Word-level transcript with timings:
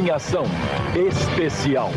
Em 0.00 0.10
Ação 0.10 0.44
Especial. 0.96 1.90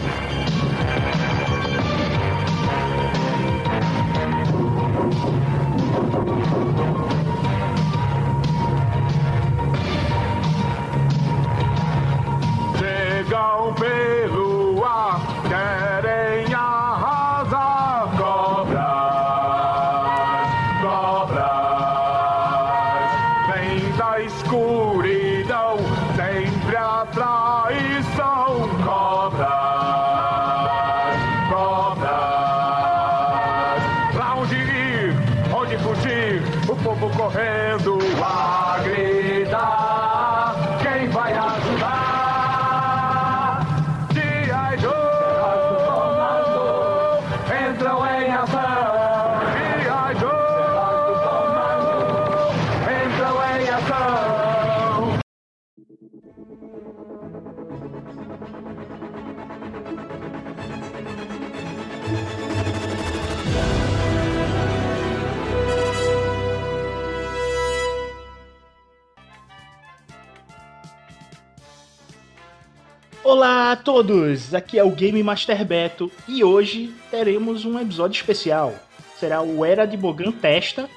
Olá 73.73 73.81
a 73.81 73.83
todos, 73.83 74.53
aqui 74.53 74.77
é 74.77 74.83
o 74.83 74.91
Game 74.91 75.23
Master 75.23 75.65
Beto 75.65 76.11
e 76.27 76.43
hoje 76.43 76.93
teremos 77.09 77.65
um 77.65 77.79
episódio 77.79 78.15
especial. 78.15 78.75
Será 79.19 79.41
o 79.41 79.65
Era 79.65 79.87
de 79.87 79.97
Bogan 79.97 80.31
Testa 80.31 80.87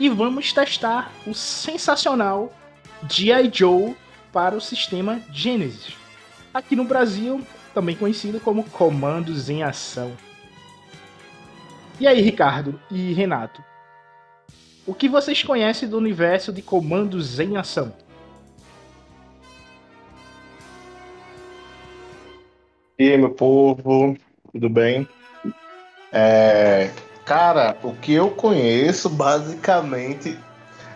e 0.00 0.08
vamos 0.08 0.52
testar 0.52 1.12
o 1.24 1.32
sensacional 1.32 2.52
G.I. 3.08 3.48
Joe 3.54 3.96
para 4.32 4.56
o 4.56 4.60
sistema 4.60 5.22
Genesis. 5.30 5.94
Aqui 6.52 6.74
no 6.74 6.82
Brasil, 6.82 7.46
também 7.72 7.94
conhecido 7.94 8.40
como 8.40 8.64
Comandos 8.70 9.48
em 9.48 9.62
Ação. 9.62 10.10
E 12.00 12.08
aí, 12.08 12.20
Ricardo 12.20 12.80
e 12.90 13.12
Renato? 13.12 13.62
O 14.84 14.92
que 14.92 15.08
vocês 15.08 15.44
conhecem 15.44 15.88
do 15.88 15.96
universo 15.96 16.52
de 16.52 16.60
Comandos 16.60 17.38
em 17.38 17.56
Ação? 17.56 17.92
E 22.98 23.16
meu 23.16 23.30
povo, 23.34 24.16
tudo 24.52 24.68
bem? 24.68 25.08
É, 26.12 26.90
cara, 27.24 27.76
o 27.82 27.94
que 27.94 28.12
eu 28.12 28.30
conheço 28.30 29.08
basicamente 29.08 30.38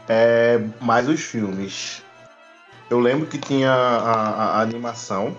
é 0.09 0.59
mais 0.81 1.09
os 1.09 1.21
filmes. 1.21 2.03
Eu 2.91 3.01
lembro 3.01 3.27
que 3.27 3.39
tinha 3.39 3.71
a, 3.73 4.13
a- 4.13 4.59
a 4.59 4.63
animação, 4.63 5.37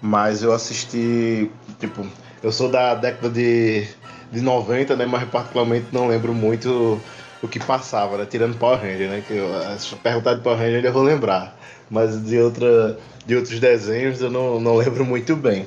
mas 0.00 0.42
eu 0.42 0.52
assisti, 0.52 1.50
tipo, 1.80 2.06
eu 2.42 2.52
sou 2.52 2.70
da 2.70 2.94
década 2.94 3.30
de, 3.30 3.86
de 4.32 4.40
90, 4.42 4.96
né? 4.96 5.06
Mas 5.06 5.28
particularmente 5.30 5.86
não 5.92 6.08
lembro 6.08 6.34
muito 6.34 7.00
o 7.42 7.48
que 7.48 7.60
passava, 7.60 8.18
né? 8.18 8.26
Tirando 8.26 8.58
Power 8.58 8.80
Ranger, 8.80 9.10
né? 9.10 9.24
Que 9.26 9.34
eu, 9.34 9.48
se 9.78 9.94
perguntar 9.96 10.34
de 10.34 10.42
Power 10.42 10.58
Ranger 10.58 10.84
eu 10.84 10.92
vou 10.92 11.02
lembrar. 11.02 11.56
Mas 11.90 12.24
de, 12.26 12.38
outra, 12.38 12.98
de 13.26 13.36
outros 13.36 13.60
desenhos 13.60 14.20
eu 14.22 14.30
não, 14.30 14.60
não 14.60 14.76
lembro 14.76 15.04
muito 15.04 15.36
bem 15.36 15.66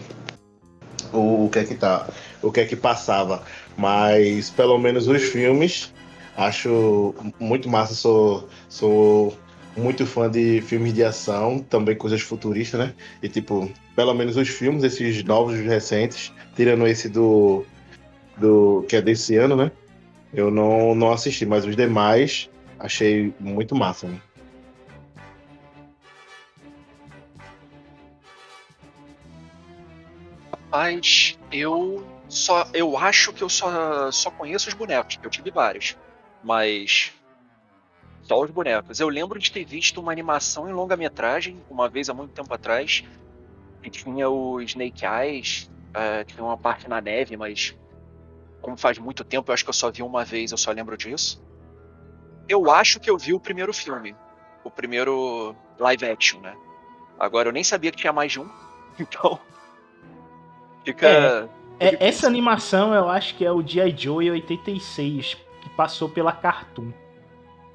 o, 1.13 1.49
que 1.51 1.59
é 1.59 1.63
que 1.63 1.75
tá, 1.75 2.07
o 2.41 2.51
que 2.51 2.59
é 2.61 2.65
que 2.65 2.75
passava. 2.75 3.43
Mas 3.77 4.49
pelo 4.49 4.77
menos 4.77 5.07
os 5.07 5.23
filmes 5.23 5.93
acho 6.37 7.15
muito 7.39 7.69
massa. 7.69 7.93
Sou, 7.93 8.47
sou 8.69 9.37
muito 9.75 10.05
fã 10.05 10.29
de 10.29 10.61
filmes 10.61 10.93
de 10.93 11.03
ação, 11.03 11.59
também 11.59 11.95
coisas 11.95 12.21
futuristas, 12.21 12.79
né? 12.79 12.93
E 13.21 13.27
tipo, 13.27 13.69
pelo 13.95 14.13
menos 14.13 14.37
os 14.37 14.47
filmes, 14.47 14.83
esses 14.83 15.23
novos 15.23 15.59
recentes, 15.59 16.31
tirando 16.55 16.87
esse 16.87 17.09
do, 17.09 17.65
do 18.37 18.85
que 18.87 18.95
é 18.95 19.01
desse 19.01 19.35
ano, 19.35 19.55
né? 19.55 19.71
Eu 20.33 20.51
não, 20.51 20.95
não 20.95 21.11
assisti, 21.11 21.45
mas 21.45 21.65
os 21.65 21.75
demais 21.75 22.49
achei 22.79 23.33
muito 23.39 23.75
massa. 23.75 24.07
Né? 24.07 24.19
Mas 30.71 31.37
eu 31.51 32.05
só. 32.27 32.67
Eu 32.73 32.97
acho 32.97 33.31
que 33.33 33.43
eu 33.43 33.49
só, 33.49 34.11
só 34.11 34.31
conheço 34.31 34.67
os 34.67 34.73
bonecos, 34.73 35.17
que 35.17 35.25
eu 35.25 35.31
tive 35.31 35.51
vários. 35.51 35.97
Mas. 36.43 37.13
Só 38.23 38.41
os 38.41 38.49
bonecos. 38.49 38.99
Eu 38.99 39.07
lembro 39.07 39.39
de 39.39 39.51
ter 39.51 39.63
visto 39.63 40.01
uma 40.01 40.11
animação 40.11 40.67
em 40.67 40.73
longa-metragem, 40.73 41.61
uma 41.69 41.87
vez 41.87 42.09
há 42.09 42.13
muito 42.13 42.33
tempo 42.33 42.51
atrás, 42.51 43.03
que 43.83 43.89
tinha 43.89 44.27
o 44.27 44.59
Snake 44.61 45.05
Eyes, 45.05 45.69
que 46.25 46.33
tem 46.33 46.43
uma 46.43 46.57
parte 46.57 46.89
na 46.89 46.99
neve, 46.99 47.37
mas. 47.37 47.75
Como 48.61 48.75
faz 48.75 48.97
muito 48.97 49.23
tempo, 49.23 49.51
eu 49.51 49.53
acho 49.53 49.63
que 49.63 49.69
eu 49.69 49.75
só 49.75 49.91
vi 49.91 50.01
uma 50.01 50.25
vez, 50.25 50.51
eu 50.51 50.57
só 50.57 50.71
lembro 50.71 50.97
disso. 50.97 51.43
Eu 52.49 52.71
acho 52.71 52.99
que 52.99 53.09
eu 53.09 53.17
vi 53.17 53.31
o 53.31 53.39
primeiro 53.39 53.71
filme. 53.71 54.15
O 54.63 54.71
primeiro 54.71 55.55
live 55.77 56.05
action, 56.05 56.39
né? 56.41 56.55
Agora 57.19 57.49
eu 57.49 57.53
nem 57.53 57.63
sabia 57.63 57.91
que 57.91 57.97
tinha 57.97 58.13
mais 58.13 58.31
de 58.31 58.39
um. 58.39 58.49
Então. 58.97 59.39
Fica. 60.85 61.49
É, 61.79 62.07
essa 62.07 62.25
animação 62.27 62.93
eu 62.93 63.09
acho 63.09 63.35
que 63.35 63.43
é 63.43 63.51
o 63.51 63.61
G.I. 63.65 63.93
Joe 63.97 64.31
86, 64.31 65.35
que 65.61 65.69
passou 65.71 66.07
pela 66.07 66.31
Cartoon. 66.31 66.91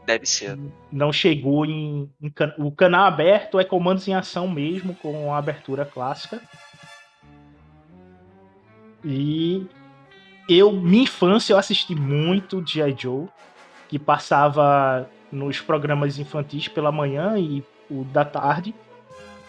Deve 0.06 0.24
ser. 0.26 0.58
Não 0.90 1.12
chegou 1.12 1.66
em, 1.66 2.10
em 2.22 2.30
can- 2.30 2.54
O 2.58 2.72
canal 2.72 3.04
aberto 3.04 3.60
é 3.60 3.64
comandos 3.64 4.08
em 4.08 4.14
ação 4.14 4.48
mesmo, 4.48 4.94
com 4.94 5.32
a 5.34 5.38
abertura 5.38 5.84
clássica. 5.84 6.40
E 9.04 9.66
eu, 10.48 10.72
minha 10.72 11.04
infância, 11.04 11.52
eu 11.52 11.58
assisti 11.58 11.94
muito 11.94 12.64
G.I. 12.66 12.94
Joe, 12.98 13.28
que 13.88 13.98
passava 13.98 15.08
nos 15.30 15.60
programas 15.60 16.18
infantis 16.18 16.68
pela 16.68 16.90
manhã 16.90 17.38
e 17.38 17.62
o 17.90 18.04
da 18.04 18.24
tarde. 18.24 18.74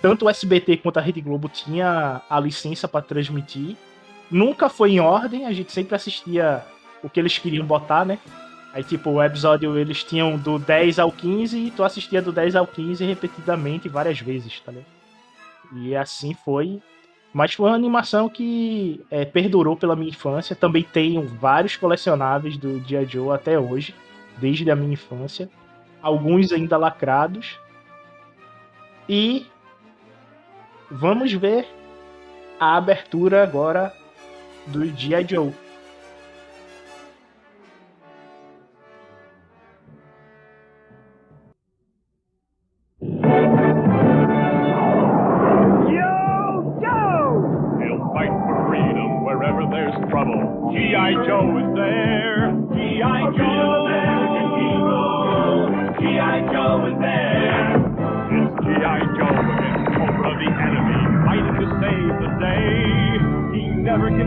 Tanto 0.02 0.26
o 0.26 0.30
SBT 0.30 0.78
quanto 0.78 0.98
a 0.98 1.02
Rede 1.02 1.22
Globo 1.22 1.48
tinha 1.48 2.22
a 2.30 2.40
licença 2.40 2.88
para 2.88 3.02
transmitir. 3.02 3.76
Nunca 4.30 4.70
foi 4.70 4.94
em 4.94 5.00
ordem, 5.00 5.46
a 5.46 5.52
gente 5.52 5.72
sempre 5.72 5.96
assistia 5.96 6.66
o 7.04 7.10
que 7.10 7.20
eles 7.20 7.38
queriam 7.38 7.66
botar, 7.66 8.06
né? 8.06 8.18
Aí, 8.74 8.84
tipo, 8.84 9.10
o 9.10 9.24
episódio 9.24 9.78
eles 9.78 10.04
tinham 10.04 10.38
do 10.38 10.58
10 10.58 10.98
ao 10.98 11.12
15 11.12 11.58
e 11.58 11.72
tu 11.72 11.84
assistia 11.84 12.22
do 12.22 12.32
10 12.32 12.56
ao 12.56 12.66
15 12.66 13.04
repetidamente 13.06 13.90
várias 13.90 14.20
vezes, 14.20 14.60
tá 14.62 14.72
ligado? 14.72 14.88
E 15.76 15.96
assim 15.96 16.34
foi. 16.34 16.82
Mas 17.34 17.54
foi 17.54 17.70
uma 17.70 17.76
animação 17.76 18.28
que 18.28 19.06
é, 19.10 19.24
perdurou 19.24 19.76
pela 19.76 19.96
minha 19.96 20.10
infância. 20.10 20.56
Também 20.56 20.84
tenho 20.84 21.22
vários 21.24 21.76
colecionáveis 21.76 22.58
do 22.58 22.80
Dia 22.80 23.06
Joe 23.06 23.34
até 23.34 23.60
hoje, 23.60 23.94
desde 24.38 24.70
a 24.70 24.76
minha 24.76 24.94
infância. 24.94 25.50
Alguns 26.02 26.52
ainda 26.52 26.78
lacrados. 26.78 27.58
E 29.08 29.46
vamos 30.92 31.32
ver 31.34 31.66
a 32.60 32.76
abertura 32.76 33.42
agora 33.42 33.94
do 34.68 34.86
G.I. 34.86 35.26
Joe. 35.28 35.54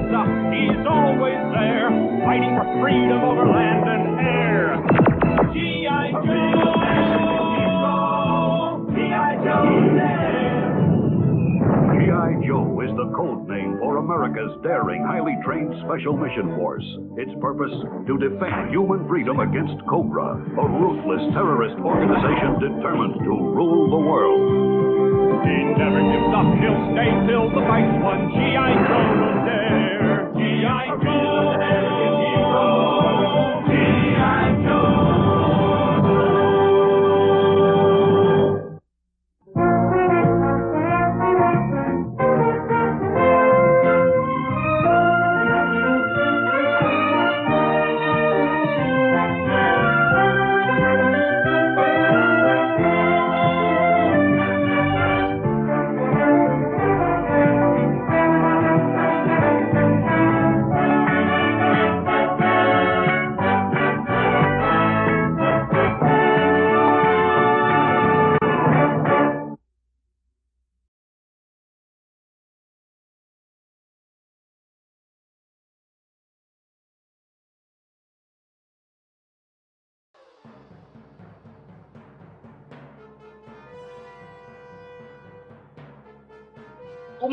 He's 0.03 0.87
always 0.89 1.39
there, 1.55 1.91
fighting 2.25 2.57
for 2.57 2.67
freedom 2.81 3.23
over 3.23 3.47
land 3.47 3.89
and 3.89 4.21
air. 4.21 4.77
G.I. 5.53 6.11
Joe! 6.11 7.34
G.I. 12.25 12.47
Joe 12.49 12.81
is 12.81 12.89
the 12.97 13.13
code 13.13 13.45
name 13.49 13.77
for 13.81 13.99
America's 13.99 14.57
daring, 14.63 15.05
highly 15.05 15.37
trained 15.45 15.75
Special 15.85 16.17
Mission 16.17 16.57
Force. 16.57 16.85
Its 17.21 17.33
purpose? 17.41 17.73
To 18.09 18.17
defend 18.17 18.73
human 18.73 19.07
freedom 19.09 19.41
against 19.41 19.77
Cobra, 19.85 20.33
a 20.33 20.65
ruthless 20.65 21.21
terrorist 21.37 21.77
organization 21.85 22.65
determined 22.65 23.21
to 23.29 23.33
rule 23.53 23.93
the 23.93 24.01
world. 24.01 24.41
He 25.45 25.57
never 25.77 26.01
gives 26.01 26.33
up, 26.33 26.49
he'll 26.65 26.81
stay 26.97 27.13
till 27.29 27.53
the 27.53 27.61
fight's 27.69 27.93
won. 28.01 28.33
G.I. 28.33 28.73
Joe 28.89 29.05
will 29.21 29.39
dare. 29.45 30.33
G.I. 30.33 30.85
Joe, 31.05 31.84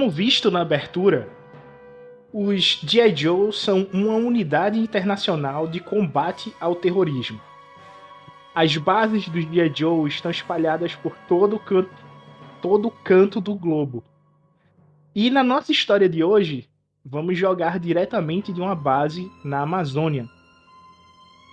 Como 0.01 0.09
visto 0.09 0.50
na 0.50 0.62
abertura, 0.62 1.30
os 2.33 2.81
G.I. 2.81 3.15
Joe 3.15 3.53
são 3.53 3.88
uma 3.94 4.15
unidade 4.15 4.80
internacional 4.80 5.68
de 5.68 5.80
combate 5.80 6.51
ao 6.59 6.74
terrorismo. 6.74 7.39
As 8.56 8.75
bases 8.77 9.30
dos 9.30 9.44
G.I. 9.45 9.71
Joe 9.75 10.09
estão 10.09 10.31
espalhadas 10.31 10.95
por 10.95 11.15
todo 11.27 11.59
canto, 11.59 11.92
todo 12.63 12.89
canto 12.89 13.39
do 13.39 13.53
globo. 13.53 14.03
E 15.13 15.30
na 15.30 15.44
nossa 15.44 15.71
história 15.71 16.09
de 16.09 16.24
hoje, 16.24 16.68
vamos 17.06 17.38
jogar 17.38 17.77
diretamente 17.77 18.51
de 18.51 18.59
uma 18.59 18.74
base 18.74 19.31
na 19.45 19.62
Amazônia. 19.62 20.27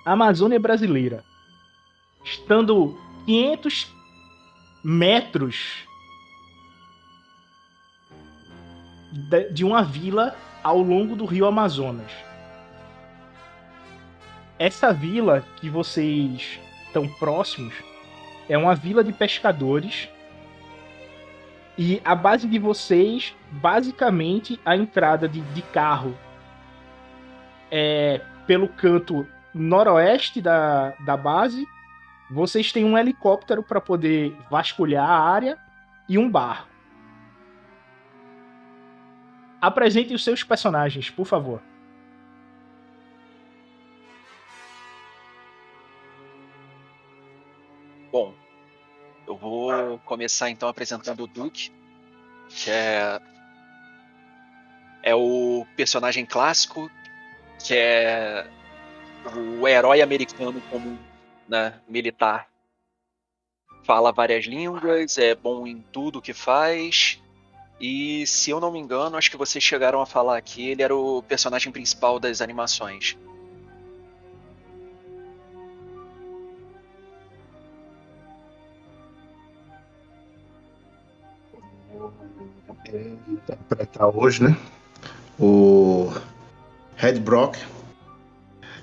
Amazônia 0.07 0.59
brasileira. 0.59 1.23
Estando 2.25 2.99
500 3.27 3.95
metros 4.83 5.87
de 9.51 9.65
uma 9.65 9.83
vila 9.83 10.35
ao 10.63 10.81
longo 10.81 11.17
do 11.17 11.25
rio 11.25 11.47
Amazonas. 11.47 12.11
Essa 14.59 14.93
vila 14.93 15.45
que 15.57 15.71
vocês 15.71 16.59
estão 16.87 17.09
próximos 17.09 17.75
é 18.49 18.59
uma 18.59 18.75
vila 18.75 19.05
de 19.05 19.13
pescadores. 19.13 20.09
E 21.77 22.03
a 22.05 22.15
base 22.15 22.49
de 22.49 22.59
vocês, 22.59 23.37
basicamente, 23.53 24.61
a 24.65 24.77
entrada 24.77 25.29
de, 25.29 25.41
de 25.41 25.63
carro 25.63 26.17
é 27.71 28.21
pelo 28.47 28.69
canto 28.69 29.27
noroeste 29.55 30.41
da, 30.41 30.91
da 31.05 31.17
base. 31.17 31.65
Vocês 32.31 32.73
têm 32.73 32.85
um 32.85 32.99
helicóptero 32.99 33.63
para 33.63 33.81
poder 33.81 34.37
vasculhar 34.51 35.09
a 35.09 35.21
área 35.21 35.57
e 36.09 36.19
um 36.19 36.29
bar. 36.29 36.68
Apresente 39.61 40.15
os 40.15 40.23
seus 40.23 40.45
personagens, 40.45 41.11
por 41.11 41.27
favor. 41.27 41.61
Bom, 48.13 48.35
eu 49.27 49.37
vou 49.37 49.99
começar 50.01 50.49
então 50.49 50.69
apresentando 50.69 51.25
o 51.25 51.27
Duke, 51.27 51.71
que 52.49 52.71
é 52.71 53.21
é 55.03 55.15
o 55.15 55.67
personagem 55.77 56.27
clássico, 56.27 56.91
que 57.65 57.75
é 57.75 58.47
o 59.61 59.67
herói 59.67 60.03
americano 60.03 60.61
comum, 60.71 60.99
né, 61.49 61.81
militar. 61.89 62.49
Fala 63.85 64.13
várias 64.13 64.45
línguas, 64.45 65.17
é 65.19 65.35
bom 65.35 65.67
em 65.67 65.81
tudo 65.93 66.21
que 66.21 66.35
faz. 66.35 67.23
E 67.81 68.27
se 68.27 68.51
eu 68.51 68.59
não 68.61 68.73
me 68.73 68.79
engano, 68.79 69.17
acho 69.17 69.31
que 69.31 69.37
vocês 69.37 69.63
chegaram 69.63 70.01
a 70.01 70.07
falar 70.07 70.37
aqui, 70.37 70.69
ele 70.69 70.83
era 70.83 70.95
o 70.95 71.23
personagem 71.23 71.71
principal 71.71 72.19
das 72.19 72.41
animações. 72.41 73.17
interpretar 83.29 84.09
hoje, 84.17 84.43
né? 84.43 84.57
O 85.39 86.13
Red 86.97 87.21
Brock, 87.21 87.57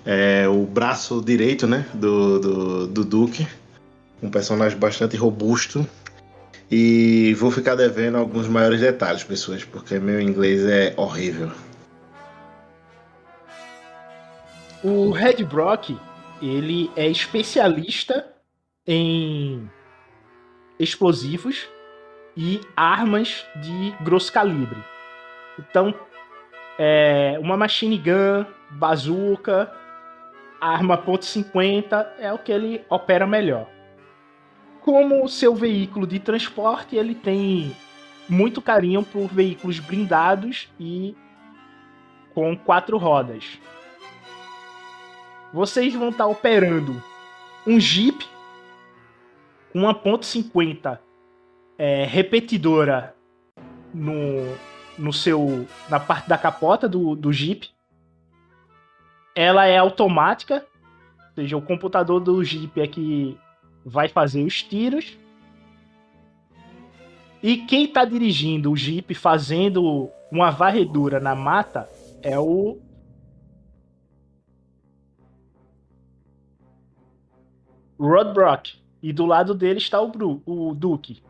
é 0.05 0.47
o 0.47 0.65
braço 0.65 1.21
direito, 1.21 1.67
né? 1.67 1.85
Do, 1.93 2.39
do, 2.39 2.87
do 2.87 3.03
Duke, 3.03 3.47
um 4.21 4.29
personagem 4.29 4.77
bastante 4.77 5.17
robusto. 5.17 5.85
E 6.69 7.33
vou 7.35 7.51
ficar 7.51 7.75
devendo 7.75 8.17
alguns 8.17 8.47
maiores 8.47 8.81
detalhes, 8.81 9.23
pessoas, 9.23 9.63
porque 9.63 9.99
meu 9.99 10.19
inglês 10.19 10.65
é 10.65 10.93
horrível. 10.97 11.51
O 14.83 15.11
Red 15.11 15.43
Brock, 15.43 15.97
ele 16.41 16.91
é 16.95 17.07
especialista 17.07 18.25
em 18.85 19.69
explosivos 20.79 21.67
e 22.35 22.61
armas 22.75 23.45
de 23.61 23.95
grosso 24.03 24.31
calibre. 24.31 24.77
Então, 25.57 25.93
é 26.77 27.37
uma 27.39 27.55
machine 27.55 27.97
gun, 27.97 28.45
bazuca, 28.71 29.71
arma 30.59 30.97
.50 30.97 32.05
é 32.19 32.33
o 32.33 32.37
que 32.37 32.51
ele 32.51 32.83
opera 32.89 33.25
melhor. 33.25 33.74
Como 34.85 35.27
seu 35.27 35.55
veículo 35.55 36.05
de 36.05 36.19
transporte, 36.19 36.95
ele 36.95 37.15
tem 37.15 37.75
muito 38.29 38.61
carinho 38.61 39.01
por 39.01 39.27
veículos 39.27 39.79
blindados 39.79 40.69
e 40.79 41.15
com 42.35 42.55
quatro 42.55 42.95
rodas. 42.99 43.59
Vocês 45.51 45.91
vão 45.95 46.09
estar 46.09 46.27
operando 46.27 47.01
um 47.65 47.79
Jeep 47.79 48.27
com 49.73 49.79
uma 49.79 49.95
.50 49.95 50.99
é, 51.79 52.05
repetidora 52.05 53.15
no, 53.91 54.55
no 54.99 55.11
seu 55.11 55.67
na 55.89 55.99
parte 55.99 56.29
da 56.29 56.37
capota 56.37 56.87
do, 56.87 57.15
do 57.15 57.33
Jeep. 57.33 57.71
Ela 59.35 59.65
é 59.65 59.79
automática, 59.79 60.63
ou 61.29 61.33
seja, 61.33 61.57
o 61.57 61.61
computador 61.63 62.19
do 62.19 62.43
Jeep 62.43 62.79
é 62.79 62.85
que 62.85 63.35
vai 63.85 64.09
fazer 64.09 64.43
os 64.43 64.63
tiros. 64.63 65.15
E 67.43 67.57
quem 67.57 67.85
está 67.85 68.03
dirigindo 68.03 68.71
o 68.71 68.75
Jeep 68.75 69.13
fazendo 69.13 70.09
uma 70.31 70.49
varredura 70.49 71.19
na 71.19 71.35
mata 71.35 71.87
é 72.23 72.39
o 72.39 72.79
Rod 77.99 78.33
Brock. 78.33 78.73
E 79.03 79.13
do 79.13 79.27
lado 79.27 79.53
dele 79.53 79.77
está 79.77 80.01
o, 80.01 80.07
Bru, 80.07 80.41
o 80.43 80.73
Duke. 80.73 81.21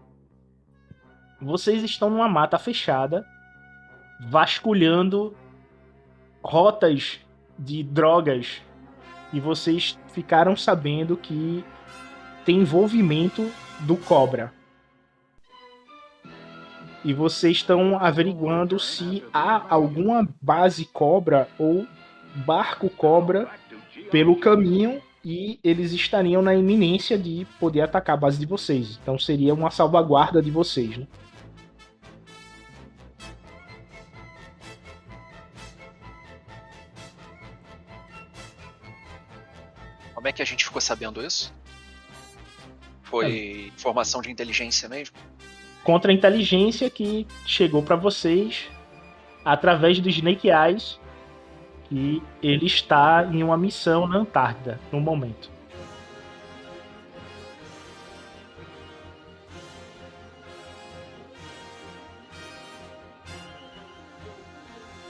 Vocês 1.42 1.84
estão 1.84 2.10
numa 2.10 2.30
mata 2.30 2.58
fechada, 2.58 3.26
vasculhando 4.30 5.36
rotas 6.42 7.20
de 7.60 7.84
drogas. 7.84 8.62
E 9.34 9.40
vocês 9.42 10.00
ficaram 10.08 10.56
sabendo 10.56 11.18
que 11.18 11.66
tem 12.46 12.60
envolvimento 12.60 13.52
do 13.82 13.98
Cobra. 13.98 14.54
E 17.04 17.14
vocês 17.14 17.58
estão 17.58 17.98
averiguando 18.00 18.80
se 18.80 19.24
há 19.34 19.66
alguma 19.74 20.28
base 20.42 20.86
Cobra 20.86 21.50
ou 21.58 21.88
barco 22.36 22.90
Cobra 22.90 23.50
pelo 24.12 24.40
caminho 24.40 25.02
e 25.24 25.60
eles 25.64 25.92
estariam 25.92 26.42
na 26.42 26.54
iminência 26.54 27.18
de 27.18 27.48
poder 27.60 27.82
atacar 27.82 28.16
a 28.16 28.20
base 28.20 28.40
de 28.40 28.46
vocês. 28.46 29.00
Então 29.02 29.18
seria 29.18 29.54
uma 29.54 29.72
salvaguarda 29.72 30.42
de 30.42 30.52
vocês, 30.52 30.98
né? 30.98 31.08
Como 40.14 40.28
é 40.28 40.32
que 40.32 40.42
a 40.42 40.46
gente 40.46 40.66
ficou 40.66 40.82
sabendo 40.82 41.24
isso? 41.24 41.54
Foi 43.16 43.72
informação 43.74 44.22
de 44.22 44.30
inteligência 44.30 44.90
mesmo? 44.90 45.16
Contra-inteligência 45.86 46.90
que 46.90 47.26
chegou 47.46 47.82
pra 47.82 47.96
vocês 47.96 48.68
através 49.46 50.02
do 50.02 50.10
Snake 50.10 50.50
Eyes 50.50 51.00
que 51.86 52.22
ele 52.44 52.66
está 52.66 53.26
em 53.32 53.42
uma 53.42 53.56
missão 53.56 54.06
na 54.06 54.18
Antártida 54.18 54.82
no 54.92 55.00
momento. 55.00 55.50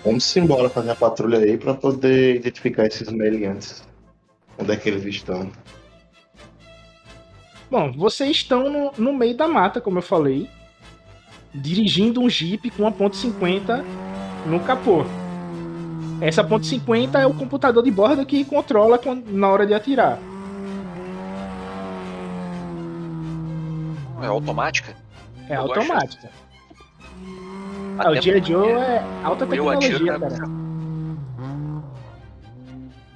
Vamos 0.04 0.38
embora 0.38 0.70
fazer 0.70 0.92
a 0.92 0.96
patrulha 0.96 1.40
aí 1.40 1.58
pra 1.58 1.74
poder 1.74 2.36
identificar 2.36 2.86
esses 2.86 3.12
meliantes. 3.12 3.84
Onde 4.60 4.72
é 4.74 4.76
que 4.76 4.90
eles 4.90 5.04
estão? 5.06 5.52
Bom, 7.76 7.92
vocês 7.92 8.32
estão 8.38 8.70
no, 8.70 8.92
no 8.98 9.14
meio 9.14 9.36
da 9.36 9.50
mata, 9.50 9.82
como 9.82 9.98
eu 9.98 10.02
falei, 10.02 10.50
dirigindo 11.54 12.22
um 12.22 12.30
Jeep 12.30 12.70
com 12.70 12.84
uma 12.84 12.92
ponto 12.92 13.18
.50 13.18 13.84
no 14.46 14.62
capô. 14.62 15.04
Essa 16.22 16.42
ponto 16.42 16.66
.50 16.66 17.16
é 17.16 17.28
o 17.28 17.34
computador 17.34 17.84
de 17.84 17.92
bordo 17.92 18.26
que 18.26 18.46
controla 18.46 18.98
na 19.28 19.50
hora 19.50 19.68
de 19.68 19.74
atirar. 19.74 20.20
É 24.22 24.26
automática? 24.26 24.96
É 25.50 25.58
Eu 25.58 25.64
automática. 25.64 26.32
Ah, 27.98 28.12
o 28.12 28.22
G.I. 28.22 28.42
Joe 28.42 28.70
porque 28.70 28.82
é 28.82 29.04
alta 29.22 29.46
tecnologia, 29.46 30.18
cara. 30.18 30.36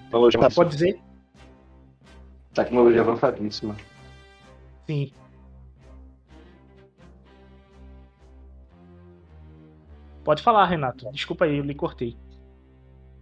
Tecnologia, 0.03 0.49
pode 0.53 0.69
dizer? 0.71 0.99
tecnologia 2.53 2.99
avançadíssima. 2.99 3.75
Sim. 4.89 5.13
Pode 10.24 10.41
falar, 10.41 10.65
Renato. 10.65 11.12
Desculpa 11.12 11.46
aí, 11.46 11.60
eu 11.60 11.63
lhe 11.63 11.75
cortei. 11.75 12.17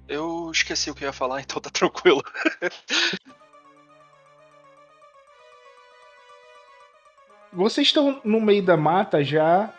Eu 0.07 0.49
esqueci 0.49 0.89
o 0.89 0.95
que 0.95 1.03
ia 1.03 1.11
falar, 1.11 1.41
então 1.43 1.59
tá 1.59 1.69
tranquilo. 1.69 2.23
Vocês 7.51 7.87
estão 7.87 8.21
no 8.23 8.39
meio 8.39 8.63
da 8.63 8.77
mata 8.77 9.21
já 9.21 9.73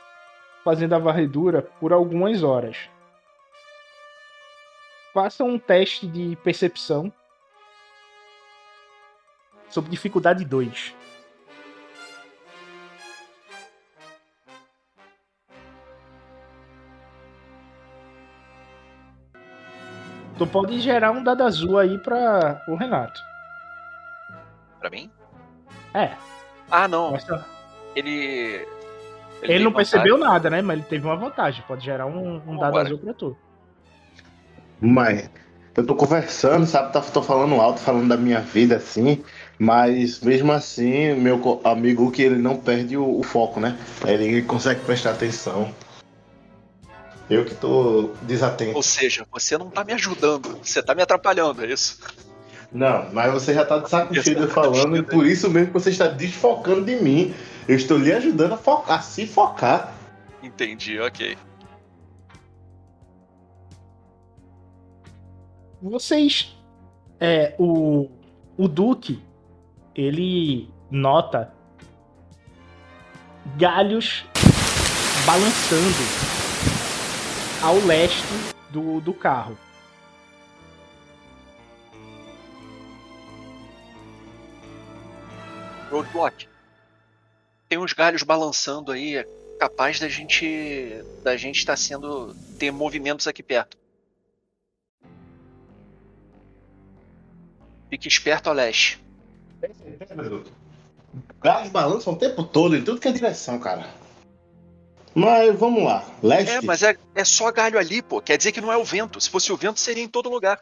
fazendo 0.63 0.95
a 0.95 0.99
varredura 0.99 1.63
por 1.81 1.95
algumas 1.95 2.43
horas. 2.43 2.77
Faça 5.15 5.43
um 5.43 5.59
teste 5.59 6.07
de 6.07 6.37
percepção 6.45 7.11
sobre 9.71 9.91
dificuldade 9.91 10.45
2. 10.45 10.98
Tu 20.39 20.47
pode 20.47 20.81
gerar 20.81 21.11
um 21.11 21.23
dado 21.23 21.43
azul 21.43 21.79
aí 21.79 21.99
pra 21.99 22.63
o 22.69 22.77
Renato. 22.77 23.21
Pra 24.79 24.89
mim? 24.89 25.11
É, 25.93 26.13
Ah, 26.71 26.87
não. 26.87 27.17
Ele. 27.97 28.67
Ele, 29.41 29.55
tem 29.55 29.59
não 29.65 29.73
percebeu 29.73 30.15
vantagem. 30.17 30.33
nada, 30.35 30.51
né? 30.51 30.63
Mas 30.63 30.79
ele 30.79 30.87
teve 30.89 31.07
uma 31.07 31.17
vantagem. 31.17 31.63
Pode 31.67 31.85
gerar 31.85 32.07
um, 32.07 32.43
um 32.47 32.57
dado 32.57 32.79
azul 32.79 32.99
pra 32.99 33.15
tu. 33.15 33.37
Mas 34.81 35.31
eu 35.77 35.87
tô 35.87 35.95
conversando, 35.95 36.67
sabe? 36.67 36.93
Tá- 36.93 37.01
Tô 37.01 37.23
falando 37.23 37.55
alto, 37.61 37.81
falando 37.81 38.09
da 38.09 38.17
minha 38.17 38.41
vida 38.41 38.77
assim. 38.77 39.23
Mas 39.59 40.21
mesmo 40.21 40.53
assim, 40.53 41.15
meu 41.15 41.61
amigo 41.65 42.11
que 42.11 42.23
ele 42.23 42.37
não 42.37 42.57
perde 42.57 42.97
o, 42.97 43.19
o 43.19 43.23
foco, 43.23 43.59
né? 43.61 43.77
Ele 44.05 44.43
consegue 44.43 44.81
prestar 44.85 45.13
atenção. 45.13 45.73
Eu 47.31 47.45
que 47.45 47.55
tô 47.55 48.11
desatento. 48.23 48.75
Ou 48.75 48.83
seja, 48.83 49.27
você 49.31 49.59
não 49.59 49.69
tá 49.69 49.85
me 49.85 49.93
ajudando, 49.93 50.59
você 50.63 50.83
tá 50.83 50.95
me 50.95 51.03
atrapalhando, 51.03 51.65
é 51.65 51.73
isso? 51.73 52.01
Não, 52.73 53.11
mas 53.13 53.33
você 53.33 53.55
já 53.55 53.65
tá 53.65 53.79
de 53.79 53.89
saco 53.89 54.15
Eu 54.15 54.23
cheio 54.23 54.47
de 54.47 54.53
falando, 54.53 54.97
e 54.97 55.03
por 55.03 55.27
isso 55.27 55.51
mesmo 55.51 55.69
que 55.69 55.73
você 55.73 55.91
está 55.91 56.07
desfocando 56.07 56.85
de 56.85 56.97
mim. 56.97 57.35
Eu 57.67 57.77
estou 57.77 57.99
lhe 57.99 58.13
ajudando 58.13 58.53
a, 58.53 58.57
focar, 58.57 58.99
a 58.99 59.03
se 59.03 59.27
focar. 59.27 59.95
Entendi, 60.43 60.99
ok. 60.99 61.37
Vocês. 65.83 66.57
É, 67.21 67.55
o. 67.59 68.09
O 68.57 68.69
Duque. 68.69 69.23
Ele 69.95 70.69
nota. 70.91 71.53
Galhos 73.57 74.25
balançando. 75.27 76.28
Ao 77.61 77.75
leste 77.75 78.23
do, 78.71 79.01
do 79.01 79.13
carro. 79.13 79.59
Roadblock. 85.91 86.49
Tem 87.69 87.79
uns 87.79 87.93
galhos 87.93 88.23
balançando 88.23 88.93
aí, 88.93 89.17
é 89.17 89.27
capaz 89.59 89.99
da 89.99 90.09
gente. 90.09 91.03
da 91.25 91.37
gente 91.37 91.59
estar 91.59 91.77
sendo. 91.77 92.33
ter 92.59 92.71
movimentos 92.71 93.27
aqui 93.27 93.43
perto. 93.43 93.77
Fique 97.91 98.07
esperto 98.07 98.49
ao 98.49 98.55
leste. 98.55 99.03
Carros 101.41 101.71
balançam 101.71 102.13
o 102.13 102.17
tempo 102.17 102.45
todo, 102.45 102.77
em 102.77 102.85
tudo 102.85 103.01
que 103.01 103.09
é 103.09 103.13
direção, 103.13 103.59
cara. 103.59 103.89
Mas 105.19 105.59
vamos 105.59 105.83
lá. 105.83 106.05
Leste. 106.23 106.53
É, 106.53 106.61
mas 106.63 106.83
é, 106.83 106.97
é 107.15 107.25
só 107.25 107.51
galho 107.51 107.79
ali, 107.79 108.01
pô. 108.01 108.21
Quer 108.21 108.37
dizer 108.37 108.53
que 108.53 108.61
não 108.61 108.73
é 108.73 108.77
o 108.77 108.85
vento. 108.85 109.21
Se 109.21 109.29
fosse 109.29 109.53
o 109.53 109.57
vento, 109.57 109.81
seria 109.81 110.05
em 110.05 110.09
todo 110.09 110.31
lugar. 110.31 110.61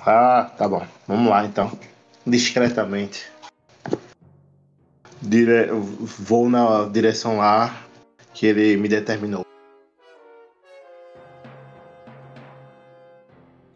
Ah, 0.00 0.50
tá 0.56 0.66
bom. 0.66 0.86
Vamos 1.06 1.28
lá 1.28 1.44
então. 1.44 1.78
Discretamente. 2.26 3.30
Dire... 5.20 5.68
Vou 5.70 6.48
na 6.48 6.86
direção 6.86 7.38
lá 7.38 7.84
que 8.32 8.46
ele 8.46 8.76
me 8.78 8.88
determinou. 8.88 9.44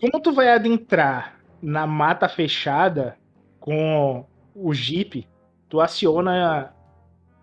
Como 0.00 0.22
tu 0.22 0.32
vai 0.32 0.48
adentrar 0.48 1.38
na 1.60 1.86
mata 1.86 2.28
fechada 2.28 3.18
com 3.60 4.24
o 4.54 4.72
Jeep, 4.72 5.28
tu 5.68 5.80
aciona 5.80 6.72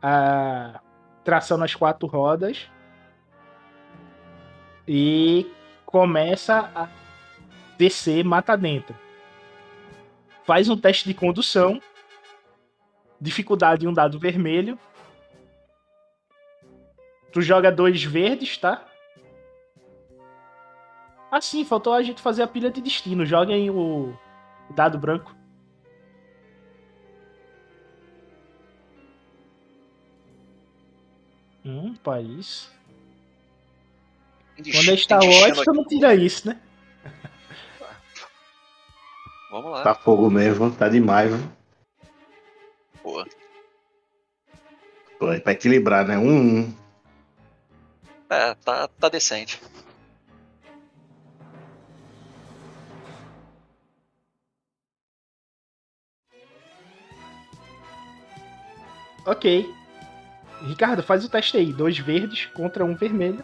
a 0.01 0.80
tração 1.25 1.58
nas 1.58 1.74
quatro 1.74 2.08
rodas 2.08 2.70
e 4.88 5.51
começa 5.86 6.72
a 6.74 6.88
descer 7.77 8.24
mata 8.24 8.55
dentro. 8.55 8.96
Faz 10.44 10.70
um 10.70 10.77
teste 10.77 11.05
de 11.05 11.15
condução, 11.15 11.82
dificuldade 13.20 13.88
um 13.88 13.94
dado 13.94 14.20
vermelho. 14.20 14.77
Tu 17.34 17.41
joga 17.41 17.72
dois 17.72 18.03
verdes, 18.03 18.58
tá? 18.58 18.86
Ah, 21.32 21.41
sim, 21.41 21.65
faltou 21.65 21.94
a 21.94 22.03
gente 22.03 22.22
fazer 22.22 22.44
a 22.44 22.48
pilha 22.48 22.70
de 22.70 22.79
destino. 22.79 23.25
Joguem 23.25 23.70
o 23.72 24.15
dado 24.70 25.00
branco. 25.00 25.36
Hum, 31.66 31.96
país. 31.96 32.70
Quando 34.56 34.92
é 34.92 34.98
Star 34.98 35.24
Wars, 35.24 35.62
tu 35.64 35.74
não 35.74 35.84
tira 35.84 36.14
isso, 36.14 36.48
né? 36.48 36.62
Vamos 39.50 39.72
lá. 39.72 39.84
Tá 39.84 39.96
fogo 39.96 40.30
mesmo, 40.30 40.72
tá 40.72 40.88
demais, 40.88 41.32
viu? 41.34 41.52
Boa. 43.02 43.26
Pô, 45.18 45.32
é 45.32 45.40
pra 45.40 45.54
equilibrar, 45.54 46.08
né? 46.08 46.18
Um, 46.18 46.60
um. 46.60 46.76
É, 48.30 48.54
tá, 48.56 48.88
tá 48.88 49.10
decente. 49.10 49.60
Ok. 59.26 59.74
Ricardo, 60.66 61.04
faz 61.04 61.24
o 61.24 61.30
teste 61.30 61.58
aí. 61.58 61.72
Dois 61.72 61.98
verdes 61.98 62.48
contra 62.48 62.84
um 62.84 62.96
vermelho. 62.96 63.44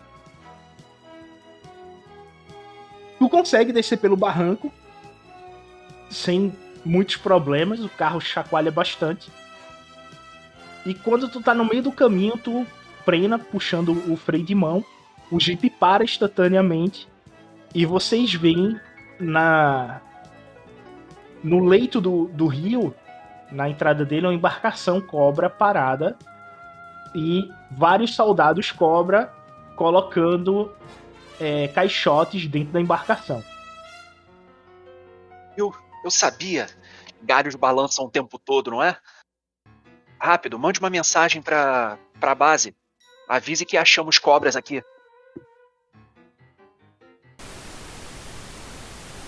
Tu 3.20 3.30
consegue 3.30 3.72
descer 3.72 3.98
pelo 3.98 4.18
barranco 4.18 4.74
sem 6.10 6.54
muitos 6.84 7.18
problemas. 7.18 7.80
O 7.80 7.90
carro 7.90 8.20
chacoalha 8.20 8.72
bastante. 8.72 9.32
E 10.86 10.96
quando 10.96 11.30
tu 11.30 11.42
tá 11.42 11.54
no 11.54 11.64
meio 11.64 11.84
do 11.84 11.92
caminho, 11.92 12.38
tu 12.38 12.66
frena 13.06 13.38
puxando 13.38 13.92
o 14.12 14.18
freio 14.18 14.44
de 14.44 14.56
mão. 14.56 14.84
O 15.32 15.40
Jeep 15.40 15.70
para 15.70 16.04
instantaneamente. 16.04 17.08
E 17.74 17.86
vocês 17.86 18.34
veem 18.34 18.80
na 19.20 20.02
no 21.44 21.66
leito 21.66 22.00
do, 22.00 22.26
do 22.28 22.46
rio, 22.46 22.94
na 23.52 23.68
entrada 23.68 24.06
dele, 24.06 24.28
uma 24.28 24.34
embarcação 24.34 25.02
cobra 25.02 25.50
parada 25.50 26.16
e 27.14 27.50
vários 27.72 28.16
soldados 28.16 28.72
cobra 28.72 29.34
colocando 29.76 30.74
é, 31.40 31.68
caixotes 31.70 32.48
dentro 32.48 32.74
da 32.74 32.82
embarcação. 32.82 33.44
Eu, 35.58 35.74
eu 36.04 36.12
sabia. 36.12 36.68
Galhos 37.24 37.56
balançam 37.56 38.06
o 38.06 38.10
tempo 38.10 38.40
todo, 38.40 38.72
não 38.72 38.82
é? 38.82 38.98
Rápido, 40.20 40.60
mande 40.60 40.80
uma 40.80 40.90
mensagem 40.90 41.42
pra, 41.42 41.98
pra 42.20 42.36
base. 42.36 42.76
Avise 43.28 43.66
que 43.66 43.78
achamos 43.78 44.20
cobras 44.20 44.56
aqui. 44.56 44.84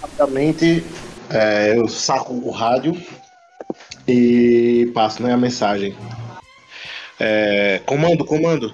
Rapidamente, 0.02 0.84
é, 1.30 1.78
eu 1.78 1.88
saco 1.88 2.34
o 2.34 2.52
rádio 2.52 2.94
e 4.08 4.92
passo 4.94 5.24
né, 5.24 5.34
a 5.34 5.38
mensagem. 5.38 5.96
É, 7.25 7.82
comando, 7.86 8.25
comando. 8.25 8.74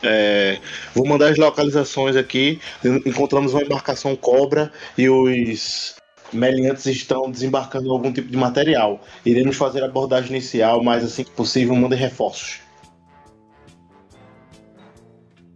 É, 0.00 0.60
vou 0.94 1.04
mandar 1.04 1.32
as 1.32 1.36
localizações 1.36 2.14
aqui. 2.14 2.60
Encontramos 3.04 3.54
uma 3.54 3.62
embarcação 3.62 4.14
cobra 4.14 4.72
e 4.96 5.08
os 5.08 5.96
meliantes 6.32 6.86
estão 6.86 7.28
desembarcando 7.28 7.90
algum 7.90 8.12
tipo 8.12 8.28
de 8.28 8.36
material. 8.36 9.00
Iremos 9.26 9.56
fazer 9.56 9.82
a 9.82 9.86
abordagem 9.86 10.30
inicial, 10.30 10.80
mas 10.84 11.02
assim 11.02 11.24
que 11.24 11.32
possível, 11.32 11.74
mandem 11.74 11.98
reforços. 11.98 12.60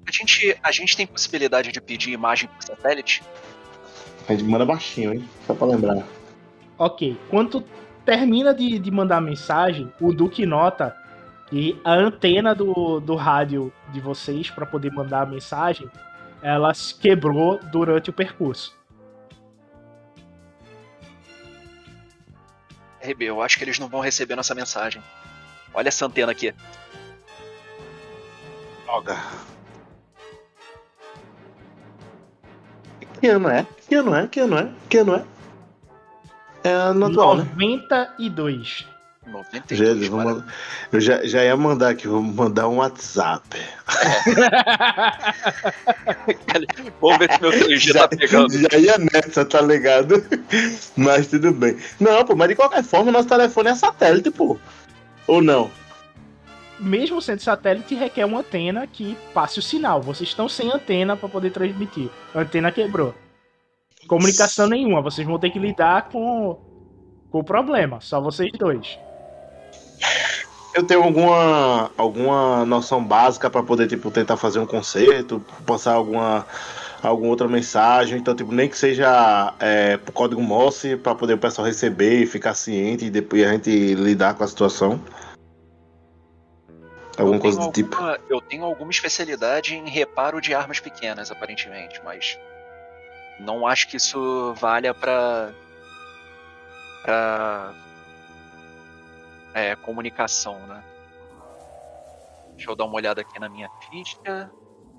A 0.04 0.10
gente, 0.10 0.58
a 0.60 0.72
gente 0.72 0.96
tem 0.96 1.06
possibilidade 1.06 1.70
de 1.70 1.80
pedir 1.80 2.10
imagem 2.10 2.48
por 2.48 2.64
satélite? 2.64 3.22
A 4.28 4.32
gente 4.32 4.42
manda 4.42 4.66
baixinho, 4.66 5.14
hein? 5.14 5.24
Só 5.46 5.54
pra 5.54 5.68
lembrar. 5.68 6.04
Ok. 6.76 7.16
Quando 7.30 7.64
termina 8.04 8.52
de, 8.52 8.80
de 8.80 8.90
mandar 8.90 9.18
a 9.18 9.20
mensagem, 9.20 9.92
o 10.00 10.12
Duque 10.12 10.44
nota 10.44 10.96
que 11.52 11.78
a 11.84 11.92
antena 11.92 12.54
do, 12.54 12.98
do 12.98 13.14
rádio 13.14 13.70
de 13.92 14.00
vocês 14.00 14.48
para 14.48 14.64
poder 14.64 14.90
mandar 14.90 15.20
a 15.20 15.26
mensagem, 15.26 15.86
ela 16.40 16.72
se 16.72 16.94
quebrou 16.94 17.60
durante 17.64 18.08
o 18.08 18.12
percurso. 18.12 18.74
RB, 23.02 23.26
eu 23.26 23.42
acho 23.42 23.58
que 23.58 23.64
eles 23.64 23.78
não 23.78 23.86
vão 23.86 24.00
receber 24.00 24.34
nossa 24.34 24.54
mensagem. 24.54 25.02
Olha 25.74 25.88
essa 25.88 26.06
antena 26.06 26.32
aqui. 26.32 26.54
Droga. 28.86 29.18
Que 33.20 33.26
ano 33.26 33.50
é? 33.50 33.66
Que 33.86 33.94
ano 33.96 34.14
é? 34.14 34.26
Que 34.26 34.40
ano 34.40 34.56
é? 34.56 34.72
Que 34.88 34.98
ano 34.98 35.16
é? 35.16 35.24
É 36.64 36.70
ano 36.72 37.06
atual, 37.06 37.36
né? 37.36 37.44
92. 37.44 38.91
92. 39.26 39.78
Jesus, 39.78 40.08
vou 40.08 40.18
mano. 40.18 40.30
mandar- 40.40 40.52
eu 40.92 41.00
já, 41.00 41.24
já 41.24 41.44
ia 41.44 41.56
mandar 41.56 41.90
aqui, 41.90 42.08
vou 42.08 42.20
mandar 42.22 42.68
um 42.68 42.78
WhatsApp. 42.78 43.56
Vamos 47.00 47.18
ver 47.18 47.32
se 47.32 47.40
meu 47.40 47.50
3G 47.52 47.92
tá 47.94 48.08
pegando. 48.08 48.52
já 48.52 48.78
ia 48.78 48.98
nessa, 48.98 49.44
tá 49.44 49.60
ligado? 49.60 50.24
Mas 50.96 51.26
tudo 51.28 51.52
bem. 51.52 51.76
Não, 52.00 52.24
pô, 52.24 52.34
mas 52.34 52.48
de 52.48 52.56
qualquer 52.56 52.82
forma, 52.82 53.12
nosso 53.12 53.28
telefone 53.28 53.68
é 53.70 53.74
satélite, 53.74 54.30
pô. 54.30 54.58
Ou 55.26 55.40
não? 55.42 55.70
Mesmo 56.80 57.20
sendo 57.22 57.40
satélite, 57.40 57.94
requer 57.94 58.24
uma 58.24 58.40
antena 58.40 58.86
que 58.86 59.16
passe 59.32 59.58
o 59.58 59.62
sinal. 59.62 60.02
Vocês 60.02 60.28
estão 60.30 60.48
sem 60.48 60.70
antena 60.72 61.16
para 61.16 61.28
poder 61.28 61.50
transmitir. 61.50 62.08
A 62.34 62.40
antena 62.40 62.72
quebrou. 62.72 63.14
Comunicação 64.08 64.66
nenhuma. 64.68 65.00
Vocês 65.00 65.24
vão 65.26 65.38
ter 65.38 65.50
que 65.50 65.60
lidar 65.60 66.08
com, 66.08 66.58
com 67.30 67.38
o 67.38 67.44
problema. 67.44 68.00
Só 68.00 68.20
vocês 68.20 68.50
dois. 68.58 68.98
Eu 70.74 70.84
tenho 70.84 71.02
alguma, 71.02 71.90
alguma 71.98 72.64
noção 72.64 73.04
básica 73.04 73.50
pra 73.50 73.62
poder, 73.62 73.86
tipo, 73.88 74.10
tentar 74.10 74.36
fazer 74.36 74.58
um 74.58 74.66
concerto, 74.66 75.44
passar 75.66 75.92
alguma, 75.92 76.46
alguma 77.02 77.28
outra 77.28 77.46
mensagem, 77.46 78.18
então, 78.18 78.34
tipo, 78.34 78.52
nem 78.52 78.68
que 78.68 78.78
seja 78.78 79.52
é, 79.60 79.98
por 79.98 80.12
código 80.12 80.42
Morse, 80.42 80.96
pra 80.96 81.14
poder 81.14 81.34
o 81.34 81.38
pessoal 81.38 81.66
receber 81.66 82.22
e 82.22 82.26
ficar 82.26 82.54
ciente 82.54 83.04
e 83.04 83.10
depois 83.10 83.46
a 83.46 83.52
gente 83.52 83.94
lidar 83.94 84.34
com 84.34 84.44
a 84.44 84.48
situação. 84.48 84.98
Alguma 87.18 87.38
coisa 87.38 87.60
do 87.60 87.70
tipo. 87.70 87.94
alguma, 87.94 88.18
eu 88.30 88.40
tenho 88.40 88.64
alguma 88.64 88.90
especialidade 88.90 89.74
em 89.74 89.88
reparo 89.88 90.40
de 90.40 90.54
armas 90.54 90.80
pequenas, 90.80 91.30
aparentemente, 91.30 92.00
mas 92.02 92.38
não 93.38 93.66
acho 93.66 93.88
que 93.88 93.98
isso 93.98 94.54
valha 94.54 94.94
pra. 94.94 95.50
É, 99.54 99.76
comunicação, 99.76 100.66
né? 100.66 100.82
Deixa 102.56 102.70
eu 102.70 102.76
dar 102.76 102.84
uma 102.84 102.94
olhada 102.94 103.20
aqui 103.20 103.38
na 103.38 103.48
minha 103.48 103.68
ficha. 103.90 104.50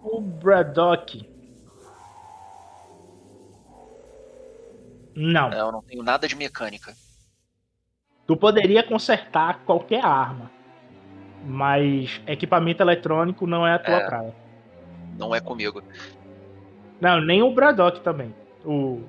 O 0.04 0.20
Braddock. 0.22 1.28
Não. 5.16 5.52
É, 5.52 5.60
Eu 5.60 5.72
não 5.72 5.82
tenho 5.82 6.04
nada 6.04 6.28
de 6.28 6.36
mecânica. 6.36 6.94
Tu 8.26 8.36
poderia 8.38 8.84
consertar 8.84 9.64
qualquer 9.66 10.04
arma. 10.04 10.50
Mas 11.46 12.22
equipamento 12.26 12.82
eletrônico 12.82 13.46
não 13.46 13.68
é 13.68 13.74
a 13.74 13.80
tua 13.80 13.96
É. 13.96 14.06
praia. 14.06 14.36
Não 15.18 15.36
é 15.36 15.42
comigo. 15.42 15.84
Não, 17.02 17.20
nem 17.22 17.42
o 17.44 17.54
Braddock 17.54 18.00
também. 18.02 18.34
O. 18.64 19.04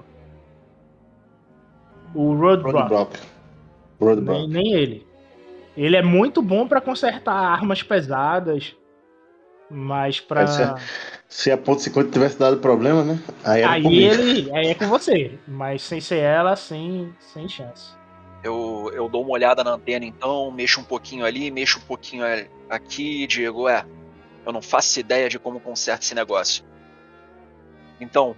O 2.14 2.35
Roadblock. 2.35 2.76
Roadblock. 2.76 3.20
Roadblock. 4.00 4.38
Nem, 4.40 4.48
nem 4.48 4.72
ele. 4.74 5.07
Ele 5.77 5.97
é 5.97 6.03
muito 6.03 6.41
bom 6.41 6.67
pra 6.69 6.81
consertar 6.81 7.35
armas 7.35 7.83
pesadas. 7.83 8.77
Mas 9.71 10.21
pra. 10.21 10.41
Aí 10.43 10.47
você- 10.47 10.75
Se 11.29 11.51
a 11.51 11.57
ponto 11.57 11.81
50 11.81 12.11
tivesse 12.13 12.39
dado 12.39 12.59
problema, 12.59 13.03
né? 13.03 13.19
Aí 13.43 13.63
era 13.63 13.73
Aí 13.73 14.05
ele. 14.05 14.53
Aí 14.55 14.67
é 14.69 14.75
com 14.75 14.87
você. 14.87 15.37
Mas 15.49 15.83
sem 15.83 16.01
ser 16.01 16.19
ela, 16.19 16.55
sem, 16.55 17.13
sem 17.19 17.49
chance. 17.49 17.93
Eu, 18.43 18.91
eu 18.95 19.09
dou 19.09 19.23
uma 19.23 19.33
olhada 19.33 19.65
na 19.65 19.73
antena 19.73 20.05
então, 20.05 20.51
mexo 20.51 20.79
um 20.81 20.85
pouquinho 20.85 21.25
ali, 21.25 21.51
mexo 21.51 21.79
um 21.79 21.83
pouquinho 21.83 22.23
aqui 22.69 23.27
digo, 23.27 23.67
é, 23.69 23.87
eu 24.45 24.53
não 24.53 24.61
faço 24.61 25.01
ideia 25.01 25.31
de 25.31 25.39
como 25.39 25.59
conserta 25.59 26.05
esse 26.05 26.15
negócio. 26.15 26.63
Então, 28.01 28.37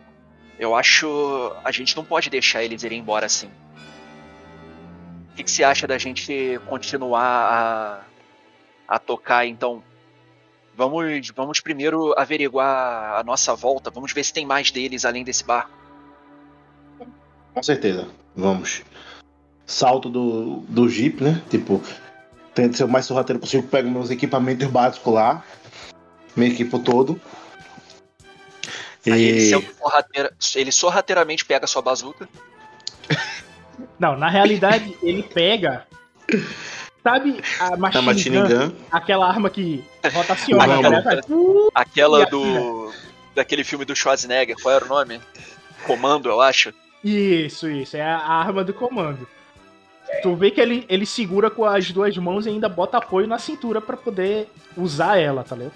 eu 0.59 0.75
acho. 0.77 1.53
A 1.65 1.73
gente 1.73 1.97
não 1.97 2.05
pode 2.05 2.31
deixar 2.31 2.63
eles 2.63 2.83
irem 2.85 3.01
embora 3.01 3.27
assim. 3.27 3.51
O 5.37 5.39
que, 5.39 5.45
que 5.45 5.51
você 5.51 5.63
acha 5.63 5.87
da 5.87 5.99
gente 5.99 6.59
continuar 6.67 7.21
a, 8.89 8.95
a 8.97 8.99
tocar 8.99 9.47
então? 9.47 9.83
Vamos, 10.75 11.31
vamos 11.37 11.61
primeiro 11.61 12.15
averiguar 12.19 13.19
a 13.19 13.23
nossa 13.23 13.55
volta, 13.55 13.91
vamos 13.91 14.15
ver 14.15 14.25
se 14.25 14.33
tem 14.33 14.47
mais 14.47 14.71
deles 14.71 15.05
além 15.05 15.23
desse 15.25 15.45
barco. 15.45 15.71
Com 17.53 17.63
certeza. 17.63 18.09
Vamos. 18.35 18.83
Salto 19.67 20.09
do, 20.09 20.61
do 20.69 20.89
Jeep, 20.89 21.23
né? 21.23 21.43
Tipo, 21.51 21.83
tento 22.55 22.79
ser 22.79 22.85
o 22.85 22.89
mais 22.89 23.05
sorrateiro 23.05 23.39
possível. 23.39 23.69
Pego 23.69 23.91
meus 23.91 24.11
equipamentos 24.11 24.67
básicos 24.69 25.13
lá. 25.13 25.45
Me 26.35 26.49
equipo 26.51 26.79
todo. 26.79 27.21
Aí 29.07 29.23
ele, 29.23 29.39
E... 29.39 29.75
sorrateira- 29.75 30.35
ele 30.55 30.73
sorrateiramente 30.73 31.45
pega 31.45 31.67
a 31.67 31.69
sua 31.69 31.83
bazuca. 31.83 32.27
Não, 33.99 34.17
na 34.17 34.29
realidade, 34.29 34.97
ele 35.03 35.23
pega. 35.23 35.87
Sabe 37.03 37.41
a 37.61 37.71
Tá 37.71 37.77
machine, 37.77 38.05
machine 38.05 38.39
gun? 38.43 38.49
gun. 38.69 38.73
Aquela 38.91 39.29
arma 39.29 39.49
que 39.49 39.85
rotaciona? 40.13 40.65
Uh, 41.29 41.69
Aquela 41.75 42.21
E 42.21 42.23
a 42.23 42.27
do. 42.27 42.93
daquele 43.35 43.63
filme 43.63 43.85
do 43.85 43.95
Schwarzenegger, 43.95 44.57
qual 44.61 44.75
era 44.75 44.85
o 44.85 44.89
nome? 44.89 45.21
Comando, 45.87 46.29
eu 46.29 46.41
acho. 46.41 46.75
Isso, 47.05 47.71
isso. 47.71 47.97
É 47.97 48.03
a 48.03 48.19
arma 48.19 48.65
do 48.65 48.75
comando. 48.75 49.29
Tu 50.23 50.35
vê 50.35 50.51
que 50.51 50.61
ele, 50.61 50.85
ele 50.89 51.07
segura 51.07 51.49
com 51.51 51.65
as 51.65 51.91
duas 51.93 52.17
mãos 52.17 52.47
e 52.47 52.49
ainda 52.49 52.69
bota 52.69 52.99
apoio 52.99 53.27
na 53.29 53.39
cintura 53.39 53.81
pra 53.81 53.97
poder 53.97 54.49
usar 54.77 55.17
ela, 55.19 55.45
tá 55.45 55.55
ligado? 55.55 55.73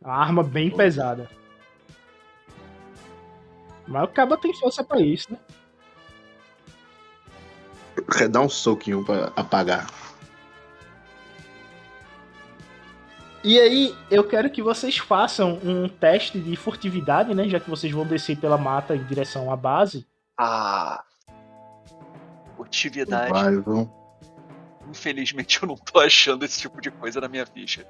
Uma 0.00 0.14
arma 0.14 0.42
bem 0.44 0.70
pesada. 0.70 1.28
Mas 3.86 4.04
o 4.04 4.08
cabo 4.08 4.36
tem 4.36 4.54
força 4.54 4.82
pra 4.84 5.00
isso, 5.00 5.32
né? 5.32 5.38
Dar 8.30 8.40
um 8.40 8.48
soquinho 8.48 9.04
pra 9.04 9.32
apagar. 9.36 9.86
E 13.44 13.60
aí, 13.60 13.94
eu 14.10 14.24
quero 14.24 14.48
que 14.48 14.62
vocês 14.62 14.96
façam 14.96 15.60
um 15.62 15.86
teste 15.86 16.40
de 16.40 16.56
furtividade, 16.56 17.34
né? 17.34 17.46
Já 17.46 17.60
que 17.60 17.68
vocês 17.68 17.92
vão 17.92 18.06
descer 18.06 18.38
pela 18.38 18.56
mata 18.56 18.96
em 18.96 19.04
direção 19.04 19.52
à 19.52 19.56
base. 19.56 20.06
Ah. 20.38 21.04
Furtividade. 22.56 23.30
Vai. 23.30 23.52
Infelizmente 24.90 25.62
eu 25.62 25.68
não 25.68 25.76
tô 25.76 26.00
achando 26.00 26.44
esse 26.44 26.60
tipo 26.60 26.80
de 26.80 26.90
coisa 26.90 27.20
na 27.20 27.28
minha 27.28 27.44
ficha. 27.44 27.86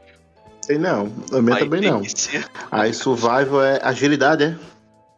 Sei 0.60 0.78
não. 0.78 1.12
A 1.32 1.40
minha 1.40 1.54
Vai 1.54 1.60
também 1.60 1.80
não. 1.82 2.02
Aí 2.70 2.92
survival 2.92 3.62
é 3.62 3.80
agilidade, 3.82 4.44
é? 4.44 4.58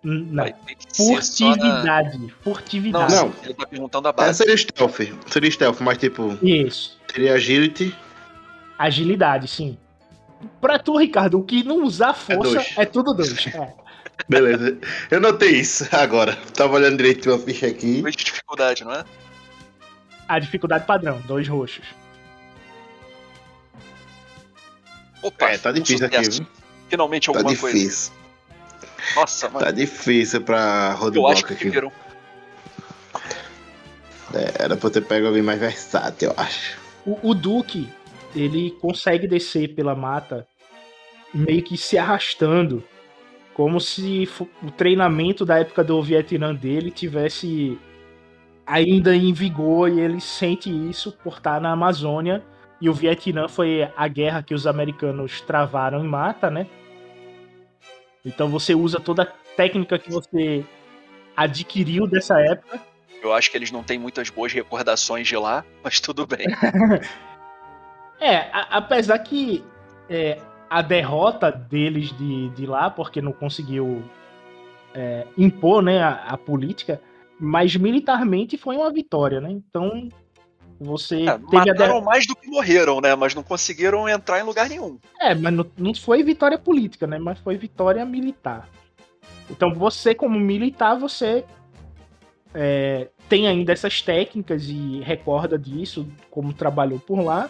Não. 0.09 0.45
Vai 0.45 0.53
ter 0.53 0.75
que 0.77 0.85
ser 0.97 1.23
só 1.23 1.47
na- 1.49 1.57
Furtividade. 1.57 2.19
Não, 2.19 2.29
Furtividade. 2.45 3.15
Não. 3.15 3.33
ele 3.43 3.55
tá 3.55 3.67
perguntando 3.67 4.07
a 4.07 4.11
É, 4.11 4.15
base. 4.15 4.39
seria 4.39 4.57
stealth. 4.57 5.01
Seria 5.29 5.51
stealth, 5.51 5.81
mas 5.81 5.99
tipo, 5.99 6.39
Isso. 6.41 6.97
teria 7.09 7.35
agility. 7.35 7.93
Agilidade, 8.79 9.49
sim. 9.49 9.77
Pra 10.61 10.79
tu, 10.79 10.97
Ricardo, 10.97 11.41
o 11.41 11.43
que 11.43 11.65
não 11.65 11.83
usar 11.83 12.15
força 12.15 12.53
dois. 12.55 12.75
é, 12.77 12.85
tudo 12.85 13.13
dois. 13.13 13.35
É. 13.57 13.75
Beleza. 14.29 14.79
Eu 15.11 15.21
notei 15.21 15.51
isso 15.61 15.87
agora. 15.93 16.37
Tava 16.55 16.75
olhando 16.77 16.97
direito 16.97 17.31
a 17.35 17.39
ficha 17.39 17.67
aqui. 17.67 18.01
Dois 18.01 18.15
de 18.17 18.25
dificuldade, 18.25 18.83
não 18.85 18.93
é? 18.93 19.05
A 20.29 20.39
dificuldade 20.39 20.87
padrão, 20.87 21.21
dois 21.27 21.47
roxos. 21.49 21.85
Opa, 25.23 25.51
É, 25.51 25.59
tá 25.59 25.73
difícil 25.73 26.07
aqui, 26.07 26.21
viu? 26.31 26.47
Finalmente 26.89 27.31
Tá 27.31 27.39
alguma 27.39 27.57
coisa. 27.57 28.13
Nossa, 29.15 29.49
mano. 29.49 29.65
Tá 29.65 29.71
difícil 29.71 30.41
pra 30.41 30.99
eu 31.15 31.27
acho 31.27 31.45
que 31.45 31.53
aqui. 31.53 31.73
É, 34.35 34.65
era 34.65 34.77
pra 34.77 34.89
eu 34.89 34.91
ter 34.91 35.03
pego 35.03 35.27
alguém 35.27 35.43
mais 35.43 35.61
versátil, 35.61 36.31
eu 36.31 36.35
acho. 36.37 36.79
O, 37.07 37.31
o 37.31 37.35
Duque, 37.35 37.89
ele 38.35 38.73
consegue 38.81 39.29
descer 39.29 39.75
pela 39.75 39.95
mata 39.95 40.47
meio 41.33 41.63
que 41.63 41.77
se 41.77 41.97
arrastando, 41.97 42.83
como 43.55 43.81
se 43.81 44.29
o 44.63 44.71
treinamento 44.71 45.45
da 45.45 45.59
época 45.59 45.85
do 45.85 46.03
Vietnã 46.03 46.55
dele 46.55 46.91
tivesse 46.91 47.79
ainda 48.67 49.15
em 49.15 49.33
vigor 49.33 49.89
e 49.91 50.01
ele 50.01 50.21
sente 50.21 50.71
isso 50.71 51.13
por 51.13 51.35
estar 51.35 51.61
na 51.61 51.73
Amazônia. 51.73 52.43
E 52.81 52.91
o 52.91 52.93
Vietnã 52.93 53.49
foi 53.49 53.89
a 53.97 54.09
guerra 54.09 54.43
que 54.43 54.53
os 54.53 54.67
americanos 54.67 55.41
travaram 55.41 56.05
em 56.05 56.09
mata, 56.09 56.51
né? 56.51 56.67
Então 58.27 58.49
você 58.49 58.75
usa 58.75 58.99
toda 59.01 59.23
a 59.23 59.27
técnica 59.57 59.99
que 59.99 60.11
você 60.11 60.65
adquiriu 61.37 62.07
dessa 62.09 62.39
época 62.41 62.81
Eu 63.23 63.33
acho 63.33 63.51
que 63.51 63.57
eles 63.57 63.71
não 63.71 63.83
têm 63.83 63.99
muitas 63.99 64.29
boas 64.31 64.53
recordações 64.53 65.27
de 65.29 65.37
lá, 65.37 65.65
mas 65.83 66.01
tudo 66.01 66.27
bem. 66.27 66.47
É, 68.21 68.37
a- 68.53 68.79
apesar 68.79 69.19
que 69.21 69.65
é, 70.09 70.39
a 70.69 70.83
derrota 70.83 71.51
deles 71.51 72.13
de, 72.17 72.49
de 72.51 72.67
lá, 72.67 72.91
porque 72.91 73.21
não 73.23 73.33
conseguiu 73.33 74.03
é, 74.95 75.27
impor 75.37 75.83
né, 75.83 76.03
a, 76.03 76.25
a 76.31 76.37
política, 76.39 77.01
mas 77.39 77.77
militarmente 77.77 78.57
foi 78.57 78.77
uma 78.77 78.91
vitória, 78.93 79.41
né? 79.41 79.51
Então 79.51 80.09
você 80.81 81.23
É, 81.23 81.39
mataram 81.39 82.01
mais 82.01 82.27
do 82.27 82.37
que 82.37 82.49
morreram, 82.49 83.01
né? 83.01 83.15
Mas 83.15 83.35
não 83.35 83.43
conseguiram 83.43 84.09
entrar 84.09 84.41
em 84.41 84.43
lugar 84.43 84.69
nenhum. 84.69 84.99
É, 85.21 85.35
mas 85.35 85.53
não, 85.53 85.67
não 85.77 85.95
foi 85.95 86.23
vitória 86.23 86.59
política, 86.59 87.07
né? 87.07 87.19
Mas 87.19 87.39
foi 87.39 87.57
vitória 87.57 88.05
militar. 88.05 88.69
Então 89.51 89.73
você, 89.75 90.15
como 90.15 90.39
militar, 90.39 90.99
você 90.99 91.45
é, 92.55 93.09
tem 93.29 93.47
ainda 93.47 93.73
essas 93.73 94.01
técnicas 94.03 94.65
e 94.65 95.01
recorda 95.01 95.59
disso, 95.59 96.07
como 96.31 96.53
trabalhou 96.53 96.99
por 96.99 97.21
lá. 97.21 97.49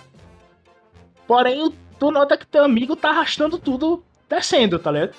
Porém, 1.27 1.73
tu 1.99 2.11
nota 2.11 2.37
que 2.37 2.47
teu 2.47 2.65
amigo 2.65 2.95
tá 2.95 3.11
arrastando 3.11 3.59
tudo 3.59 4.05
descendo, 4.29 4.79
tá 4.79 4.91
ligado? 4.91 5.15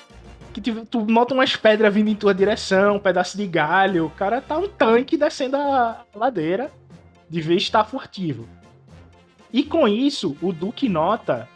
Que 0.54 0.62
tu, 0.62 0.86
tu 0.86 1.06
nota 1.06 1.34
umas 1.34 1.56
pedras 1.56 1.93
vindo 1.93 2.10
em 2.10 2.15
tua 2.15 2.34
direção, 2.34 2.96
um 2.96 3.00
pedaço 3.00 3.38
de 3.38 3.46
galho. 3.46 4.06
O 4.06 4.10
cara 4.10 4.41
tá 4.41 4.58
um 4.58 4.67
tanque 4.67 5.17
descendo 5.17 5.58
a 5.58 6.06
ladeira, 6.15 6.72
de 7.29 7.41
vez 7.41 7.63
estar 7.63 7.83
furtivo. 7.83 8.47
E 9.51 9.63
com 9.63 9.87
isso, 9.87 10.37
o 10.41 10.51
Duque 10.51 10.89
nota 10.89 11.47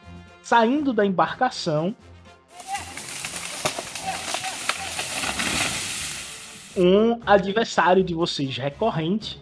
saindo 0.42 0.92
da 0.94 1.06
embarcação 1.06 1.96
um 6.76 7.20
adversário 7.26 8.04
de 8.04 8.14
vocês 8.14 8.58
recorrente 8.58 9.42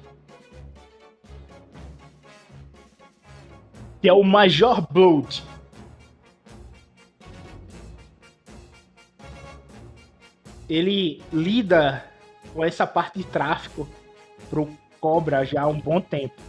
que 4.01 4.07
é 4.07 4.13
o 4.13 4.23
Major 4.23 4.81
Blood. 4.91 5.43
Ele 10.69 11.21
lida 11.33 12.05
com 12.53 12.63
essa 12.63 12.85
parte 12.85 13.19
de 13.19 13.25
tráfico 13.25 13.87
pro 14.49 14.69
Cobra 14.99 15.45
já 15.45 15.62
há 15.62 15.67
um 15.67 15.79
bom 15.79 16.01
tempo. 16.01 16.41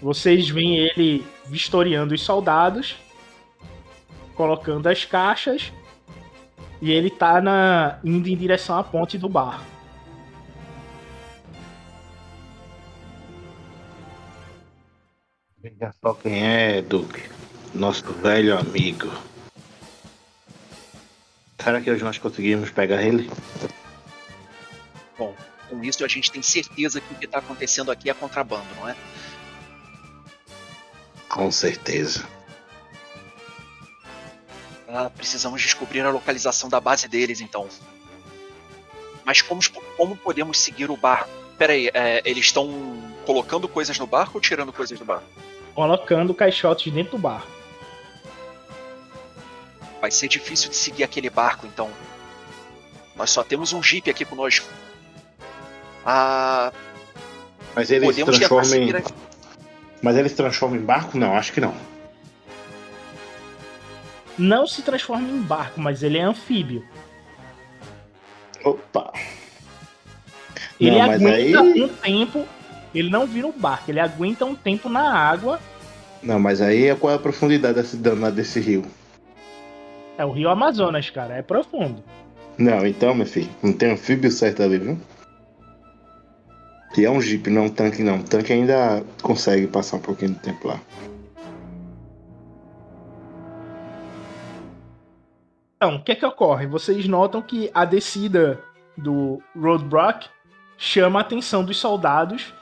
Vocês 0.00 0.48
veem 0.50 0.76
ele 0.78 1.24
vistoriando 1.46 2.14
os 2.14 2.22
soldados, 2.22 2.96
colocando 4.34 4.86
as 4.86 5.04
caixas, 5.04 5.72
e 6.80 6.90
ele 6.90 7.08
tá 7.08 7.40
na, 7.40 7.98
indo 8.04 8.28
em 8.28 8.36
direção 8.36 8.78
à 8.78 8.84
ponte 8.84 9.16
do 9.16 9.28
bar. 9.28 9.62
Veja 15.58 15.94
só 15.98 16.12
quem 16.12 16.46
é, 16.46 16.82
Duque. 16.82 17.22
Nosso 17.74 18.12
velho 18.12 18.58
amigo. 18.58 19.10
Será 21.58 21.80
que 21.80 21.90
hoje 21.90 22.04
nós 22.04 22.18
conseguimos 22.18 22.70
pegar 22.70 23.02
ele? 23.02 23.30
Com 25.16 25.82
isso, 25.82 26.04
a 26.04 26.08
gente 26.08 26.30
tem 26.30 26.42
certeza 26.42 27.00
que 27.00 27.12
o 27.12 27.16
que 27.16 27.26
tá 27.26 27.38
acontecendo 27.38 27.90
aqui 27.90 28.10
é 28.10 28.14
contrabando, 28.14 28.66
não 28.76 28.88
é? 28.88 28.96
Com 31.28 31.50
certeza. 31.50 32.28
Ah, 34.88 35.10
precisamos 35.10 35.60
descobrir 35.60 36.02
a 36.02 36.10
localização 36.10 36.68
da 36.68 36.80
base 36.80 37.08
deles, 37.08 37.40
então. 37.40 37.68
Mas 39.24 39.42
como, 39.42 39.60
como 39.96 40.16
podemos 40.16 40.60
seguir 40.60 40.90
o 40.90 40.96
barco? 40.96 41.30
Pera 41.58 41.72
aí, 41.72 41.90
é, 41.92 42.22
eles 42.24 42.46
estão 42.46 42.68
colocando 43.24 43.66
coisas 43.66 43.98
no 43.98 44.06
barco 44.06 44.36
ou 44.36 44.40
tirando 44.40 44.72
coisas 44.72 44.98
do 44.98 45.04
barco? 45.04 45.24
Colocando 45.74 46.34
caixotes 46.34 46.92
dentro 46.92 47.12
do 47.12 47.18
bar. 47.18 47.44
Vai 50.00 50.10
ser 50.10 50.28
difícil 50.28 50.70
de 50.70 50.76
seguir 50.76 51.02
aquele 51.02 51.30
barco, 51.30 51.66
então. 51.66 51.90
Nós 53.16 53.30
só 53.30 53.42
temos 53.42 53.72
um 53.72 53.82
jeep 53.82 54.08
aqui 54.10 54.24
conosco. 54.24 54.68
Ah, 56.04 56.72
Mas 57.74 57.90
ele 57.90 58.12
se 58.12 58.24
transforma 58.24 58.76
em. 58.76 58.90
a- 58.94 59.02
Mas 60.02 60.16
ele 60.16 60.28
se 60.28 60.36
transforma 60.36 60.76
em 60.76 60.80
barco? 60.80 61.16
Não, 61.18 61.34
acho 61.36 61.52
que 61.52 61.60
não. 61.60 61.74
Não 64.36 64.66
se 64.66 64.82
transforma 64.82 65.28
em 65.28 65.40
barco, 65.40 65.80
mas 65.80 66.02
ele 66.02 66.18
é 66.18 66.22
anfíbio. 66.22 66.84
Opa! 68.64 69.12
Ele 70.80 70.90
Não, 70.98 71.06
mas 71.06 71.22
aguenta 71.22 71.60
aí- 71.60 71.82
um 71.82 71.88
tempo. 71.88 72.44
Ele 72.94 73.10
não 73.10 73.26
vira 73.26 73.46
um 73.46 73.52
barco, 73.52 73.90
ele 73.90 74.00
aguenta 74.00 74.44
um 74.44 74.54
tempo 74.54 74.88
na 74.88 75.12
água. 75.12 75.60
Não, 76.22 76.38
mas 76.38 76.60
aí 76.60 76.86
é 76.86 76.94
qual 76.94 77.12
é 77.12 77.16
a 77.16 77.18
profundidade 77.18 77.74
desse 77.74 77.96
danado 77.96 78.36
desse 78.36 78.60
rio? 78.60 78.84
É 80.16 80.24
o 80.24 80.30
rio 80.30 80.48
Amazonas, 80.48 81.10
cara, 81.10 81.34
é 81.34 81.42
profundo. 81.42 82.02
Não, 82.56 82.86
então, 82.86 83.14
meu 83.14 83.26
filho, 83.26 83.50
não 83.62 83.72
tem 83.72 83.90
anfíbio 83.92 84.30
certo 84.30 84.62
ali, 84.62 84.78
viu? 84.78 84.98
E 86.96 87.04
é 87.04 87.10
um 87.10 87.20
jeep, 87.20 87.50
não 87.50 87.64
um 87.64 87.68
tanque, 87.68 88.02
não. 88.02 88.18
O 88.18 88.22
tanque 88.22 88.52
ainda 88.52 89.04
consegue 89.22 89.66
passar 89.66 89.96
um 89.96 90.00
pouquinho 90.00 90.32
de 90.32 90.38
tempo 90.40 90.68
lá. 90.68 90.80
Então, 95.76 95.96
o 95.96 96.02
que 96.02 96.12
é 96.12 96.14
que 96.14 96.24
ocorre? 96.24 96.66
Vocês 96.66 97.06
notam 97.06 97.42
que 97.42 97.70
a 97.74 97.84
descida 97.84 98.60
do 98.96 99.42
Roadblock 99.54 100.28
chama 100.78 101.18
a 101.18 101.22
atenção 101.22 101.64
dos 101.64 101.78
soldados 101.78 102.54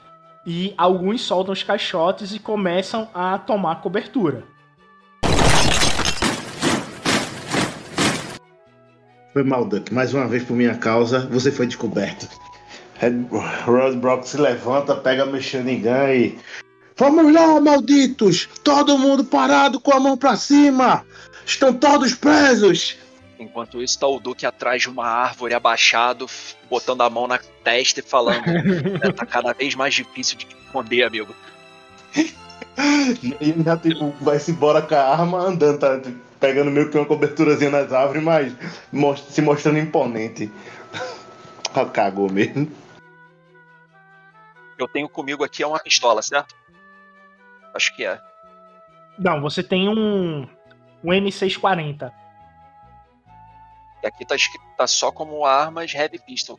e 0.46 0.74
alguns 0.76 1.20
soltam 1.20 1.52
os 1.52 1.62
caixotes 1.62 2.34
e 2.34 2.38
começam 2.38 3.08
a 3.14 3.38
tomar 3.38 3.80
cobertura. 3.80 4.44
Foi 9.32 9.42
mal, 9.42 9.64
Duck. 9.64 9.92
Mais 9.94 10.12
uma 10.12 10.26
vez 10.26 10.44
por 10.44 10.54
minha 10.54 10.76
causa, 10.76 11.26
você 11.26 11.50
foi 11.50 11.66
descoberto. 11.66 12.28
Red- 13.02 13.26
Roadblock 13.66 14.28
se 14.28 14.36
levanta, 14.36 14.94
pega 14.94 15.26
machine 15.26 15.76
gun 15.76 16.08
e. 16.14 16.38
Vamos 16.96 17.32
lá, 17.34 17.60
malditos! 17.60 18.48
Todo 18.62 18.96
mundo 18.96 19.24
parado 19.24 19.80
com 19.80 19.92
a 19.92 19.98
mão 19.98 20.16
pra 20.16 20.36
cima! 20.36 21.04
Estão 21.44 21.74
todos 21.74 22.14
presos! 22.14 22.96
Enquanto 23.40 23.82
isso, 23.82 23.98
tá 23.98 24.06
o 24.06 24.20
Duque 24.20 24.46
atrás 24.46 24.82
de 24.82 24.88
uma 24.88 25.04
árvore, 25.04 25.52
abaixado, 25.52 26.26
botando 26.70 27.00
a 27.00 27.10
mão 27.10 27.26
na 27.26 27.40
testa 27.64 27.98
e 27.98 28.02
falando: 28.04 28.44
"É, 29.02 29.10
tá 29.10 29.26
cada 29.26 29.52
vez 29.52 29.74
mais 29.74 29.92
difícil 29.94 30.38
de 30.38 30.46
esconder, 30.46 31.02
amigo. 31.02 31.34
E 33.40 33.62
já, 33.64 33.76
tipo, 33.76 34.14
vai-se 34.20 34.52
embora 34.52 34.80
com 34.80 34.94
a 34.94 35.02
arma 35.02 35.38
andando, 35.40 35.78
tá? 35.78 35.98
Tipo, 35.98 36.18
Pegando 36.38 36.72
meio 36.72 36.90
que 36.90 36.96
uma 36.96 37.06
coberturazinha 37.06 37.70
nas 37.70 37.92
árvores, 37.92 38.22
mas 38.90 39.20
se 39.30 39.40
mostrando 39.40 39.78
imponente. 39.78 40.50
Cagou 41.92 42.28
mesmo. 42.30 42.68
Eu 44.82 44.88
tenho 44.88 45.08
comigo 45.08 45.44
aqui 45.44 45.62
é 45.62 45.66
uma 45.66 45.78
pistola, 45.78 46.20
certo? 46.22 46.54
Acho 47.74 47.94
que 47.94 48.04
é. 48.04 48.20
Não, 49.18 49.40
você 49.40 49.62
tem 49.62 49.88
um, 49.88 50.42
um 51.02 51.10
M640. 51.10 52.12
E 54.02 54.06
aqui 54.06 54.26
tá, 54.26 54.34
escrito, 54.34 54.64
tá 54.76 54.86
só 54.86 55.12
como 55.12 55.44
armas 55.44 55.94
Heavy 55.94 56.18
Pistol. 56.18 56.58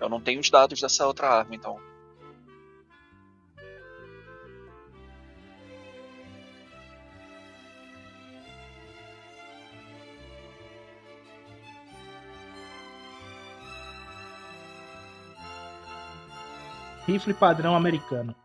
Eu 0.00 0.08
não 0.08 0.20
tenho 0.20 0.40
os 0.40 0.48
dados 0.48 0.80
dessa 0.80 1.06
outra 1.06 1.28
arma, 1.28 1.54
então. 1.54 1.78
Rifle 17.08 17.32
padrão 17.32 17.74
americano. 17.74 18.36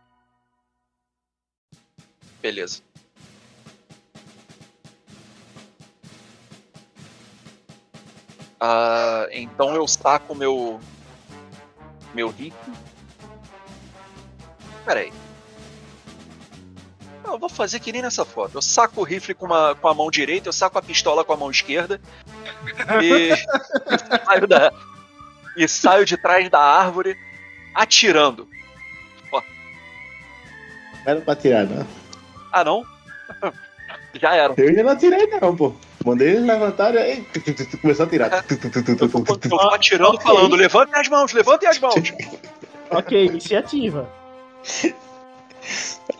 Beleza. 2.41 2.81
Ah, 8.57 9.27
então 9.33 9.75
eu 9.75 9.85
saco 9.85 10.33
meu. 10.33 10.79
Meu 12.13 12.29
rifle. 12.29 12.73
Pera 14.85 15.01
aí. 15.01 15.11
Eu 17.25 17.37
vou 17.37 17.49
fazer 17.49 17.81
que 17.81 17.91
nem 17.91 18.01
nessa 18.01 18.23
foto. 18.23 18.55
Eu 18.55 18.61
saco 18.61 19.01
o 19.01 19.03
rifle 19.03 19.33
com, 19.33 19.47
uma, 19.47 19.75
com 19.75 19.89
a 19.89 19.93
mão 19.93 20.09
direita, 20.09 20.47
eu 20.47 20.53
saco 20.53 20.79
a 20.79 20.81
pistola 20.81 21.25
com 21.25 21.33
a 21.33 21.37
mão 21.37 21.51
esquerda. 21.51 21.99
E, 23.03 23.33
e 23.33 24.25
saio 24.25 24.47
da. 24.47 24.71
E 25.57 25.67
saio 25.67 26.05
de 26.05 26.15
trás 26.15 26.49
da 26.49 26.59
árvore 26.61 27.17
atirando. 27.73 28.47
Não 29.31 29.41
era 31.05 31.21
pra 31.21 31.35
tirar, 31.35 31.65
não. 31.65 31.85
Ah 32.51 32.63
não? 32.63 32.83
Já 34.13 34.35
era. 34.35 34.53
Eu 34.57 34.69
ainda 34.69 34.83
não 34.83 34.91
atirei, 34.91 35.27
não, 35.27 35.55
pô. 35.55 35.73
Mandei 36.05 36.29
eles 36.29 36.43
levantarem 36.45 37.01
aí. 37.01 37.27
Começou 37.81 38.05
a 38.05 38.09
tirar. 38.09 38.45
Eu 38.49 38.71
tô, 38.71 38.79
eu 38.79 39.49
tô 39.49 39.73
atirando 39.73 40.15
Ok. 40.15 40.23
falando, 40.23 40.55
levantem 40.55 40.99
as 40.99 41.07
mãos, 41.09 41.33
levantem 41.33 41.69
as 41.69 41.79
mãos. 41.79 41.95
Ok, 42.89 43.25
iniciativa. 43.25 44.07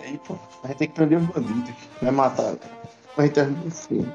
Aí, 0.02 0.18
pô, 0.26 0.36
a 0.64 0.68
gente 0.70 0.78
tem 0.78 0.88
que 0.88 0.96
prender 0.96 1.20
os 1.20 1.26
bandidos. 1.28 1.72
Não 2.02 2.10
é 2.10 2.12
matar. 2.12 2.56
Vai 3.16 3.28
entrar 3.28 3.46
no 3.46 3.70
filme. 3.70 4.12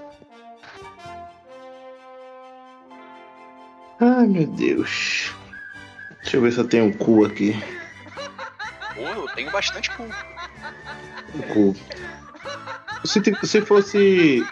Ai, 4.00 4.26
meu 4.26 4.46
Deus. 4.48 5.32
Deixa 6.22 6.36
eu 6.36 6.40
ver 6.42 6.52
se 6.52 6.58
eu 6.58 6.68
tenho 6.68 6.84
um 6.86 6.92
cu 6.92 7.24
aqui. 7.24 7.54
Pô, 8.94 9.00
eu 9.02 9.26
tenho 9.34 9.50
bastante 9.50 9.90
cu. 9.92 10.02
Um 11.34 11.42
cu. 11.52 11.76
Se, 13.04 13.20
se 13.46 13.60
fosse. 13.62 14.46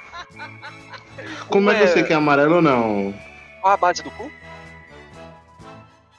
Como 1.48 1.70
é 1.70 1.76
que 1.76 1.82
eu 1.84 1.88
sei 1.88 2.02
que 2.02 2.12
é 2.12 2.16
amarelo 2.16 2.56
ou 2.56 2.62
não? 2.62 3.14
Qual 3.60 3.72
a 3.72 3.76
base 3.76 4.02
do 4.02 4.10
cu? 4.12 4.30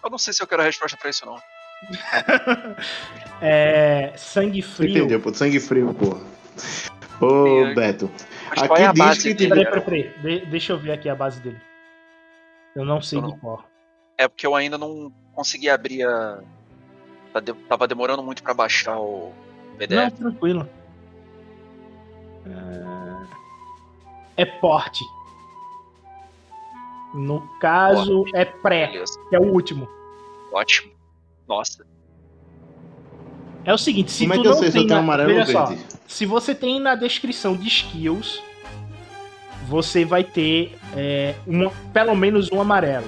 Eu 0.03 0.09
não 0.09 0.17
sei 0.17 0.33
se 0.33 0.41
eu 0.41 0.47
quero 0.47 0.61
a 0.61 0.65
resposta 0.65 0.97
pra 0.97 1.09
isso, 1.09 1.25
não. 1.25 1.37
É, 3.39 4.13
sangue 4.17 4.63
frio. 4.63 4.89
Entendeu, 4.89 5.19
pô? 5.21 5.31
Sangue 5.31 5.59
frio, 5.59 5.93
porra. 5.93 6.19
Ô, 7.21 7.45
Sim, 7.67 7.73
Beto. 7.75 8.11
Aqui 8.49 8.67
qual 8.67 8.79
é 8.79 8.85
a 8.87 8.91
diz 8.91 8.99
base 9.05 9.21
que 9.21 9.33
dele? 9.35 9.49
Peraí, 9.63 9.83
peraí, 9.83 10.03
peraí. 10.13 10.39
De- 10.39 10.45
deixa 10.47 10.73
eu 10.73 10.79
ver 10.79 10.91
aqui 10.93 11.07
a 11.07 11.13
base 11.13 11.39
dele. 11.41 11.61
Eu 12.75 12.83
não 12.83 12.99
sei 12.99 13.19
Eu 13.19 13.27
de 13.27 13.39
cor. 13.39 13.63
É 14.17 14.27
porque 14.27 14.47
eu 14.47 14.55
ainda 14.55 14.75
não 14.75 15.11
consegui 15.37 15.69
abrir 15.69 16.03
a. 16.03 16.39
tá 17.31 17.41
Tava 17.69 17.87
demorando 17.87 18.23
muito 18.23 18.41
pra 18.41 18.55
baixar 18.55 18.99
o 18.99 19.31
Não, 19.71 19.77
PDF. 19.77 20.13
tranquilo. 20.17 20.67
É 24.35 24.45
porte. 24.45 25.03
No 27.13 27.41
caso, 27.59 28.25
é 28.33 28.45
pré, 28.45 28.87
Beleza, 28.87 29.19
que 29.29 29.35
é 29.35 29.39
o 29.39 29.53
último. 29.53 29.87
ótimo. 30.51 30.91
Nossa. 31.47 31.85
É 33.63 33.73
o 33.73 33.77
seguinte, 33.77 34.11
se 34.11 34.23
Como 34.23 34.33
é 34.33 34.35
tu 34.37 34.41
que 34.41 34.47
eu 34.47 34.51
não 34.51 34.59
sei 34.59 34.67
se 34.67 34.73
tem 34.73 34.81
eu 34.83 34.87
tenho 34.87 34.97
na... 34.99 35.03
amarelo 35.03 35.29
ou 35.31 35.35
Veja 35.37 35.51
só, 35.51 35.65
verde? 35.65 35.85
se 36.07 36.25
você 36.25 36.55
tem 36.55 36.79
na 36.79 36.95
descrição 36.95 37.55
de 37.55 37.67
skills, 37.67 38.41
você 39.67 40.05
vai 40.05 40.23
ter 40.23 40.77
é, 40.95 41.35
uma, 41.45 41.71
pelo 41.93 42.15
menos 42.15 42.51
um 42.51 42.61
amarelo. 42.61 43.07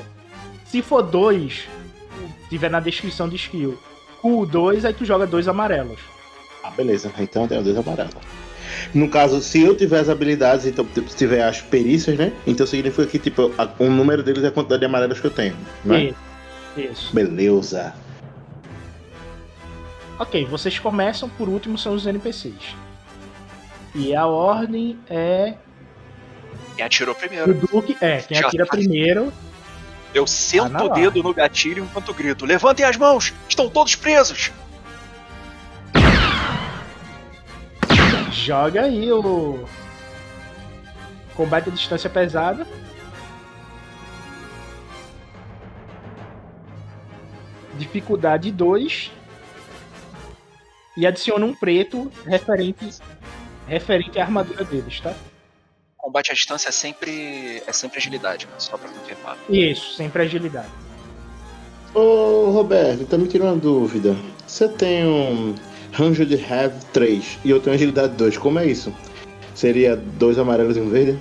Se 0.65 0.82
for 0.82 1.02
dois, 1.02 1.68
tiver 2.49 2.69
na 2.69 2.79
descrição 2.79 3.29
de 3.29 3.35
skill, 3.35 3.77
o 4.23 4.45
dois, 4.45 4.83
aí 4.85 4.93
tu 4.93 5.05
joga 5.05 5.25
dois 5.27 5.47
amarelos. 5.47 5.99
Ah, 6.63 6.71
beleza. 6.71 7.12
Então 7.19 7.43
eu 7.43 7.47
tenho 7.47 7.63
dois 7.63 7.77
amarelos. 7.77 8.13
No 8.93 9.09
caso, 9.09 9.41
se 9.41 9.62
eu 9.62 9.75
tiver 9.75 9.99
as 9.99 10.09
habilidades, 10.09 10.65
então 10.65 10.85
se 11.07 11.15
tiver 11.15 11.43
as 11.43 11.62
perícias, 11.62 12.17
né? 12.17 12.33
Então 12.45 12.65
significa 12.67 13.05
que, 13.07 13.17
tipo, 13.19 13.51
a- 13.57 13.69
o 13.79 13.85
número 13.89 14.21
deles 14.21 14.43
é 14.43 14.47
a 14.47 14.51
quantidade 14.51 14.79
de 14.81 14.85
amarelos 14.85 15.19
que 15.19 15.25
eu 15.27 15.31
tenho, 15.31 15.55
né? 15.85 16.03
Isso. 16.05 16.91
Isso. 16.91 17.15
Beleza. 17.15 17.93
Ok, 20.19 20.45
vocês 20.45 20.77
começam, 20.77 21.29
por 21.29 21.47
último 21.47 21.77
são 21.77 21.93
os 21.93 22.05
NPCs. 22.05 22.75
E 23.95 24.13
a 24.15 24.25
ordem 24.27 24.99
é. 25.09 25.55
Quem 26.75 26.85
atirou 26.85 27.13
O 27.15 27.17
primeiro? 27.17 27.53
Duque. 27.53 27.97
É, 28.01 28.17
quem 28.17 28.38
atira 28.38 28.65
primeiro. 28.65 29.31
Eu 30.13 30.26
sento 30.26 30.76
Ah, 30.78 30.84
o 30.86 30.89
dedo 30.89 31.22
no 31.22 31.34
gatilho 31.34 31.84
enquanto 31.84 32.13
grito: 32.13 32.45
Levantem 32.45 32.86
as 32.86 32.98
mãos! 32.98 33.34
Estão 33.48 33.69
todos 33.69 33.95
presos! 33.95 34.52
Joga 38.32 38.84
aí 38.84 39.12
o. 39.12 39.65
Combate 41.36 41.69
à 41.69 41.72
distância 41.72 42.10
pesada. 42.10 42.67
Dificuldade 47.78 48.52
2. 48.52 49.12
E 50.98 51.08
adiciona 51.08 51.45
um 51.45 51.54
preto 51.54 52.12
referente, 52.26 52.89
referente 53.67 54.19
à 54.19 54.24
armadura 54.24 54.65
deles, 54.65 55.00
tá? 55.00 55.13
Combate 55.99 56.31
à 56.31 56.33
distância 56.33 56.69
é 56.69 56.71
sempre. 56.71 57.62
é 57.67 57.73
sempre 57.73 57.99
agilidade, 57.99 58.45
né? 58.47 58.53
Só 58.57 58.77
pra 58.77 58.89
confirmar. 58.89 59.38
Isso, 59.49 59.95
sempre 59.95 60.23
agilidade. 60.23 60.69
Ô, 61.93 62.51
Roberto, 62.51 63.05
tá 63.05 63.17
me 63.17 63.27
tirando 63.27 63.49
uma 63.49 63.57
dúvida. 63.57 64.15
Você 64.47 64.69
tem 64.69 65.05
um 65.05 65.55
Range 65.91 66.25
de 66.25 66.35
Have 66.35 66.85
3 66.93 67.39
e 67.43 67.49
eu 67.49 67.59
tenho 67.59 67.75
agilidade 67.75 68.15
2. 68.15 68.38
Como 68.38 68.59
é 68.59 68.65
isso? 68.65 68.93
Seria 69.53 69.95
dois 69.95 70.39
amarelos 70.39 70.77
e 70.77 70.79
um 70.79 70.89
verde? 70.89 71.19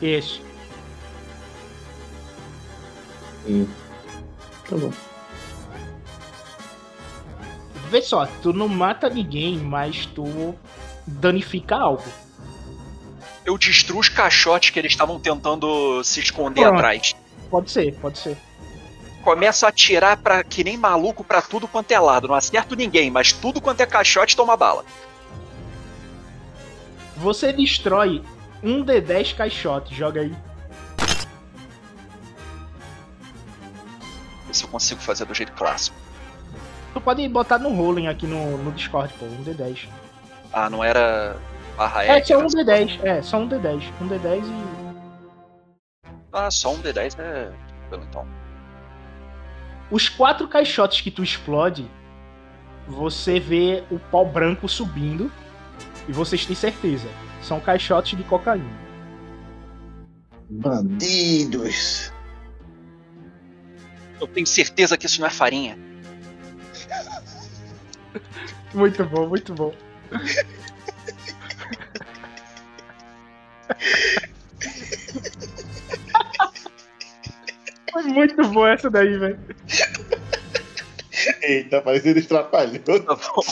Isso. 0.00 0.40
Hum. 3.48 3.66
Tá 4.68 4.76
bom. 4.76 4.92
Vê 7.90 8.02
só, 8.02 8.26
tu 8.42 8.52
não 8.52 8.68
mata 8.68 9.08
ninguém, 9.08 9.58
mas 9.58 10.06
tu 10.06 10.54
danifica 11.06 11.76
algo. 11.76 12.04
Eu 13.46 13.56
destruo 13.56 14.00
os 14.00 14.08
caixotes 14.08 14.70
que 14.70 14.78
eles 14.78 14.90
estavam 14.90 15.20
tentando 15.20 16.02
se 16.02 16.18
esconder 16.18 16.62
Pronto. 16.62 16.74
atrás. 16.74 17.14
Pode 17.48 17.70
ser, 17.70 17.94
pode 17.94 18.18
ser. 18.18 18.36
Começo 19.22 19.64
a 19.64 19.68
atirar 19.68 20.16
pra, 20.16 20.42
que 20.42 20.64
nem 20.64 20.76
maluco 20.76 21.22
pra 21.22 21.40
tudo 21.40 21.68
quanto 21.68 21.92
é 21.92 21.98
lado. 21.98 22.26
Não 22.26 22.34
acerto 22.34 22.74
ninguém, 22.74 23.08
mas 23.08 23.32
tudo 23.32 23.60
quanto 23.60 23.80
é 23.80 23.86
caixote 23.86 24.34
toma 24.36 24.56
bala. 24.56 24.84
Você 27.16 27.52
destrói 27.52 28.20
um 28.62 28.84
D10 28.84 29.36
caixote, 29.36 29.94
joga 29.94 30.22
aí. 30.22 30.34
Vê 34.46 34.54
se 34.54 34.64
eu 34.64 34.68
consigo 34.68 35.00
fazer 35.00 35.24
do 35.24 35.34
jeito 35.34 35.52
clássico. 35.52 35.96
Tu 36.92 37.00
pode 37.00 37.26
botar 37.28 37.58
no 37.58 37.72
rolling 37.72 38.08
aqui 38.08 38.26
no, 38.26 38.58
no 38.58 38.72
Discord, 38.72 39.12
pô, 39.18 39.26
um 39.26 39.44
D10. 39.44 39.86
Ah, 40.52 40.68
não 40.68 40.82
era 40.82 41.36
barra 41.76 42.04
É, 42.04 42.18
F, 42.18 42.28
só 42.28 42.38
um 42.38 42.42
né? 42.42 42.48
D10, 42.48 43.04
é, 43.04 43.22
só 43.22 43.38
um 43.38 43.48
D10. 43.48 43.82
Um 44.00 44.08
D10 44.08 44.42
e. 44.44 44.86
Ah, 46.32 46.50
só 46.50 46.72
um 46.72 46.82
D10 46.82 47.18
é. 47.18 47.52
tranquilo, 47.88 48.06
Então. 48.08 48.26
Os 49.90 50.08
quatro 50.08 50.48
caixotes 50.48 51.00
que 51.00 51.10
tu 51.12 51.22
explode, 51.22 51.88
você 52.88 53.38
vê 53.38 53.84
o 53.90 53.98
pó 53.98 54.24
branco 54.24 54.68
subindo 54.68 55.30
e 56.08 56.12
vocês 56.12 56.44
têm 56.44 56.56
certeza. 56.56 57.08
São 57.40 57.60
caixotes 57.60 58.18
de 58.18 58.24
cocaína. 58.24 58.86
Bandidos. 60.50 62.12
Eu 64.20 64.26
tenho 64.26 64.46
certeza 64.46 64.96
que 64.96 65.06
isso 65.06 65.20
não 65.20 65.28
é 65.28 65.30
farinha. 65.30 65.78
Muito 68.74 69.04
bom, 69.04 69.26
muito 69.28 69.54
bom. 69.54 69.72
Foi 77.92 78.02
muito 78.04 78.48
bom 78.48 78.66
essa 78.66 78.90
daí, 78.90 79.16
velho. 79.18 79.38
Eita, 81.42 81.80
parecendo 81.80 82.18
estrapalhou. 82.18 82.78
Tá 83.00 83.14
bom. 83.14 83.42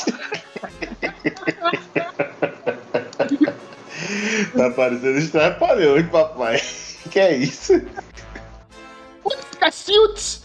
Tá 4.57 4.70
parecendo 4.70 5.18
estrapalhão, 5.18 5.96
hein, 5.96 6.07
papai? 6.09 6.61
Que 7.11 7.20
é 7.20 7.37
isso? 7.37 7.81
Putz, 9.22 9.44
Cacildes! 9.59 10.42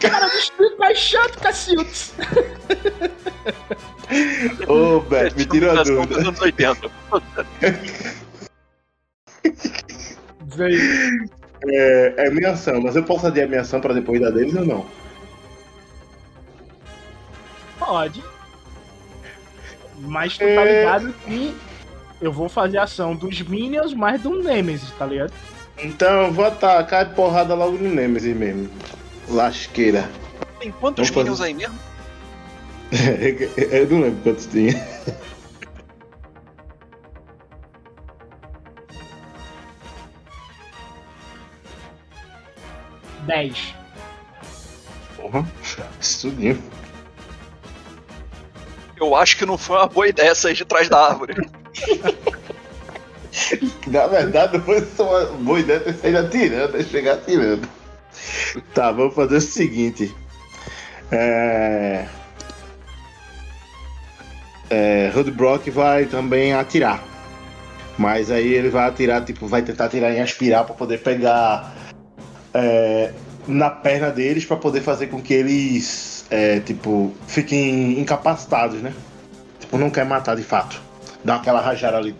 Cara, 0.00 0.26
destruiu 0.28 0.70
o 0.72 0.76
caixão 0.78 1.26
do 1.28 1.38
Cacildes! 1.38 2.12
Ô, 4.66 5.00
Beto, 5.00 5.36
me 5.36 5.46
tira 5.46 5.72
a 5.72 5.74
Dos 5.76 5.88
dúvida. 5.88 6.20
anos 6.20 6.40
80. 6.40 6.90
É, 11.64 12.14
é 12.26 12.30
minha 12.30 12.50
ação, 12.50 12.80
mas 12.80 12.96
eu 12.96 13.04
posso 13.04 13.26
adiar 13.28 13.48
minha 13.48 13.60
ação 13.60 13.80
pra 13.80 13.94
depois 13.94 14.20
da 14.20 14.30
deles 14.30 14.54
ou 14.56 14.66
não? 14.66 14.84
Pode. 17.78 18.22
Mas 20.00 20.32
tu 20.34 20.40
tá 20.40 20.44
É. 20.46 20.80
ligado 20.80 21.12
que 21.24 21.54
eu 22.20 22.32
vou 22.32 22.48
fazer 22.48 22.78
a 22.78 22.82
ação 22.82 23.14
dos 23.14 23.40
Minions 23.42 23.94
mais 23.94 24.20
do 24.20 24.42
Nemesis, 24.42 24.90
tá 24.98 25.06
ligado? 25.06 25.32
Então 25.78 26.26
eu 26.26 26.32
vou 26.32 26.44
atacar 26.44 27.14
porrada 27.14 27.54
logo 27.54 27.78
no 27.78 27.88
Nemesis 27.94 28.36
mesmo. 28.36 28.68
Lasqueira. 29.28 30.10
Tem 30.58 30.72
quantos 30.72 31.08
Vamos 31.10 31.38
minions 31.38 31.38
fazer- 31.38 31.50
aí 31.50 31.54
mesmo? 31.54 31.78
eu 33.72 33.88
não 33.88 34.00
lembro 34.00 34.20
quantos 34.22 34.46
tinha. 34.46 34.74
Dez. 43.32 43.74
Porra, 45.16 45.50
estudinho. 45.98 46.62
Eu 49.00 49.16
acho 49.16 49.38
que 49.38 49.46
não 49.46 49.56
foi 49.56 49.78
uma 49.78 49.86
boa 49.86 50.06
ideia 50.06 50.34
sair 50.34 50.52
de 50.52 50.66
trás 50.66 50.90
da 50.90 51.08
árvore. 51.08 51.34
Na 53.86 54.06
verdade, 54.06 54.58
não 54.58 54.64
foi 54.64 54.82
só 54.82 55.24
uma 55.24 55.38
boa 55.38 55.60
ideia 55.60 55.80
ter 55.80 55.94
saído 55.94 56.18
atirando, 56.18 56.76
é 56.76 56.84
chegar 56.84 57.14
atirando. 57.14 57.66
Tá, 58.74 58.92
vamos 58.92 59.14
fazer 59.14 59.36
o 59.36 59.40
seguinte. 59.40 60.14
É. 61.10 62.06
É, 64.68 65.10
Rudbrock 65.14 65.70
vai 65.70 66.04
também 66.04 66.52
atirar. 66.52 67.02
Mas 67.96 68.30
aí 68.30 68.52
ele 68.52 68.68
vai 68.68 68.86
atirar, 68.88 69.24
tipo, 69.24 69.46
vai 69.46 69.62
tentar 69.62 69.86
atirar 69.86 70.12
em 70.12 70.20
aspirar 70.20 70.64
pra 70.64 70.74
poder 70.74 70.98
pegar 70.98 71.72
é, 72.54 73.12
na 73.46 73.70
perna 73.70 74.10
deles 74.10 74.44
pra 74.44 74.56
poder 74.56 74.80
fazer 74.80 75.08
com 75.08 75.20
que 75.20 75.34
eles, 75.34 76.24
é, 76.30 76.60
tipo, 76.60 77.12
fiquem 77.26 77.98
incapacitados, 77.98 78.80
né? 78.80 78.92
Tipo, 79.60 79.78
não 79.78 79.90
quer 79.90 80.04
matar 80.04 80.36
de 80.36 80.42
fato. 80.42 80.80
Dá 81.24 81.36
aquela 81.36 81.60
rajada 81.60 81.96
ali. 81.96 82.14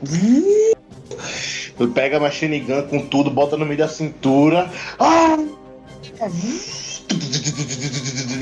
Ele 1.79 1.91
pega 1.93 2.17
a 2.17 2.21
machine 2.21 2.61
gun 2.61 2.83
com 2.83 3.07
tudo, 3.07 3.31
bota 3.31 3.57
no 3.57 3.67
meio 3.67 3.79
da 3.79 3.89
cintura. 3.89 4.71
Ah! 4.99 5.37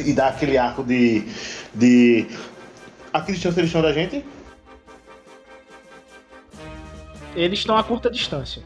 E 0.05 0.13
dá 0.13 0.29
aquele 0.29 0.59
arco 0.59 0.83
de. 0.83 1.25
de. 1.75 2.27
A 3.13 3.21
que 3.21 3.33
distância 3.33 3.61
eles 3.61 3.69
estão 3.71 3.83
da 3.83 3.93
gente? 3.93 4.25
Eles 7.35 7.61
estão 7.61 7.77
a 7.77 7.83
curta 7.83 8.11
distância. 8.11 8.63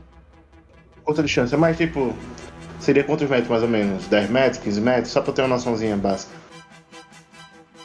Outra 1.04 1.22
distância, 1.22 1.56
mas 1.56 1.76
tipo. 1.76 2.14
Seria 2.84 3.02
quantos 3.02 3.26
metros 3.30 3.48
mais 3.48 3.62
ou 3.62 3.68
menos? 3.68 4.06
10 4.08 4.28
metros, 4.28 4.62
15 4.62 4.80
metros? 4.80 5.10
Só 5.10 5.22
pra 5.22 5.30
eu 5.30 5.34
ter 5.34 5.40
uma 5.42 5.48
noçãozinha 5.48 5.96
básica. 5.96 6.32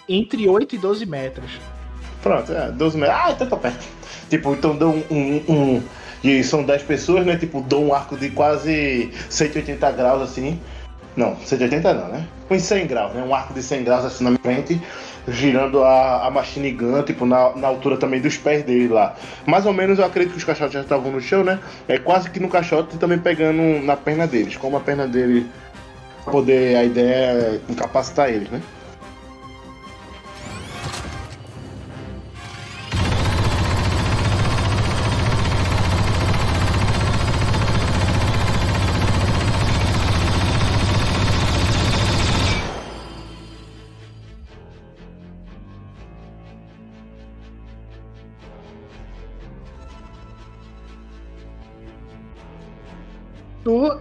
Entre 0.09 0.45
8 0.49 0.75
e 0.75 0.77
12 0.77 1.05
metros. 1.05 1.51
Pronto, 2.21 2.51
é, 2.51 2.69
12 2.69 2.97
metros. 2.97 3.17
Ah, 3.17 3.31
então 3.31 3.47
tá 3.47 3.55
perto. 3.55 3.85
Tipo, 4.29 4.51
então 4.53 4.75
dão 4.75 5.01
um. 5.09 5.15
um, 5.15 5.53
um- 5.77 5.83
e 6.21 6.43
são 6.43 6.63
10 6.63 6.83
pessoas, 6.83 7.25
né? 7.25 7.37
Tipo, 7.37 7.61
dão 7.61 7.85
um 7.85 7.93
arco 7.93 8.17
de 8.17 8.29
quase 8.31 9.09
180 9.29 9.89
graus 9.91 10.21
assim. 10.21 10.59
Não, 11.15 11.37
180 11.45 11.93
não, 11.93 12.09
né? 12.09 12.27
Uns 12.49 12.61
100 12.63 12.87
graus, 12.87 13.13
né? 13.13 13.23
Um 13.23 13.33
arco 13.33 13.53
de 13.53 13.63
100 13.63 13.85
graus 13.85 14.03
assim 14.03 14.25
na 14.25 14.31
minha 14.31 14.41
frente, 14.41 14.81
girando 15.31 15.83
a, 15.83 16.27
a 16.27 16.31
machine 16.31 16.71
gun, 16.71 17.03
tipo, 17.03 17.25
na, 17.25 17.55
na 17.55 17.67
altura 17.67 17.97
também 17.97 18.21
dos 18.21 18.37
pés 18.37 18.63
dele 18.63 18.87
lá. 18.87 19.15
Mais 19.45 19.65
ou 19.65 19.73
menos 19.73 19.99
eu 19.99 20.05
acredito 20.05 20.33
que 20.33 20.37
os 20.37 20.43
caixotes 20.43 20.73
já 20.73 20.81
estavam 20.81 21.11
no 21.11 21.21
chão, 21.21 21.43
né? 21.43 21.59
É 21.87 21.97
quase 21.97 22.29
que 22.29 22.39
no 22.39 22.49
caixote 22.49 22.95
e 22.95 22.99
também 22.99 23.19
pegando 23.19 23.83
na 23.83 23.95
perna 23.95 24.27
deles. 24.27 24.57
Como 24.57 24.77
a 24.77 24.79
perna 24.79 25.07
dele 25.07 25.45
poder, 26.25 26.77
a 26.77 26.83
ideia 26.83 27.13
é 27.13 27.59
incapacitar 27.69 28.29
eles, 28.29 28.49
né? 28.49 28.61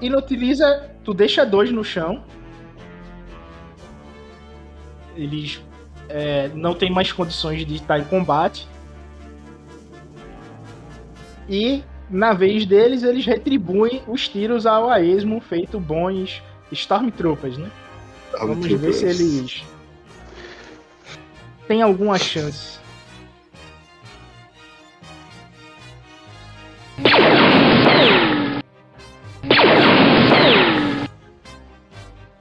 Inutiliza. 0.00 0.90
Tu 1.04 1.14
deixa 1.14 1.44
dois 1.44 1.70
no 1.70 1.84
chão. 1.84 2.22
Eles 5.16 5.60
é, 6.08 6.48
não 6.54 6.74
têm 6.74 6.90
mais 6.90 7.12
condições 7.12 7.64
de 7.66 7.76
estar 7.76 7.98
em 7.98 8.04
combate. 8.04 8.66
E 11.48 11.82
na 12.10 12.32
vez 12.32 12.64
deles, 12.64 13.02
eles 13.02 13.26
retribuem 13.26 14.02
os 14.06 14.28
tiros 14.28 14.66
ao 14.66 14.90
a 14.90 15.00
esmo 15.00 15.40
feito 15.40 15.78
bons 15.78 16.42
Stormtroopers, 16.72 17.58
né? 17.58 17.70
Vamos 18.38 18.66
ver 18.66 18.92
se 18.92 19.06
eles 19.06 19.64
têm 21.66 21.82
alguma 21.82 22.18
chance. 22.18 22.78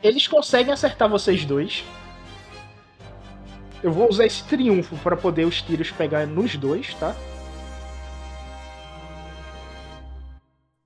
Eles 0.08 0.26
conseguem 0.28 0.72
acertar 0.74 1.10
vocês 1.10 1.44
dois. 1.44 1.84
Eu 3.84 3.92
vou 3.92 4.08
usar 4.10 4.26
esse 4.26 4.42
triunfo 4.46 4.96
para 4.98 5.18
poder 5.18 5.46
os 5.46 5.62
tiros 5.62 5.92
pegar 5.92 6.26
nos 6.26 6.56
dois, 6.56 6.94
tá? 6.94 7.14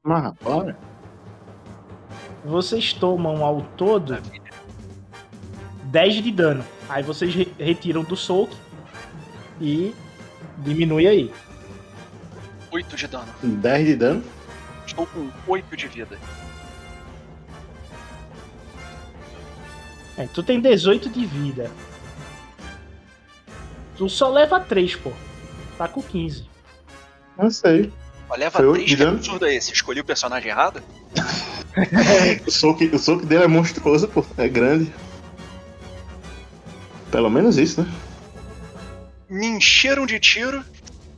Mas 0.04 0.24
rapaz. 0.24 0.76
Vocês 2.44 2.94
tomam 2.94 3.46
ao 3.46 3.62
todo 3.78 4.18
10 5.84 6.24
de 6.24 6.32
dano. 6.32 6.66
Aí 6.90 7.04
vocês 7.04 7.34
re- 7.36 7.54
retiram 7.60 8.04
do 8.04 8.16
soco 8.18 8.56
e 9.62 9.94
diminui 10.58 11.08
aí. 11.08 11.32
8 12.72 12.96
de 12.96 13.08
dano. 13.08 13.28
10 13.44 13.86
de 13.86 13.96
dano. 13.96 14.24
Estou 14.88 15.06
com 15.06 15.30
8 15.48 15.78
de 15.78 15.88
vida. 15.88 16.18
É, 20.22 20.28
tu 20.28 20.44
tem 20.44 20.62
18 20.62 21.10
de 21.10 21.26
vida. 21.26 21.72
Tu 23.98 24.08
só 24.08 24.30
leva 24.30 24.60
3, 24.60 24.96
pô. 24.98 25.12
Tá 25.80 25.88
com 25.88 26.02
15. 26.02 26.48
Não 27.36 27.50
sei. 27.50 27.92
Ó, 28.30 28.36
Leva 28.36 28.60
Foi 28.60 28.68
oito 28.68 28.86
3 28.86 28.90
de 28.90 28.98
que 28.98 29.04
absurdo 29.04 29.46
é 29.48 29.56
esse? 29.56 29.74
Escolhi 29.74 30.00
o 30.00 30.06
personagem 30.06 30.50
errado? 30.50 30.82
O 32.46 32.52
soco, 32.52 32.84
o 32.84 33.00
soco 33.00 33.26
dele 33.26 33.46
é 33.46 33.48
monstruoso, 33.48 34.06
pô. 34.06 34.26
É 34.38 34.46
grande. 34.50 34.94
Pelo 37.10 37.30
menos 37.30 37.58
isso, 37.58 37.82
né? 37.82 37.90
Me 39.30 39.48
encheram 39.48 40.06
de 40.06 40.20
tiro. 40.20 40.66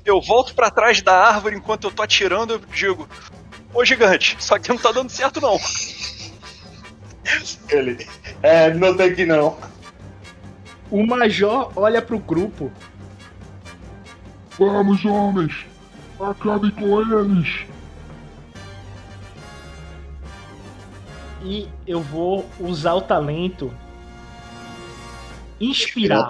Eu 0.05 0.21
volto 0.21 0.53
pra 0.53 0.69
trás 0.69 1.01
da 1.01 1.27
árvore 1.27 1.55
enquanto 1.55 1.85
eu 1.85 1.91
tô 1.91 2.03
atirando. 2.03 2.53
Eu 2.53 2.59
digo: 2.59 3.09
Ô 3.73 3.83
gigante, 3.83 4.37
isso 4.39 4.53
aqui 4.53 4.69
não 4.69 4.77
tá 4.77 4.91
dando 4.91 5.09
certo 5.09 5.41
não. 5.41 5.59
Ele. 7.69 8.07
É, 8.41 8.73
não 8.73 8.95
tem 8.95 9.15
que 9.15 9.25
não. 9.25 9.57
O 10.91 11.05
Major 11.05 11.71
olha 11.75 12.01
pro 12.01 12.19
grupo. 12.19 12.71
Vamos, 14.59 15.03
homens! 15.03 15.65
Acabe 16.19 16.71
com 16.71 17.01
eles! 17.01 17.65
E 21.43 21.67
eu 21.85 22.01
vou 22.01 22.47
usar 22.59 22.93
o 22.93 23.01
talento. 23.01 23.73
Inspirar. 25.59 26.27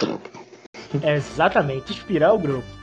Exatamente, 1.03 1.91
inspirar 1.91 2.33
o 2.33 2.39
grupo. 2.39 2.82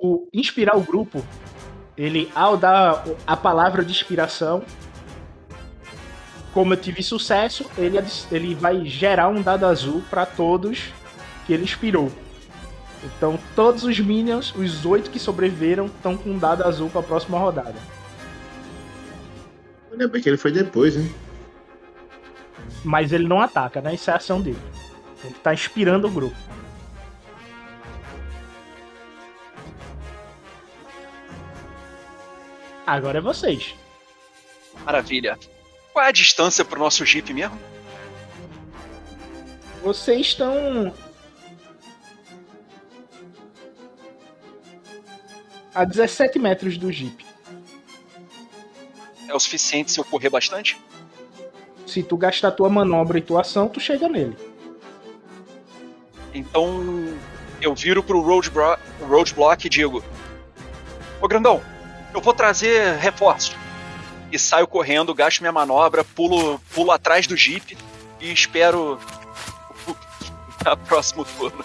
O 0.00 0.28
inspirar 0.32 0.76
o 0.76 0.80
grupo, 0.80 1.22
ele 1.96 2.30
ao 2.34 2.56
dar 2.56 3.04
a 3.26 3.36
palavra 3.36 3.84
de 3.84 3.92
inspiração, 3.92 4.64
como 6.54 6.72
eu 6.72 6.76
tive 6.76 7.02
sucesso, 7.02 7.70
ele, 7.76 7.98
ele 8.32 8.54
vai 8.54 8.84
gerar 8.84 9.28
um 9.28 9.42
dado 9.42 9.66
azul 9.66 10.02
para 10.08 10.24
todos 10.24 10.90
e 11.48 11.52
ele 11.52 11.64
expirou. 11.64 12.10
Então 13.04 13.38
todos 13.54 13.84
os 13.84 13.98
Minions, 14.00 14.54
os 14.54 14.84
oito 14.84 15.10
que 15.10 15.18
sobreviveram, 15.18 15.86
estão 15.86 16.16
com 16.16 16.30
um 16.30 16.38
dado 16.38 16.64
azul 16.64 16.88
para 16.88 17.00
a 17.00 17.04
próxima 17.04 17.38
rodada. 17.38 17.76
Ainda 19.92 20.08
bem 20.08 20.22
que 20.22 20.28
ele 20.28 20.36
foi 20.36 20.52
depois, 20.52 20.96
hein? 20.96 21.12
Mas 22.84 23.12
ele 23.12 23.26
não 23.26 23.40
ataca, 23.40 23.80
né? 23.80 23.94
Isso 23.94 24.10
é 24.10 24.14
a 24.14 24.16
ação 24.16 24.40
dele. 24.40 24.58
Ele 25.24 25.34
tá 25.34 25.52
inspirando 25.52 26.06
o 26.06 26.10
grupo. 26.10 26.36
Agora 32.90 33.18
é 33.18 33.20
vocês. 33.20 33.72
Maravilha. 34.84 35.38
Qual 35.92 36.04
é 36.04 36.08
a 36.08 36.12
distância 36.12 36.64
pro 36.64 36.80
nosso 36.80 37.06
Jeep 37.06 37.32
mesmo? 37.32 37.56
Vocês 39.80 40.26
estão. 40.26 40.92
A 45.72 45.84
17 45.84 46.40
metros 46.40 46.76
do 46.76 46.90
Jeep. 46.90 47.24
É 49.28 49.32
o 49.32 49.38
suficiente 49.38 49.92
se 49.92 50.00
eu 50.00 50.04
correr 50.04 50.28
bastante? 50.28 50.76
Se 51.86 52.02
tu 52.02 52.16
gastar 52.16 52.50
tua 52.50 52.68
manobra 52.68 53.18
e 53.18 53.22
tua 53.22 53.42
ação, 53.42 53.68
tu 53.68 53.78
chega 53.78 54.08
nele. 54.08 54.36
Então 56.34 56.82
eu 57.62 57.72
viro 57.72 58.02
pro 58.02 58.20
roadbro- 58.20 58.76
roadblock 59.00 59.64
e 59.68 59.70
digo: 59.70 60.02
Ô 61.22 61.28
grandão, 61.28 61.62
eu 62.14 62.20
vou 62.20 62.34
trazer 62.34 62.96
reforço. 62.96 63.56
E 64.32 64.38
saio 64.38 64.66
correndo, 64.66 65.14
gasto 65.14 65.40
minha 65.40 65.52
manobra, 65.52 66.04
pulo, 66.04 66.60
pulo 66.72 66.90
atrás 66.92 67.26
do 67.26 67.36
Jeep 67.36 67.76
e 68.20 68.32
espero 68.32 68.98
o 69.86 69.96
a 70.64 70.76
próximo 70.76 71.24
turno. 71.24 71.64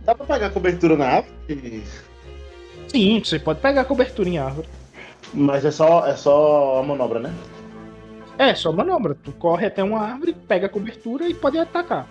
Dá 0.00 0.14
pra 0.14 0.26
pegar 0.26 0.50
cobertura 0.50 0.96
na 0.96 1.06
árvore? 1.06 1.84
Sim, 2.88 3.22
você 3.24 3.38
pode 3.38 3.60
pegar 3.60 3.84
cobertura 3.84 4.28
em 4.28 4.38
árvore. 4.38 4.68
Mas 5.32 5.64
é 5.64 5.70
só, 5.70 6.06
é 6.06 6.14
só 6.16 6.80
a 6.80 6.82
manobra, 6.82 7.20
né? 7.20 7.32
É, 8.36 8.54
só 8.54 8.72
manobra. 8.72 9.14
Tu 9.14 9.32
corre 9.32 9.66
até 9.66 9.82
uma 9.82 10.00
árvore, 10.00 10.34
pega 10.34 10.66
a 10.66 10.68
cobertura 10.68 11.28
e 11.28 11.34
pode 11.34 11.56
atacar. 11.58 12.08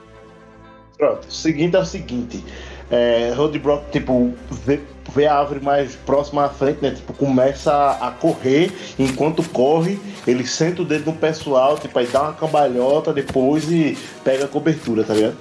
Pronto. 0.97 1.28
O 1.28 1.32
seguinte 1.32 1.76
é 1.76 1.80
o 1.80 1.86
seguinte. 1.86 2.43
É, 2.92 3.32
Roadblock, 3.34 3.89
tipo, 3.89 4.34
vê, 4.52 4.82
vê 5.16 5.26
a 5.26 5.39
árvore 5.39 5.62
mais 5.62 5.96
próxima 5.96 6.46
à 6.46 6.50
frente, 6.50 6.82
né? 6.82 6.92
Tipo, 6.92 7.14
começa 7.14 7.72
a, 7.72 8.10
a 8.10 8.12
correr. 8.12 8.70
Enquanto 9.00 9.48
corre, 9.50 9.98
ele 10.28 10.46
senta 10.46 10.82
o 10.82 10.86
dedo 10.86 11.12
no 11.12 11.18
pessoal, 11.18 11.78
tipo, 11.78 11.98
aí 11.98 12.06
dá 12.08 12.24
uma 12.24 12.34
cambalhota 12.34 13.14
depois 13.14 13.72
e 13.72 13.98
pega 14.26 14.44
a 14.44 14.48
cobertura, 14.48 15.06
tá 15.06 15.14
ligado? 15.14 15.38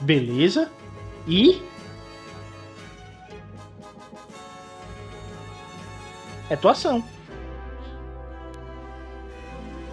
Beleza. 0.00 0.68
E. 1.28 1.62
É 6.50 6.56
tua 6.56 6.72
ação. 6.72 7.02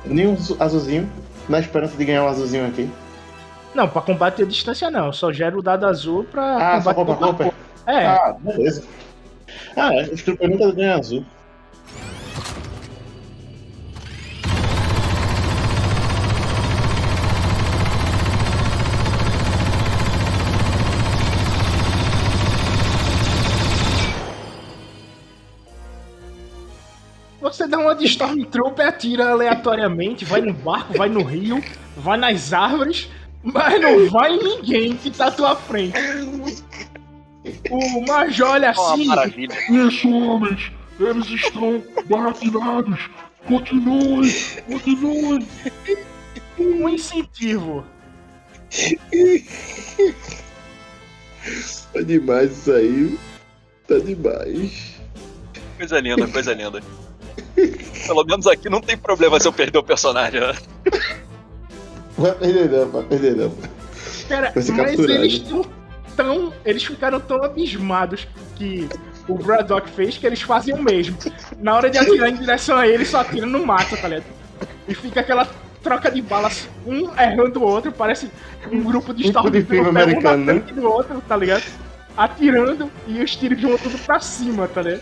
Nenhum 0.05 0.35
azulzinho, 0.59 1.09
na 1.47 1.59
esperança 1.59 1.95
de 1.95 2.03
ganhar 2.03 2.23
um 2.23 2.27
azulzinho 2.27 2.67
aqui. 2.67 2.89
Não, 3.73 3.87
pra 3.87 4.01
combater 4.01 4.43
a 4.43 4.47
distância 4.47 4.89
não. 4.91 5.07
Eu 5.07 5.13
só 5.13 5.31
gero 5.31 5.59
o 5.59 5.61
dado 5.61 5.85
azul 5.85 6.23
pra 6.25 6.75
Ah, 6.75 6.81
só 6.81 6.93
combater 6.93 7.19
compra? 7.25 7.53
É, 7.85 8.05
Ah, 8.05 8.35
beleza. 8.39 8.83
Ah, 9.75 9.93
é, 9.93 10.03
os 10.03 10.25
nunca 10.25 10.71
ganham 10.71 10.99
azul. 10.99 11.25
você 27.41 27.67
dá 27.67 27.77
uma 27.77 27.93
de 27.93 28.05
Stormtrooper, 28.05 28.87
atira 28.87 29.29
aleatoriamente, 29.29 30.25
vai 30.25 30.41
no 30.41 30.53
barco, 30.53 30.97
vai 30.97 31.07
no 31.09 31.21
rio, 31.23 31.63
vai 31.95 32.17
nas 32.17 32.51
árvores, 32.51 33.09
mas 33.43 33.81
não 33.81 34.09
vai 34.09 34.37
ninguém 34.37 34.95
que 34.95 35.11
tá 35.11 35.27
à 35.27 35.31
tua 35.31 35.55
frente. 35.55 35.97
O 37.69 38.05
Major 38.07 38.51
olha 38.51 38.69
assim, 38.69 39.05
maravilha. 39.05 39.55
Isso, 39.69 40.09
homens! 40.09 40.71
Eles 40.99 41.27
estão 41.27 41.83
barraquinados! 42.05 43.09
Continuem! 43.45 44.31
Continuem! 44.67 45.47
um 46.57 46.89
incentivo. 46.89 47.85
Tá 51.91 52.01
demais 52.01 52.51
isso 52.51 52.71
aí. 52.71 53.19
Tá 53.87 53.99
demais. 53.99 55.01
Coisa 55.77 55.99
linda, 55.99 56.27
coisa 56.27 56.53
linda. 56.53 56.81
Pelo 58.07 58.23
menos 58.23 58.47
aqui 58.47 58.69
não 58.69 58.81
tem 58.81 58.97
problema 58.97 59.39
se 59.39 59.47
eu 59.47 59.53
perder 59.53 59.77
o 59.77 59.83
personagem. 59.83 60.39
né? 60.39 60.53
Vai 62.17 62.31
perder 62.33 62.69
não, 62.69 62.89
vai 62.89 63.03
perder 63.03 63.35
não. 63.35 63.53
Cara, 64.29 64.51
mas 64.55 64.69
eles 64.99 65.39
tão, 65.39 65.65
tão. 66.15 66.53
Eles 66.65 66.83
ficaram 66.83 67.19
tão 67.19 67.43
abismados 67.43 68.27
que 68.55 68.87
o 69.27 69.35
Braddock 69.35 69.89
fez 69.91 70.17
que 70.17 70.25
eles 70.27 70.41
fazem 70.41 70.73
o 70.75 70.81
mesmo. 70.81 71.17
Na 71.59 71.75
hora 71.75 71.89
de 71.89 71.97
atirar 71.97 72.29
em 72.29 72.35
direção 72.35 72.77
a 72.77 72.87
ele, 72.87 73.05
só 73.05 73.21
atira 73.21 73.45
no 73.45 73.65
mato, 73.65 73.97
tá 73.97 74.07
ligado? 74.07 74.25
E 74.87 74.93
fica 74.93 75.21
aquela 75.21 75.47
troca 75.81 76.09
de 76.11 76.21
balas, 76.21 76.69
um 76.85 77.09
errando 77.19 77.59
o 77.59 77.63
outro, 77.63 77.91
parece 77.91 78.29
um 78.71 78.81
grupo 78.83 79.13
de 79.13 79.23
Tipo 79.23 79.49
de 79.49 79.57
Stormtrooper, 79.59 79.85
um 79.85 79.89
americano, 79.89 80.45
né? 80.45 80.53
do 80.73 80.83
outro, 80.87 81.21
tá 81.27 81.35
ligado? 81.35 81.63
Atirando 82.15 82.89
e 83.07 83.21
os 83.21 83.35
tiros 83.35 83.61
vão 83.61 83.77
tudo 83.77 83.97
pra 84.05 84.19
cima, 84.19 84.67
tá 84.67 84.81
ligado? 84.81 85.01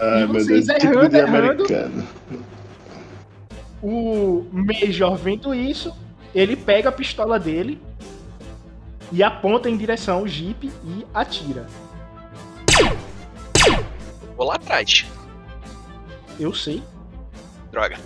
Ai, 0.00 0.22
E 0.22 0.26
meu 0.26 0.34
vocês 0.42 0.66
Deus, 0.66 0.78
tipo 0.78 0.92
errando, 0.94 1.08
de 1.10 1.16
errando. 1.18 1.36
americano. 1.38 2.08
O 3.82 4.46
Major 4.52 5.16
vendo 5.16 5.54
isso, 5.54 5.94
ele 6.34 6.56
pega 6.56 6.88
a 6.88 6.92
pistola 6.92 7.38
dele 7.38 7.80
e 9.12 9.22
aponta 9.22 9.70
em 9.70 9.76
direção 9.76 10.18
ao 10.18 10.26
Jeep 10.26 10.66
e 10.84 11.06
atira. 11.14 11.66
Vou 14.36 14.46
lá 14.46 14.56
atrás. 14.56 15.06
Eu 16.38 16.52
sei. 16.54 16.82
Droga. 17.70 17.98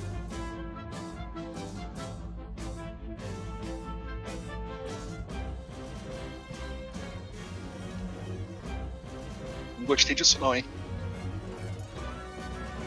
Não 9.79 9.87
gostei 9.87 10.15
disso 10.15 10.39
não, 10.41 10.55
hein? 10.55 10.65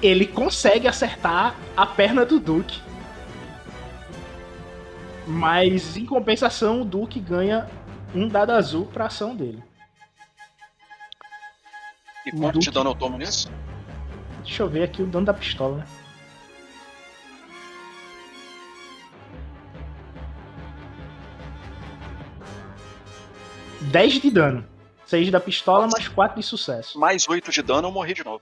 Ele 0.01 0.27
consegue 0.27 0.87
acertar 0.87 1.55
a 1.75 1.85
perna 1.85 2.25
do 2.25 2.39
Duke. 2.39 2.81
Mas 5.27 5.97
em 5.97 6.05
compensação, 6.05 6.81
o 6.81 6.85
Duke 6.85 7.19
ganha 7.19 7.67
um 8.13 8.27
dado 8.27 8.51
azul 8.51 8.85
pra 8.85 9.05
ação 9.07 9.35
dele. 9.35 9.63
E 12.25 12.31
quanto 12.31 12.59
de 12.59 12.65
Duque- 12.65 12.71
dano 12.71 12.91
eu 12.91 12.95
tomo 12.95 13.17
nisso? 13.17 13.51
Deixa 14.43 14.61
eu 14.63 14.69
ver 14.69 14.83
aqui 14.83 15.01
o 15.01 15.07
dano 15.07 15.25
da 15.25 15.33
pistola, 15.33 15.77
né? 15.77 15.85
Dez 23.81 24.13
de 24.13 24.31
dano. 24.31 24.65
6 25.05 25.29
da 25.29 25.39
pistola, 25.39 25.87
mais 25.91 26.07
4 26.07 26.39
de 26.39 26.45
sucesso. 26.45 26.99
Mais 26.99 27.27
8 27.29 27.51
de 27.51 27.61
dano 27.61 27.87
eu 27.87 27.91
morri 27.91 28.13
de 28.13 28.23
novo. 28.23 28.41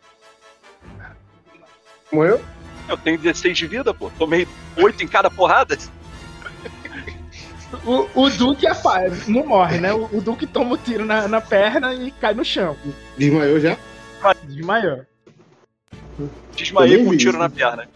Morreu? 2.14 2.41
Eu 2.88 2.97
tenho 2.97 3.18
16 3.18 3.57
de 3.57 3.68
vida, 3.68 3.93
pô. 3.93 4.11
Tomei 4.18 4.47
8 4.78 5.03
em 5.03 5.07
cada 5.07 5.30
porrada. 5.30 5.78
O, 7.86 8.07
o 8.14 8.30
Duke 8.30 8.68
é 8.68 8.74
pá, 8.74 8.99
não 9.28 9.45
morre, 9.47 9.80
né? 9.80 9.91
O, 9.93 10.05
o 10.14 10.22
Duke 10.22 10.45
toma 10.45 10.76
o 10.76 10.78
tiro 10.78 11.05
na, 11.05 11.28
na 11.28 11.41
perna 11.41 11.93
e 11.93 12.11
cai 12.11 12.34
no 12.34 12.45
chão. 12.45 12.78
Desmaiou 13.18 13.59
já? 13.59 13.76
Desmaiou. 14.43 15.01
Desmaiei 16.55 17.03
com 17.03 17.09
um 17.11 17.18
tiro 17.18 17.38
na 17.39 17.49
perna. 17.49 17.89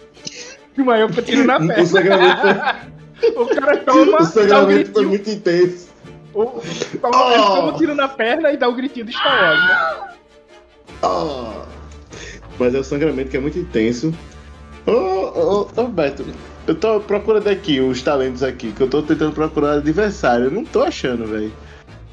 Desmaiou 0.76 1.10
com 1.10 1.20
o 1.20 1.22
tiro 1.22 1.44
na 1.46 1.58
O 1.58 1.68
perna. 1.68 1.86
sangramento, 1.86 2.42
foi- 2.42 3.30
o 3.44 3.48
cara 3.48 3.78
toma, 3.78 4.02
o 4.02 4.12
dá 4.12 4.18
o 4.18 4.26
sangramento 4.26 4.92
foi 4.92 5.06
gritinho. 5.06 5.10
muito 5.10 5.30
intenso. 5.30 5.90
o- 6.34 6.46
toma, 7.00 7.34
ele 7.34 7.42
Oh. 7.44 7.56
toma 7.56 7.74
o 7.74 7.78
tiro 7.78 7.94
na 7.96 8.08
perna 8.08 8.52
e 8.52 8.58
dá 8.58 8.68
o 8.68 8.74
gritinho 8.74 9.06
do 9.06 9.12
Star 9.12 9.44
Wars, 9.44 9.60
né? 9.60 10.08
Ah. 11.04 11.66
Mas 12.60 12.74
é 12.74 12.80
o 12.80 12.84
sangramento 12.84 13.30
que 13.30 13.38
é 13.38 13.40
muito 13.40 13.60
intenso. 13.60 14.14
Ô, 14.86 14.92
ô, 14.92 15.68
ô, 15.76 15.88
Beto, 15.88 16.26
eu 16.66 16.76
tô 16.76 17.00
procurando 17.00 17.48
aqui 17.48 17.80
os 17.80 18.02
talentos 18.02 18.42
aqui, 18.42 18.72
que 18.72 18.82
eu 18.82 18.90
tô 18.90 19.02
tentando 19.02 19.34
procurar 19.34 19.74
adversário. 19.74 20.46
Eu 20.46 20.52
não 20.52 20.66
tô 20.66 20.82
achando, 20.82 21.28
velho. 21.28 21.52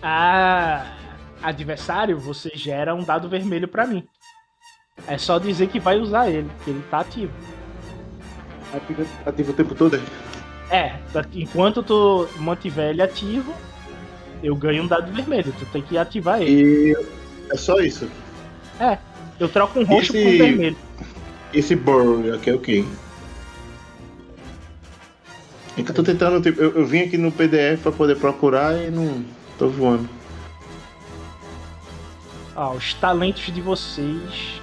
Ah, 0.03 0.97
adversário, 1.43 2.19
você 2.19 2.51
gera 2.55 2.95
um 2.95 3.03
dado 3.03 3.29
vermelho 3.29 3.69
pra 3.69 3.87
mim. 3.87 4.07
É 5.07 5.19
só 5.19 5.39
dizer 5.39 5.69
que 5.69 5.81
vai 5.81 5.99
usar 5.99 6.31
ele, 6.31 6.51
que 6.65 6.71
ele 6.71 6.85
tá 6.91 7.01
ativo. 7.01 7.33
Ativo 9.25 9.51
o 9.51 9.55
tempo 9.55 9.75
todo. 9.75 10.01
É, 10.71 10.97
enquanto 11.33 11.83
tu 11.83 12.29
mantiver 12.39 12.91
ele 12.91 13.03
ativo, 13.03 13.55
eu 14.43 14.55
ganho 14.57 14.83
um 14.83 14.87
dado 14.87 15.13
vermelho. 15.13 15.55
Tu 15.59 15.67
tem 15.67 15.83
que 15.83 15.97
ativar 15.97 16.43
ele. 16.43 16.93
E 16.93 16.97
é 17.51 17.57
só 17.57 17.79
isso. 17.81 18.09
É, 18.81 18.99
eu 19.39 19.49
troco 19.49 19.79
um 19.81 19.85
roxo 19.85 20.13
Esse- 20.17 20.23
por 20.23 20.33
um 20.35 20.39
vermelho. 20.39 20.77
Esse 21.53 21.77
burrow 21.77 22.35
aqui 22.35 22.51
é 22.51 22.55
o 22.55 22.59
quê? 22.61 22.85
É 25.77 25.83
que 25.83 25.91
eu 25.91 25.95
tô 25.95 26.03
tentando, 26.03 26.41
tipo, 26.41 26.61
eu, 26.61 26.73
eu 26.79 26.87
vim 26.87 27.01
aqui 27.01 27.17
no 27.19 27.33
PDF 27.33 27.83
pra 27.83 27.93
poder 27.93 28.17
procurar 28.17 28.75
e 28.77 28.91
não 28.91 29.25
tô 29.59 29.69
voando. 29.69 30.09
Ah, 32.57 32.71
os 32.71 32.95
talentos 32.95 33.53
de 33.53 33.61
vocês. 33.61 34.61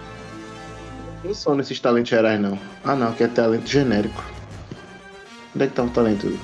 Não 1.23 1.33
são 1.33 1.53
nesses 1.55 1.79
talentos 1.79 2.09
gerais, 2.09 2.39
não. 2.39 2.57
Ah, 2.83 2.95
não, 2.95 3.09
aqui 3.09 3.23
é 3.23 3.27
talento 3.27 3.67
genérico. 3.69 4.23
Onde 5.53 5.65
é 5.65 5.67
que 5.67 5.73
tá 5.73 5.83
o 5.83 5.89
talento? 5.89 6.39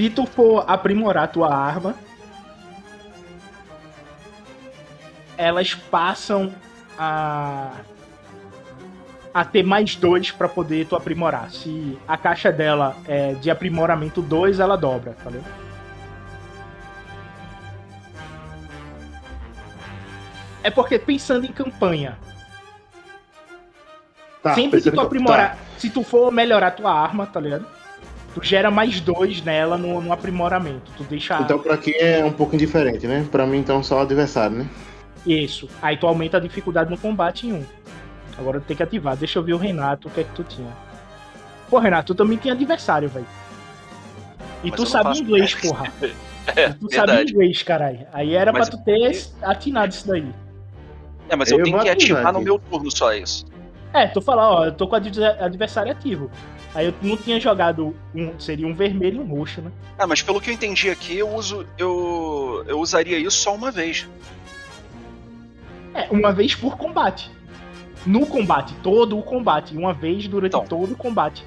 Se 0.00 0.08
tu 0.08 0.24
for 0.24 0.64
aprimorar 0.66 1.28
tua 1.28 1.54
arma, 1.54 1.94
elas 5.36 5.74
passam 5.74 6.54
a 6.98 7.70
a 9.34 9.44
ter 9.44 9.62
mais 9.62 9.94
dois 9.96 10.30
pra 10.30 10.48
poder 10.48 10.86
tu 10.86 10.96
aprimorar. 10.96 11.50
Se 11.50 11.98
a 12.08 12.16
caixa 12.16 12.50
dela 12.50 12.96
é 13.06 13.34
de 13.34 13.50
aprimoramento 13.50 14.22
2, 14.22 14.58
ela 14.58 14.74
dobra, 14.74 15.14
tá 15.22 15.28
ligado? 15.28 15.52
É 20.62 20.70
porque 20.70 20.98
pensando 20.98 21.44
em 21.44 21.52
campanha, 21.52 22.16
Tá, 24.42 24.54
sempre 24.54 24.80
que 24.80 24.90
tu 24.90 24.98
aprimorar, 24.98 25.58
se 25.76 25.90
tu 25.90 26.02
for 26.02 26.32
melhorar 26.32 26.70
tua 26.70 26.90
arma, 26.90 27.26
tá 27.26 27.38
ligado? 27.38 27.79
Tu 28.34 28.40
gera 28.44 28.70
mais 28.70 29.00
dois 29.00 29.42
nela 29.42 29.76
no, 29.76 30.00
no 30.00 30.12
aprimoramento. 30.12 30.90
Tu 30.96 31.02
deixa. 31.04 31.40
Então 31.40 31.58
pra 31.58 31.76
quem 31.76 31.94
é 31.98 32.24
um 32.24 32.30
pouco 32.32 32.54
indiferente, 32.54 33.06
né? 33.06 33.26
Pra 33.30 33.44
mim 33.46 33.58
então 33.58 33.82
só 33.82 33.98
o 33.98 34.00
adversário, 34.00 34.56
né? 34.58 34.66
isso. 35.26 35.68
Aí 35.82 35.96
tu 35.98 36.06
aumenta 36.06 36.36
a 36.38 36.40
dificuldade 36.40 36.90
no 36.90 36.96
combate 36.96 37.46
em 37.46 37.52
um. 37.52 37.64
Agora 38.38 38.58
tu 38.60 38.64
tem 38.64 38.76
que 38.76 38.82
ativar. 38.82 39.16
Deixa 39.16 39.38
eu 39.38 39.42
ver 39.42 39.52
o 39.52 39.58
Renato, 39.58 40.08
o 40.08 40.10
que 40.10 40.20
é 40.20 40.24
que 40.24 40.32
tu 40.32 40.42
tinha. 40.44 40.70
Pô, 41.68 41.78
Renato, 41.78 42.14
tu 42.14 42.16
também 42.16 42.38
tinha 42.38 42.54
adversário, 42.54 43.08
velho. 43.08 43.26
E 44.64 44.68
Mas 44.70 44.76
tu 44.76 44.82
eu 44.82 44.86
sabe 44.86 45.04
faço 45.04 45.22
inglês, 45.22 45.54
porra. 45.54 45.92
É, 46.56 46.70
Tu 46.70 46.90
sabe 46.92 47.06
verdade. 47.12 47.32
inglês, 47.32 47.62
caralho. 47.62 48.06
Aí 48.12 48.34
era 48.34 48.50
Mas- 48.50 48.68
pra 48.70 48.78
tu 48.78 48.82
ter 48.84 49.20
atinado 49.42 49.92
isso 49.92 50.08
daí. 50.08 50.26
É, 51.28 51.36
mas 51.36 51.50
eu, 51.50 51.58
Eu 51.58 51.64
tenho 51.64 51.78
que 51.78 51.88
ativar 51.88 52.18
ativar 52.20 52.32
no 52.32 52.38
aqui. 52.38 52.44
meu 52.46 52.58
turno 52.58 52.90
só 52.90 53.12
isso. 53.12 53.44
É, 53.92 54.06
tu 54.08 54.20
falar, 54.22 54.50
ó, 54.50 54.64
eu 54.64 54.72
tô 54.72 54.88
com 54.88 54.94
o 54.94 54.96
adver- 54.96 55.36
adversário 55.40 55.92
ativo. 55.92 56.30
Aí 56.74 56.86
eu 56.86 56.94
não 57.02 57.16
tinha 57.16 57.40
jogado 57.40 57.94
um. 58.14 58.38
Seria 58.38 58.66
um 58.66 58.74
vermelho 58.74 59.16
e 59.16 59.20
um 59.20 59.26
roxo, 59.36 59.60
né? 59.60 59.72
Ah, 59.98 60.06
mas 60.06 60.22
pelo 60.22 60.40
que 60.40 60.50
eu 60.50 60.54
entendi 60.54 60.88
aqui, 60.88 61.18
eu 61.18 61.28
uso. 61.28 61.66
Eu, 61.76 62.64
eu 62.68 62.78
usaria 62.80 63.18
isso 63.18 63.38
só 63.38 63.54
uma 63.54 63.70
vez. 63.72 64.08
É, 65.94 66.06
uma 66.10 66.32
vez 66.32 66.54
por 66.54 66.76
combate. 66.76 67.30
No 68.06 68.24
combate, 68.24 68.72
todo 68.82 69.18
o 69.18 69.22
combate. 69.22 69.76
Uma 69.76 69.92
vez 69.92 70.26
durante 70.28 70.54
Então. 70.56 70.64
todo 70.66 70.92
o 70.92 70.96
combate. 70.96 71.44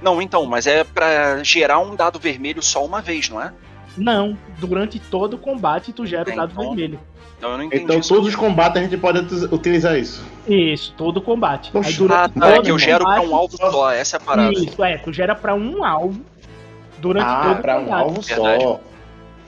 Não, 0.00 0.20
então, 0.22 0.46
mas 0.46 0.66
é 0.66 0.84
pra 0.84 1.42
gerar 1.42 1.80
um 1.80 1.96
dado 1.96 2.18
vermelho 2.18 2.62
só 2.62 2.84
uma 2.84 3.00
vez, 3.00 3.28
não 3.28 3.40
é? 3.42 3.52
Não, 3.96 4.36
durante 4.58 4.98
todo 4.98 5.34
o 5.34 5.38
combate 5.38 5.92
tu 5.92 6.04
gera 6.06 6.30
o 6.32 6.36
dado 6.36 6.52
então- 6.52 6.64
vermelho. 6.68 7.00
Então 7.36 7.50
eu 7.52 7.58
não 7.58 7.64
entendi 7.64 7.82
Então 7.84 8.00
todos 8.00 8.28
os 8.28 8.36
combates 8.36 8.80
a 8.80 8.84
gente 8.84 8.96
pode 8.96 9.18
uti- 9.18 9.54
utilizar 9.54 9.98
isso. 9.98 10.24
Isso, 10.48 10.94
todo 10.96 11.18
o 11.18 11.22
combate. 11.22 11.70
Poxa, 11.70 11.88
Aí 11.90 11.94
durante 11.94 12.38
Ah, 12.38 12.40
tá, 12.40 12.48
é 12.56 12.62
que 12.62 12.70
eu 12.70 12.78
gero 12.78 13.04
pra 13.04 13.16
combate- 13.16 13.28
um 13.30 13.36
alvo 13.36 13.56
só, 13.56 13.90
essa 13.92 14.16
é 14.16 14.18
a 14.18 14.20
parada. 14.20 14.52
Isso, 14.52 14.82
é, 14.84 14.96
tu 14.98 15.12
gera 15.12 15.34
pra 15.34 15.54
um 15.54 15.84
alvo 15.84 16.20
durante 16.98 17.26
Ah, 17.26 17.42
todo 17.48 17.60
pra 17.62 17.76
o 17.78 17.80
um 17.80 17.84
combate. 17.84 18.02
alvo 18.02 18.20
Verdade. 18.22 18.62
só. 18.64 18.80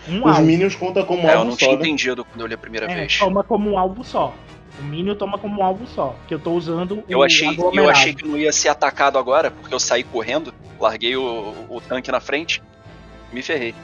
Um 0.09 0.19
Os 0.21 0.27
alvo. 0.27 0.43
minions 0.43 0.75
contam 0.75 1.05
como 1.05 1.23
É, 1.27 1.35
eu 1.35 1.39
alvo 1.39 1.51
não 1.51 1.57
tinha 1.57 1.71
só, 1.71 1.77
né? 1.77 1.83
entendido 1.83 2.25
quando 2.25 2.41
eu 2.43 2.47
li 2.47 2.55
a 2.55 2.59
primeira 2.59 2.91
É, 2.91 2.95
vez. 2.95 3.19
toma 3.19 3.43
como 3.43 3.71
um 3.71 3.79
alvo 3.79 4.05
só. 4.05 4.35
O 4.79 4.83
Minion 4.85 5.15
toma 5.15 5.39
como 5.39 5.59
um 5.61 5.65
alvo 5.65 5.87
só. 5.87 6.15
Que 6.29 6.35
eu 6.35 6.39
tô 6.39 6.53
usando 6.53 7.03
Eu 7.09 7.21
o 7.21 7.23
achei, 7.25 7.49
eu 7.73 7.89
achei 7.89 8.13
que 8.15 8.29
não 8.29 8.37
ia 8.37 8.53
ser 8.53 8.69
atacado 8.69 9.17
agora, 9.19 9.51
porque 9.51 9.75
eu 9.75 9.81
saí 9.81 10.05
correndo, 10.05 10.53
larguei 10.79 11.17
o, 11.17 11.55
o 11.71 11.81
tanque 11.81 12.13
na 12.13 12.21
frente, 12.21 12.63
me 13.33 13.41
ferrei. 13.43 13.75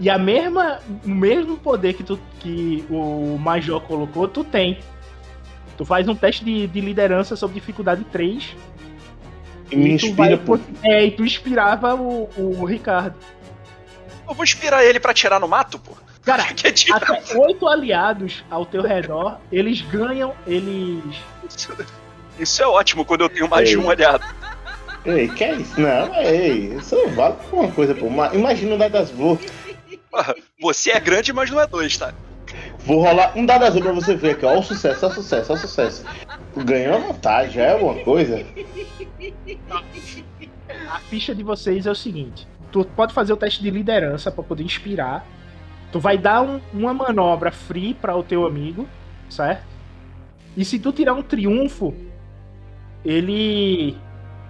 E 0.00 0.08
a 0.08 0.16
mesma, 0.18 0.80
o 1.04 1.08
mesmo 1.10 1.58
poder 1.58 1.92
que, 1.92 2.02
tu, 2.02 2.18
que 2.40 2.84
o 2.88 3.36
Major 3.38 3.80
colocou, 3.82 4.26
tu 4.26 4.42
tem. 4.42 4.78
Tu 5.76 5.84
faz 5.84 6.08
um 6.08 6.14
teste 6.14 6.42
de, 6.44 6.66
de 6.66 6.80
liderança 6.80 7.36
sob 7.36 7.52
dificuldade 7.52 8.02
3. 8.10 8.56
E 9.70 9.76
me 9.76 9.98
tu 9.98 10.06
inspira, 10.06 10.36
vai- 10.36 10.38
pô. 10.38 10.58
É, 10.82 11.04
e 11.04 11.10
tu 11.10 11.24
inspirava 11.24 11.94
o, 11.94 12.28
o 12.36 12.64
Ricardo. 12.64 13.14
Eu 14.26 14.34
vou 14.34 14.42
inspirar 14.44 14.84
ele 14.84 14.98
pra 14.98 15.12
tirar 15.12 15.38
no 15.38 15.46
mato, 15.46 15.78
pô. 15.78 15.92
Cara, 16.24 16.44
Que 16.54 16.68
é 16.68 16.72
tipo- 16.72 16.96
até 16.96 17.36
oito 17.38 17.68
aliados 17.68 18.42
ao 18.50 18.64
teu 18.64 18.82
redor, 18.82 19.38
eles 19.52 19.82
ganham, 19.82 20.34
eles. 20.46 21.02
Isso, 21.48 21.76
isso 22.38 22.62
é 22.62 22.66
ótimo 22.66 23.04
quando 23.04 23.20
eu 23.22 23.28
tenho 23.28 23.48
mais 23.50 23.68
de 23.68 23.74
Ei. 23.76 23.80
um 23.82 23.90
aliado. 23.90 24.24
Ei, 25.04 25.28
que 25.28 25.44
é 25.44 25.54
isso? 25.54 25.80
Não, 25.80 26.14
ei, 26.16 26.74
isso 26.76 26.96
vale 27.10 27.34
pra 27.48 27.58
uma 27.60 27.70
coisa, 27.72 27.94
pô. 27.94 28.08
Ma- 28.10 28.34
Imagina 28.34 28.74
um 28.74 28.78
dado 28.78 28.96
azul. 28.98 29.38
Porra, 29.38 29.50
Você 30.60 30.90
é 30.90 31.00
grande, 31.00 31.32
mas 31.32 31.50
não 31.50 31.60
é 31.60 31.66
dois, 31.66 31.96
tá? 31.96 32.12
Vou 32.80 33.00
rolar 33.02 33.32
um 33.36 33.46
dado 33.46 33.64
azul 33.64 33.80
pra 33.82 33.92
você 33.92 34.14
ver 34.16 34.30
aqui, 34.32 34.44
ó. 34.44 34.58
O 34.58 34.62
sucesso, 34.62 35.06
ó 35.06 35.08
o 35.08 35.12
sucesso, 35.12 35.52
ó 35.52 35.54
o 35.54 35.58
sucesso. 35.58 36.04
Ganhou 36.56 36.96
a 36.96 36.98
vantagem, 36.98 37.52
já 37.52 37.62
é 37.62 37.72
alguma 37.74 37.94
coisa. 38.02 38.44
A 40.88 40.98
ficha 41.00 41.34
de 41.34 41.42
vocês 41.42 41.86
é 41.86 41.90
o 41.90 41.94
seguinte: 41.94 42.46
tu 42.72 42.84
pode 42.84 43.12
fazer 43.14 43.32
o 43.32 43.36
teste 43.36 43.62
de 43.62 43.70
liderança 43.70 44.30
pra 44.30 44.42
poder 44.42 44.64
inspirar. 44.64 45.26
Tu 45.92 45.98
vai 46.00 46.16
dar 46.16 46.42
um- 46.42 46.60
uma 46.72 46.94
manobra 46.94 47.50
free 47.50 47.94
para 47.94 48.16
o 48.16 48.22
teu 48.22 48.46
amigo, 48.46 48.88
certo? 49.28 49.64
E 50.56 50.64
se 50.64 50.78
tu 50.78 50.92
tirar 50.92 51.14
um 51.14 51.22
triunfo, 51.22 51.94
ele 53.04 53.96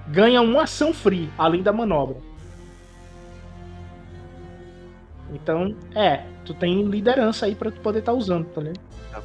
ganha 0.09 0.41
uma 0.43 0.63
ação 0.65 0.93
free 0.93 1.31
além 1.39 1.63
da 1.63 1.73
manobra. 1.73 2.17
Então, 5.33 5.77
é, 5.95 6.23
tu 6.45 6.53
tem 6.55 6.83
liderança 6.85 7.47
aí 7.47 7.55
pra 7.55 7.71
tu 7.71 7.81
poder 7.81 8.01
estar 8.01 8.13
usando, 8.13 8.47
tá 8.47 8.61
ligado? 8.61 8.81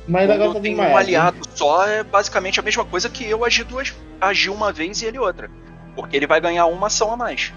Mas 0.08 0.26
Quando 0.26 0.32
agora 0.32 0.50
eu 0.50 0.54
tá 0.56 0.60
tenho 0.60 0.78
um 0.78 0.98
aliado 0.98 1.38
só, 1.54 1.88
é 1.88 2.04
basicamente 2.04 2.60
a 2.60 2.64
mesma 2.64 2.84
coisa 2.86 3.10
que 3.10 3.24
eu 3.30 3.46
agir 3.46 3.64
duas. 3.64 3.94
agir 4.20 4.50
uma 4.50 4.72
vez 4.72 5.02
e 5.02 5.06
ele 5.06 5.20
outra. 5.20 5.50
Porque 5.96 6.18
ele 6.18 6.28
vai 6.28 6.42
ganhar 6.42 6.66
uma 6.66 6.88
ação 6.88 7.12
a 7.12 7.18
mais. 7.18 7.54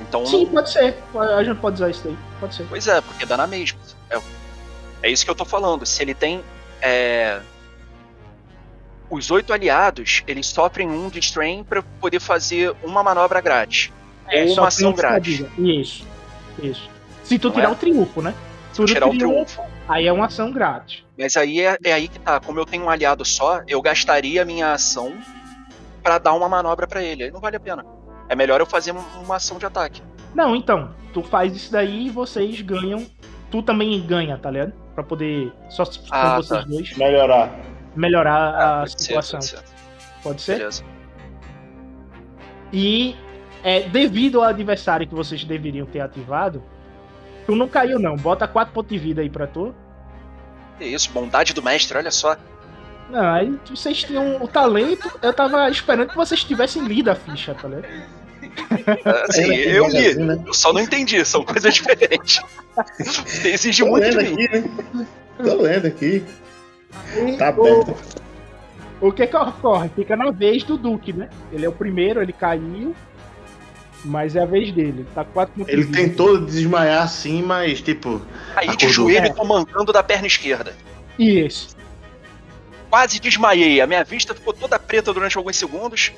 Então 0.00 0.24
Sim, 0.26 0.46
pode 0.46 0.70
ser. 0.70 0.96
A 1.14 1.42
gente 1.42 1.58
pode 1.58 1.76
usar 1.76 1.90
isso 1.90 2.04
daí. 2.04 2.16
Pode 2.40 2.54
ser. 2.54 2.66
Pois 2.68 2.86
é, 2.86 3.00
porque 3.00 3.24
dá 3.24 3.36
na 3.36 3.46
mesma. 3.46 3.78
É, 4.10 4.20
é 5.02 5.10
isso 5.10 5.24
que 5.24 5.30
eu 5.30 5.34
tô 5.34 5.44
falando. 5.44 5.86
Se 5.86 6.02
ele 6.02 6.14
tem. 6.14 6.42
é, 6.82 7.40
Os 9.10 9.30
oito 9.30 9.52
aliados, 9.52 10.22
eles 10.26 10.46
sofrem 10.46 10.88
um 10.88 11.08
de 11.08 11.18
strain 11.20 11.64
pra 11.64 11.82
poder 12.00 12.20
fazer 12.20 12.74
uma 12.82 13.02
manobra 13.02 13.40
grátis. 13.40 13.90
É, 14.28 14.42
Ou 14.44 14.48
uma 14.48 14.54
tem 14.54 14.60
um 14.60 14.64
ação 14.64 14.92
grátis. 14.92 15.44
Isso. 15.56 16.06
Isso. 16.62 16.90
Se 17.28 17.38
tu 17.38 17.48
Não 17.48 17.54
tirar 17.54 17.68
é? 17.68 17.72
o 17.72 17.74
triunfo, 17.74 18.22
né? 18.22 18.34
Se 18.72 18.80
eu 18.80 18.86
tirar 18.86 19.06
o 19.08 19.16
triunfo. 19.16 19.60
Aí 19.88 20.06
é 20.06 20.12
uma 20.12 20.26
ação 20.26 20.50
grátis. 20.52 21.04
Mas 21.18 21.36
aí 21.36 21.60
é, 21.60 21.76
é 21.84 21.92
aí 21.92 22.08
que 22.08 22.18
tá. 22.18 22.40
Como 22.40 22.58
eu 22.58 22.64
tenho 22.66 22.84
um 22.84 22.90
aliado 22.90 23.24
só, 23.24 23.60
eu 23.66 23.80
gastaria 23.82 24.42
a 24.42 24.44
minha 24.44 24.72
ação 24.72 25.12
pra 26.02 26.18
dar 26.18 26.32
uma 26.34 26.48
manobra 26.48 26.86
pra 26.86 27.02
ele. 27.02 27.24
Aí 27.24 27.30
não 27.30 27.40
vale 27.40 27.56
a 27.56 27.60
pena. 27.60 27.84
É 28.28 28.34
melhor 28.36 28.60
eu 28.60 28.66
fazer 28.66 28.92
um- 28.92 29.22
uma 29.22 29.36
ação 29.36 29.58
de 29.58 29.66
ataque. 29.66 30.02
Não, 30.34 30.54
então, 30.54 30.94
tu 31.12 31.22
faz 31.22 31.54
isso 31.56 31.72
daí 31.72 32.06
e 32.06 32.10
vocês 32.10 32.60
ganham. 32.60 33.06
Tu 33.50 33.62
também 33.62 34.00
ganha, 34.06 34.36
tá 34.38 34.50
ligado? 34.50 34.72
Pra 34.94 35.02
poder. 35.02 35.52
Só 35.70 35.84
com 35.84 35.92
Ah, 36.10 36.36
vocês 36.36 36.60
tá. 36.62 36.66
dois 36.68 36.96
Melhorar. 36.96 37.50
melhorar 37.96 38.48
a 38.54 38.78
pode 38.80 38.92
ser, 38.92 38.98
situação. 38.98 39.38
pode 39.40 39.50
ser. 39.50 39.64
Pode 40.22 40.42
ser? 40.42 40.58
Beleza. 40.58 40.84
E 42.72 43.16
é, 43.64 43.80
devido 43.88 44.38
ao 44.40 44.44
adversário 44.48 45.06
que 45.06 45.14
vocês 45.14 45.42
deveriam 45.44 45.86
ter 45.86 46.00
ativado, 46.00 46.62
tu 47.48 47.56
não 47.56 47.66
caiu, 47.66 47.98
não. 47.98 48.14
Bota 48.14 48.46
4 48.46 48.74
pontos 48.74 48.90
de 48.92 48.98
vida 48.98 49.22
aí 49.22 49.30
pra 49.30 49.46
tu. 49.46 49.74
Que 50.78 50.84
isso, 50.84 51.10
bondade 51.10 51.54
do 51.54 51.62
mestre, 51.62 51.96
olha 51.96 52.10
só. 52.10 52.36
Não, 53.10 53.34
aí 53.34 53.58
vocês 53.70 54.04
tinham 54.04 54.42
o 54.42 54.46
talento. 54.46 55.10
Eu 55.22 55.32
tava 55.32 55.68
esperando 55.70 56.10
que 56.10 56.14
vocês 56.16 56.44
tivessem 56.44 56.84
lido 56.84 57.10
a 57.10 57.14
ficha, 57.14 57.54
tá 57.54 57.66
ligado? 57.66 57.86
Assim, 59.28 59.46
eu 59.54 59.88
li. 59.88 60.06
assim, 60.08 60.18
né? 60.24 60.42
Eu 60.46 60.52
só 60.52 60.72
não 60.74 60.80
entendi, 60.82 61.24
são 61.24 61.42
coisas 61.42 61.72
diferentes. 61.74 62.40
Você 62.98 63.48
exige 63.48 63.82
Tô 63.82 63.88
muito 63.90 64.04
lendo 64.04 64.22
de 64.24 64.34
mim. 64.34 64.44
aqui, 64.44 64.58
né? 64.94 65.06
Tô 65.42 65.54
lendo 65.56 65.86
aqui. 65.86 66.24
E 67.16 67.36
Tá 67.38 67.46
o- 67.56 67.66
aberto. 67.66 68.18
O 69.00 69.12
que 69.12 69.26
que 69.26 69.36
ocorre? 69.36 69.88
Fica 69.94 70.16
na 70.16 70.30
vez 70.30 70.62
do 70.64 70.76
Duque, 70.76 71.12
né? 71.12 71.30
Ele 71.52 71.64
é 71.64 71.68
o 71.68 71.72
primeiro, 71.72 72.20
ele 72.20 72.32
caiu. 72.32 72.94
Mas 74.08 74.34
é 74.34 74.40
a 74.42 74.46
vez 74.46 74.72
dele. 74.72 75.06
Tá 75.14 75.22
4 75.22 75.54
pontos 75.54 75.70
Ele 75.72 75.84
de 75.84 75.92
tentou 75.92 76.40
desmaiar 76.40 77.02
assim, 77.02 77.42
mas 77.42 77.80
tipo. 77.82 78.22
Aí 78.56 78.66
de 78.68 78.72
Acordou. 78.72 78.88
joelho 78.90 79.26
É. 79.26 79.30
tô 79.32 79.44
mancando 79.44 79.92
da 79.92 80.02
perna 80.02 80.26
esquerda. 80.26 80.74
Isso. 81.18 81.76
Quase 82.88 83.20
desmaiei. 83.20 83.80
A 83.82 83.86
minha 83.86 84.02
vista 84.04 84.34
ficou 84.34 84.54
toda 84.54 84.78
preta 84.78 85.12
durante 85.12 85.36
alguns 85.36 85.56
segundos. 85.56 86.10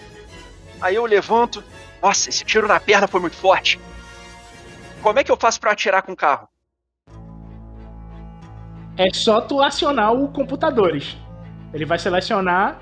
Aí 0.81 0.95
eu 0.95 1.05
levanto. 1.05 1.65
Nossa, 2.01 2.29
esse 2.31 2.45
tiro 2.45 2.69
na 2.69 2.79
perna 2.79 3.09
foi 3.09 3.21
muito 3.21 3.35
forte. 3.37 3.81
Como 5.03 5.19
é 5.19 5.25
que 5.25 5.33
eu 5.33 5.37
faço 5.37 5.59
pra 5.61 5.73
atirar 5.73 6.03
com 6.03 6.13
o 6.13 6.17
carro? 6.17 6.49
É 8.97 9.11
só 9.13 9.41
tu 9.41 9.61
acionar 9.61 10.13
o 10.15 10.29
computadores. 10.29 11.17
Ele 11.75 11.85
vai 11.85 11.99
selecionar. 11.99 12.79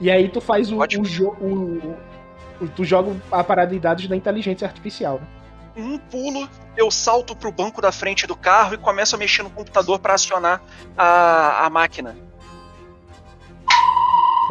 E 0.00 0.10
aí 0.10 0.28
tu 0.28 0.40
faz 0.40 0.72
o, 0.72 0.78
o- 0.78 1.44
o- 1.46 1.96
Tu 2.76 2.84
joga 2.84 3.14
a 3.32 3.42
parada 3.44 3.72
de 3.72 3.78
dados 3.80 4.06
da 4.06 4.16
inteligência 4.16 4.66
artificial. 4.66 5.20
né? 5.20 5.26
Um 5.76 5.98
pulo, 5.98 6.48
eu 6.76 6.88
salto 6.90 7.34
pro 7.34 7.50
banco 7.50 7.82
da 7.82 7.90
frente 7.90 8.26
do 8.28 8.36
carro 8.36 8.74
e 8.74 8.78
começo 8.78 9.16
a 9.16 9.18
mexer 9.18 9.42
no 9.42 9.50
computador 9.50 9.98
pra 9.98 10.14
acionar 10.14 10.60
a, 10.96 11.66
a 11.66 11.70
máquina. 11.70 12.14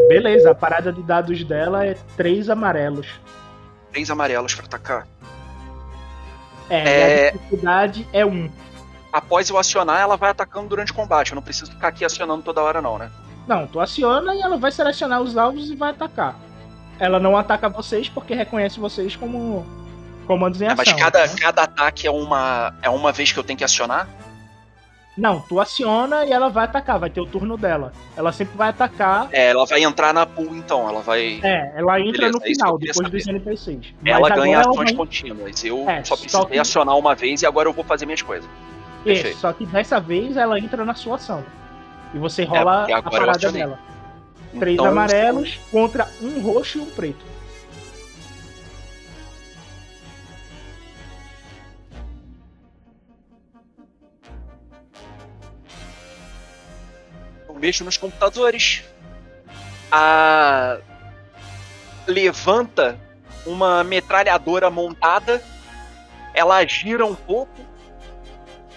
Beleza, 0.08 0.52
a 0.52 0.56
parada 0.56 0.92
de 0.92 1.02
dados 1.04 1.44
dela 1.44 1.86
é 1.86 1.96
três 2.18 2.50
amarelos. 2.50 3.08
Três 3.92 4.10
amarelos 4.10 4.54
pra 4.56 4.66
atacar. 4.66 5.08
É, 6.70 7.26
É. 7.26 7.28
a 7.30 7.32
dificuldade 7.32 8.08
é 8.12 8.26
um. 8.26 8.50
Após 9.12 9.50
eu 9.50 9.58
acionar, 9.58 10.02
ela 10.02 10.18
vai 10.18 10.32
atacando 10.32 10.68
durante 10.68 10.92
o 10.92 10.96
combate. 10.96 11.32
Eu 11.32 11.36
não 11.36 11.42
preciso 11.44 11.72
ficar 11.72 11.90
aqui 11.90 12.04
acionando 12.04 12.42
toda 12.44 12.62
hora, 12.62 12.82
não, 12.82 12.98
né? 12.98 13.12
Não, 13.48 13.68
tu 13.68 13.80
aciona 13.80 14.34
e 14.34 14.42
ela 14.42 14.58
vai 14.58 14.72
selecionar 14.72 15.22
os 15.22 15.38
alvos 15.38 15.70
e 15.70 15.76
vai 15.76 15.92
atacar. 15.92 16.36
Ela 17.04 17.20
não 17.20 17.36
ataca 17.36 17.68
vocês 17.68 18.08
porque 18.08 18.34
reconhece 18.34 18.80
vocês 18.80 19.14
como 19.16 19.66
comandos 20.26 20.62
em 20.62 20.66
É, 20.66 20.68
ação. 20.68 20.78
mas 20.86 20.94
cada, 20.94 21.28
né? 21.28 21.34
cada 21.38 21.64
ataque 21.64 22.08
é 22.08 22.12
uma, 22.12 22.74
é 22.82 22.90
uma 22.90 23.12
vez 23.12 23.32
que 23.34 23.38
eu 23.38 23.44
tenho 23.44 23.58
que 23.58 23.64
acionar? 23.66 24.08
Não, 25.18 25.42
tu 25.42 25.60
aciona 25.60 26.26
e 26.26 26.32
ela 26.32 26.50
vai 26.50 26.64
atacar, 26.64 26.98
vai 26.98 27.10
ter 27.10 27.20
o 27.20 27.26
turno 27.26 27.58
dela. 27.58 27.92
Ela 28.16 28.32
sempre 28.32 28.56
vai 28.58 28.70
atacar. 28.70 29.28
É, 29.34 29.50
ela 29.50 29.66
vai 29.66 29.84
entrar 29.84 30.14
na 30.14 30.26
pool, 30.26 30.56
então. 30.56 30.88
Ela 30.90 31.02
vai. 31.02 31.40
É, 31.44 31.74
ela 31.76 32.00
entra 32.00 32.14
Beleza, 32.30 32.32
no 32.40 32.44
é 32.44 32.48
final, 32.48 32.72
eu 32.72 32.78
depois 32.80 32.98
queria 33.10 33.20
dos 33.20 33.28
NPCs. 33.28 33.94
Mas 34.02 34.12
ela 34.16 34.30
ganha 34.30 34.54
ela 34.62 34.62
ações 34.72 34.90
vai- 34.90 34.94
contínuas. 34.96 35.64
Eu 35.66 35.88
É, 35.90 36.04
só 36.06 36.16
só 36.16 36.22
precisei 36.24 36.46
que- 36.48 36.58
acionar 36.60 36.98
uma 36.98 37.14
vez 37.14 37.42
e 37.42 37.46
agora 37.46 37.68
eu 37.70 37.74
vou 37.74 37.84
fazer 37.84 38.06
minhas 38.06 38.22
coisas. 38.24 38.50
Isso, 39.06 39.38
só 39.38 39.52
que 39.54 39.66
dessa 39.68 40.00
vez 40.00 40.36
ela 40.38 40.58
entra 40.58 40.84
na 40.86 40.96
sua 40.96 41.16
ação. 41.18 41.44
E 42.14 42.18
você 42.18 42.44
É, 42.44 42.46
rola 42.46 42.78
porque 42.80 42.94
a 42.94 43.02
parada 43.04 43.52
dela. 43.52 43.78
Três 44.60 44.76
Então, 44.76 44.86
amarelos 44.86 45.60
contra 45.72 46.08
um 46.22 46.40
roxo 46.42 46.78
e 46.78 46.82
um 46.82 46.86
preto. 46.86 47.26
Eu 57.48 57.56
mexo 57.56 57.84
nos 57.84 57.98
computadores. 57.98 58.84
A. 59.92 60.78
Levanta 62.06 63.00
uma 63.46 63.84
metralhadora 63.84 64.70
montada. 64.70 65.42
Ela 66.34 66.66
gira 66.66 67.06
um 67.06 67.16
pouco. 67.16 67.62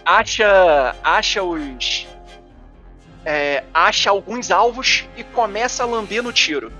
Acha. 0.05 0.97
Acha 1.03 1.43
os. 1.43 2.07
É, 3.27 3.64
acha 3.74 4.09
alguns 4.09 4.53
alvos 4.53 5.05
e 5.16 5.24
começa 5.24 5.83
a 5.83 5.87
lamber 5.87 6.22
no 6.22 6.33
tiro. 6.33 6.72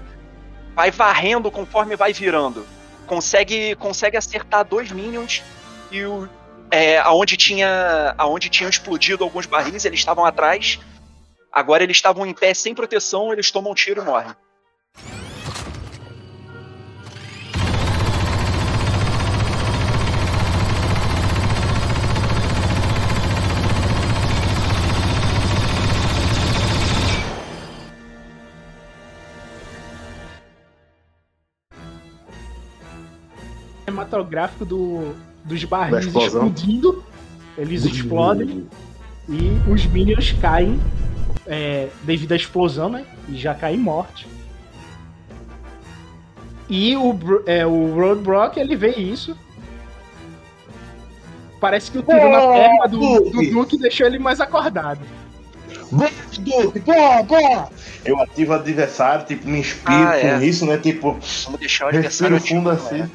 Vai 0.77 0.93
varrendo 0.93 1.51
conforme 1.51 1.97
vai 1.97 2.13
virando. 2.13 2.65
Consegue, 3.05 3.75
consegue 3.75 4.17
acertar 4.17 4.65
dois 4.65 4.93
minions 4.93 5.43
e 5.91 6.05
o, 6.05 6.29
é, 6.71 6.99
aonde 6.99 7.37
tinha 7.37 8.15
aonde 8.17 8.49
tinham 8.49 8.71
explodido 8.71 9.25
alguns 9.25 9.47
barris, 9.47 9.85
eles 9.85 9.99
estavam 9.99 10.25
atrás. 10.25 10.79
Agora 11.53 11.83
eles 11.83 11.97
estavam 11.97 12.25
em 12.25 12.33
pé 12.33 12.55
sem 12.55 12.75
proteção, 12.75 13.33
eles 13.33 13.51
tomam 13.51 13.73
um 13.73 13.75
tiro 13.75 14.03
e 14.03 14.05
morrem. 14.05 14.31
Cinematográfico 34.07 34.65
do, 34.65 35.15
dos 35.45 35.65
barris 35.65 36.07
explodindo. 36.07 37.05
Eles 37.59 37.85
explodem 37.85 38.67
e 39.29 39.71
os 39.71 39.87
minions 39.87 40.33
caem 40.33 40.79
é, 41.47 41.89
devido 42.03 42.33
à 42.33 42.37
explosão, 42.37 42.89
né? 42.89 43.05
E 43.29 43.37
já 43.37 43.55
caem 43.55 43.79
mortos. 43.79 44.27
E 46.69 46.97
o, 46.97 47.19
é, 47.47 47.67
o 47.67 47.95
Roadblock, 47.95 48.59
ele 48.59 48.77
vê 48.77 48.91
isso. 48.91 49.37
Parece 51.61 51.91
que 51.91 51.99
o 51.99 52.03
tiro 52.03 52.31
na 52.31 52.41
perna 52.53 52.87
do, 52.87 53.31
do. 53.31 53.51
Duke 53.51 53.79
deixou 53.79 54.07
ele 54.07 54.19
mais 54.19 54.41
acordado. 54.41 55.01
Duke, 55.93 56.81
pô, 56.81 56.93
pô! 57.27 57.69
Eu 58.05 58.21
ativo 58.21 58.53
adversário, 58.55 59.25
tipo, 59.27 59.49
me 59.49 59.61
inspiro 59.61 59.93
Ah, 59.93 60.19
com 60.21 60.27
é. 60.27 60.45
isso, 60.45 60.67
né? 60.67 60.79
Tipo, 60.79 61.19
Vamos 61.45 61.61
deixar 61.61 61.87
o 61.87 61.89
adversário 61.89 62.41
fundo 62.41 62.71
assim. 62.71 63.09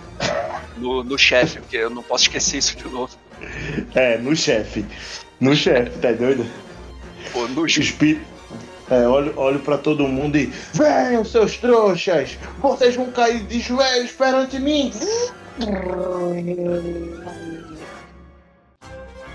no, 0.78 1.04
no 1.04 1.18
chefe, 1.18 1.60
porque 1.60 1.78
eu 1.78 1.90
não 1.90 2.02
posso 2.04 2.24
esquecer 2.24 2.58
isso 2.58 2.78
de 2.78 2.88
novo. 2.88 3.14
É, 3.96 4.18
no 4.18 4.36
chefe. 4.36 4.86
No 5.40 5.56
chefe, 5.56 5.98
tá 6.00 6.12
doido? 6.12 6.46
Pô, 7.34 7.48
no 7.48 7.66
Espírito. 7.66 8.22
É, 8.90 9.08
olho, 9.08 9.34
olho 9.38 9.60
pra 9.60 9.78
todo 9.78 10.06
mundo 10.08 10.38
e. 10.38 10.52
Venham, 10.74 11.24
seus 11.24 11.56
trouxas! 11.58 12.38
Vocês 12.60 12.96
vão 12.96 13.10
cair 13.12 13.40
de 13.44 13.60
joelhos 13.62 14.12
perante 14.12 14.60
mim! 14.60 14.92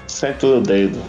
Senta 0.07 0.47
o 0.47 0.61
dedo. 0.61 1.03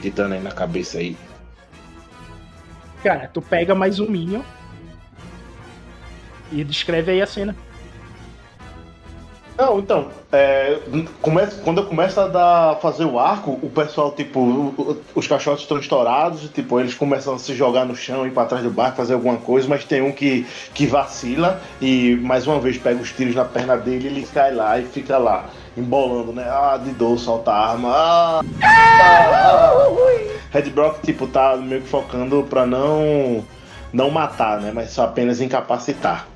Titana 0.00 0.34
aí 0.36 0.42
na 0.42 0.50
cabeça 0.52 0.98
aí. 0.98 1.16
Cara, 3.02 3.28
tu 3.32 3.42
pega 3.42 3.74
mais 3.74 4.00
um 4.00 4.08
Minion. 4.08 4.42
E 6.52 6.62
descreve 6.64 7.12
aí 7.12 7.20
a 7.22 7.26
cena. 7.26 7.54
Não, 9.56 9.78
então, 9.78 10.08
é, 10.32 10.80
começa- 11.22 11.60
quando 11.62 11.78
eu 11.80 11.86
começo 11.86 12.18
a 12.20 12.26
dar, 12.26 12.76
fazer 12.80 13.04
o 13.04 13.20
arco, 13.20 13.52
o 13.62 13.70
pessoal, 13.70 14.10
tipo, 14.10 14.40
o- 14.40 15.00
os 15.14 15.28
cachorros 15.28 15.60
estão 15.60 15.78
estourados, 15.78 16.48
tipo, 16.50 16.80
eles 16.80 16.92
começam 16.94 17.34
a 17.34 17.38
se 17.38 17.54
jogar 17.54 17.84
no 17.84 17.94
chão, 17.94 18.26
ir 18.26 18.32
pra 18.32 18.46
trás 18.46 18.64
do 18.64 18.70
barco, 18.70 18.96
fazer 18.96 19.14
alguma 19.14 19.36
coisa, 19.36 19.68
mas 19.68 19.84
tem 19.84 20.02
um 20.02 20.10
que, 20.10 20.44
que 20.74 20.86
vacila 20.86 21.60
e 21.80 22.16
mais 22.16 22.48
uma 22.48 22.58
vez 22.58 22.78
pega 22.78 23.00
os 23.00 23.12
tiros 23.12 23.36
na 23.36 23.44
perna 23.44 23.76
dele, 23.76 24.08
ele 24.08 24.26
cai 24.26 24.52
lá 24.52 24.76
e 24.76 24.86
fica 24.86 25.18
lá, 25.18 25.48
embolando, 25.76 26.32
né? 26.32 26.44
Ah, 26.48 26.76
de 26.82 26.90
dor, 26.92 27.18
solta 27.18 27.50
a 27.50 27.70
arma. 27.72 27.90
Ah, 27.92 28.40
ah. 28.62 29.72
Red 30.50 30.70
Brock, 30.70 31.02
tipo, 31.02 31.26
tá 31.26 31.56
meio 31.56 31.82
que 31.82 31.88
focando 31.88 32.44
pra 32.44 32.64
não, 32.64 33.44
não 33.92 34.10
matar, 34.10 34.60
né? 34.60 34.70
Mas 34.72 34.90
só 34.90 35.04
apenas 35.04 35.40
incapacitar. 35.40 36.28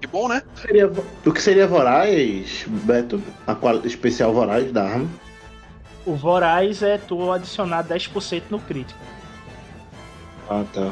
Que 0.00 0.06
bom, 0.06 0.28
né? 0.28 0.42
Seria- 0.54 0.90
o 1.26 1.32
que 1.32 1.42
seria 1.42 1.66
voraz, 1.66 2.64
Beto? 2.66 3.22
A 3.46 3.54
qual, 3.54 3.84
especial 3.84 4.32
voraz 4.32 4.72
da 4.72 4.84
arma? 4.84 5.08
O 6.06 6.14
Voraz 6.16 6.82
é 6.82 6.96
tu 6.96 7.30
adicionar 7.30 7.84
10% 7.84 8.44
no 8.48 8.58
crítico. 8.58 8.98
Ah, 10.48 10.64
tá. 10.72 10.90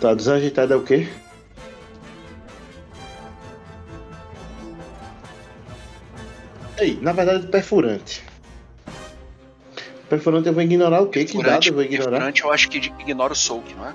Tá, 0.00 0.14
desajeitado 0.14 0.72
é 0.72 0.76
o 0.76 0.82
quê? 0.82 1.08
Ei, 6.78 6.98
na 7.00 7.12
verdade, 7.12 7.46
perfurante. 7.46 8.22
Perfurante 10.08 10.48
eu 10.48 10.52
vou 10.54 10.62
ignorar 10.62 11.00
o 11.02 11.06
quê? 11.08 11.24
Que 11.24 11.32
dado 11.34 11.42
Perfurante, 11.44 11.68
eu 11.68 11.74
vou 11.74 11.82
ignorar? 11.82 12.10
perfurante, 12.10 12.42
eu 12.42 12.52
acho 12.52 12.68
que 12.68 12.78
ignora 12.78 13.32
o 13.32 13.36
soak, 13.36 13.74
não 13.74 13.86
é? 13.88 13.94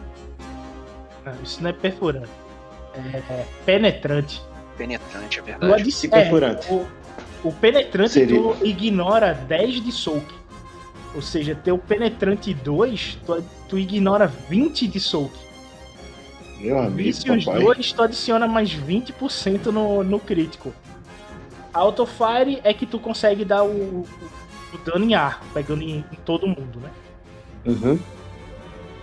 Não, 1.26 1.44
isso 1.44 1.62
não 1.62 1.70
é 1.70 1.74
perfurante. 1.74 2.30
É 2.96 3.46
penetrante. 3.66 4.42
Penetrante, 4.78 5.40
é 5.40 5.42
verdade. 5.42 5.74
adici- 5.82 6.08
E 6.08 6.10
perfurante? 6.10 6.68
é, 6.68 6.74
o, 6.74 6.88
o 7.44 7.54
penetrante 7.54 8.12
Seria- 8.12 8.38
tu 8.42 8.58
ignora 8.66 9.34
10 9.34 9.84
de 9.84 9.92
soak. 9.92 10.26
Ou 11.16 11.22
seja, 11.22 11.56
teu 11.56 11.78
penetrante 11.78 12.54
2, 12.54 13.18
tu, 13.26 13.44
tu 13.68 13.78
ignora 13.78 14.28
20 14.28 14.88
de 14.88 15.00
soak. 15.00 15.34
Meu 16.60 16.78
amigo, 16.80 16.96
Vício 16.98 17.34
os 17.36 17.46
papai. 17.46 17.62
dois, 17.64 17.92
tu 17.94 18.02
adiciona 18.04 18.48
mais 18.48 18.70
20% 18.74 19.68
no, 19.68 20.04
no 20.04 20.20
crítico. 20.20 20.74
Autofire 21.74 22.60
é 22.64 22.74
que 22.74 22.86
tu 22.86 23.00
consegue 23.00 23.46
dar 23.46 23.64
o, 23.64 23.70
o- 23.70 24.08
o 24.74 24.78
dano 24.80 25.06
em 25.06 25.14
ar, 25.16 25.42
pegando 25.54 25.82
em, 25.82 25.98
em 26.12 26.16
todo 26.26 26.48
mundo, 26.48 26.80
né? 26.80 26.90
Uhum. 27.66 28.00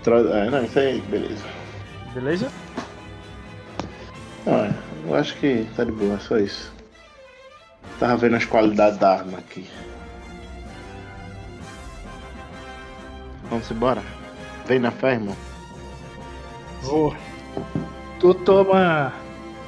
Tra- 0.02 0.18
É, 0.20 0.50
não, 0.50 0.64
isso 0.64 0.78
aí, 0.78 1.00
beleza. 1.02 1.44
Beleza? 2.14 2.50
Não, 4.44 4.54
é, 4.64 4.74
eu 5.06 5.14
acho 5.14 5.36
que 5.36 5.66
tá 5.76 5.84
de 5.84 5.92
boa, 5.92 6.18
só 6.20 6.38
isso. 6.38 6.72
Tava 7.98 8.16
vendo 8.16 8.36
as 8.36 8.44
qualidades 8.44 8.98
da 8.98 9.12
arma 9.12 9.38
aqui. 9.38 9.68
Vamos 13.48 13.70
embora? 13.70 14.02
Vem 14.66 14.78
na 14.78 14.90
fé, 14.90 15.12
irmão. 15.12 15.36
Vou. 16.82 17.14
Tu 18.20 18.34
toma 18.34 19.12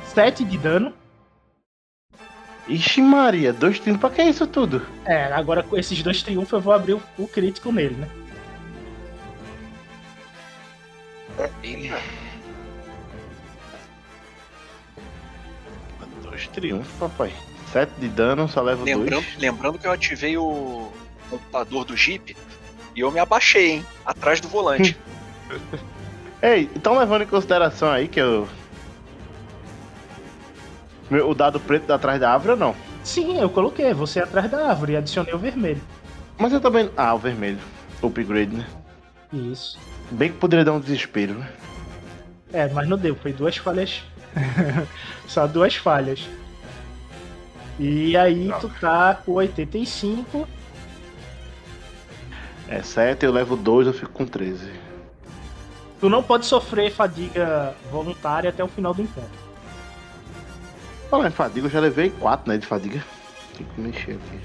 7 0.05 0.45
de 0.45 0.59
dano. 0.59 0.93
Ixi 2.69 3.01
Maria, 3.01 3.53
dois 3.53 3.81
tiros, 3.81 3.99
pra 3.99 4.11
que 4.11 4.23
isso 4.23 4.47
tudo? 4.47 4.83
É, 5.05 5.25
agora 5.33 5.63
com 5.63 5.77
esses 5.79 6.03
dois 6.03 6.23
triunfos 6.23 6.53
eu 6.53 6.61
vou 6.61 6.73
abrir 6.73 6.95
o, 6.95 7.03
o 7.17 7.27
crítico 7.27 7.73
nele, 7.73 7.95
né? 7.95 8.09
Ele. 11.63 11.93
Dois 16.23 16.47
triunfos, 16.49 16.93
papai. 16.99 17.33
Sete 17.73 17.93
de 17.99 18.09
dano, 18.09 18.49
só 18.49 18.63
levo 18.63 18.85
Lembrando, 18.85 19.11
dois. 19.23 19.37
lembrando 19.39 19.79
que 19.79 19.87
eu 19.87 19.93
ativei 19.93 20.37
o 20.37 20.91
computador 21.29 21.85
do 21.85 21.97
Jeep 21.97 22.37
e 22.97 23.01
eu 23.01 23.11
me 23.11 23.19
abaixei, 23.21 23.73
hein? 23.73 23.87
Atrás 24.05 24.41
do 24.41 24.49
volante. 24.49 24.97
Ei, 26.43 26.71
estão 26.75 26.99
levando 26.99 27.23
em 27.23 27.27
consideração 27.27 27.91
aí 27.91 28.09
que 28.09 28.21
eu. 28.21 28.49
O 31.11 31.35
dado 31.35 31.59
preto 31.59 31.91
atrás 31.93 32.21
da 32.21 32.33
árvore 32.33 32.53
ou 32.53 32.59
não? 32.59 32.75
Sim, 33.03 33.41
eu 33.41 33.49
coloquei 33.49 33.95
você 33.95 34.21
atrás 34.21 34.51
da 34.51 34.69
árvore 34.69 34.93
e 34.93 34.97
adicionei 34.97 35.33
o 35.33 35.39
vermelho. 35.39 35.81
Mas 36.39 36.53
eu 36.53 36.61
também. 36.61 36.91
Ah, 36.97 37.15
o 37.15 37.19
vermelho. 37.19 37.59
Upgrade, 38.03 38.55
né? 38.55 38.67
Isso. 39.33 39.79
Bem 40.11 40.31
que 40.31 40.39
poderia 40.39 40.65
dar 40.65 40.73
um 40.73 40.81
desespero, 40.81 41.35
né? 41.35 41.49
É, 42.53 42.69
mas 42.69 42.89
não 42.89 42.97
deu, 42.97 43.15
foi 43.17 43.33
duas 43.33 43.57
falhas. 43.57 44.03
Só 45.27 45.47
duas 45.47 45.77
falhas. 45.77 46.29
E 47.79 48.17
aí 48.17 48.51
tu 48.61 48.69
tá 48.81 49.15
com 49.15 49.33
85. 49.33 50.49
É 52.69 52.83
7, 52.83 53.25
eu 53.25 53.33
levo 53.33 53.57
2, 53.57 53.87
eu 53.87 53.93
fico 53.93 54.13
com 54.13 54.27
13. 54.27 54.71
Tu 56.01 56.09
não 56.09 56.23
pode 56.23 56.47
sofrer 56.47 56.93
fadiga 56.93 57.75
voluntária 57.91 58.51
até 58.51 58.63
o 58.63 58.69
final 58.69 58.93
do 58.93 59.03
encontro. 59.03 59.48
Falar 61.11 61.29
em 61.29 61.31
fadiga, 61.33 61.67
eu 61.67 61.71
já 61.71 61.81
levei 61.81 62.11
4, 62.11 62.51
né? 62.53 62.59
De 62.59 62.67
fadiga. 62.67 63.03
Tem 63.57 63.67
que 63.67 63.81
mexer 63.81 64.13
aqui. 64.13 64.41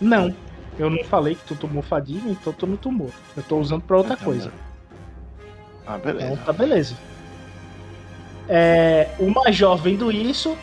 Não, 0.00 0.34
eu 0.78 0.88
não 0.88 1.04
falei 1.04 1.34
que 1.34 1.44
tu 1.44 1.54
tomou 1.54 1.82
fadiga, 1.82 2.28
então 2.30 2.52
tu 2.52 2.66
não 2.66 2.76
tomou. 2.76 3.10
Eu 3.36 3.42
tô 3.42 3.58
usando 3.58 3.82
pra 3.82 3.96
outra 3.98 4.14
Ah, 4.14 4.16
tá 4.16 4.24
coisa. 4.24 4.52
Ah, 5.86 5.96
Então 5.98 6.12
beleza. 6.12 6.42
tá 6.44 6.52
beleza. 6.52 6.94
É, 8.48 9.10
o 9.18 9.28
Major 9.30 9.76
vendo 9.76 10.10
isso, 10.10 10.56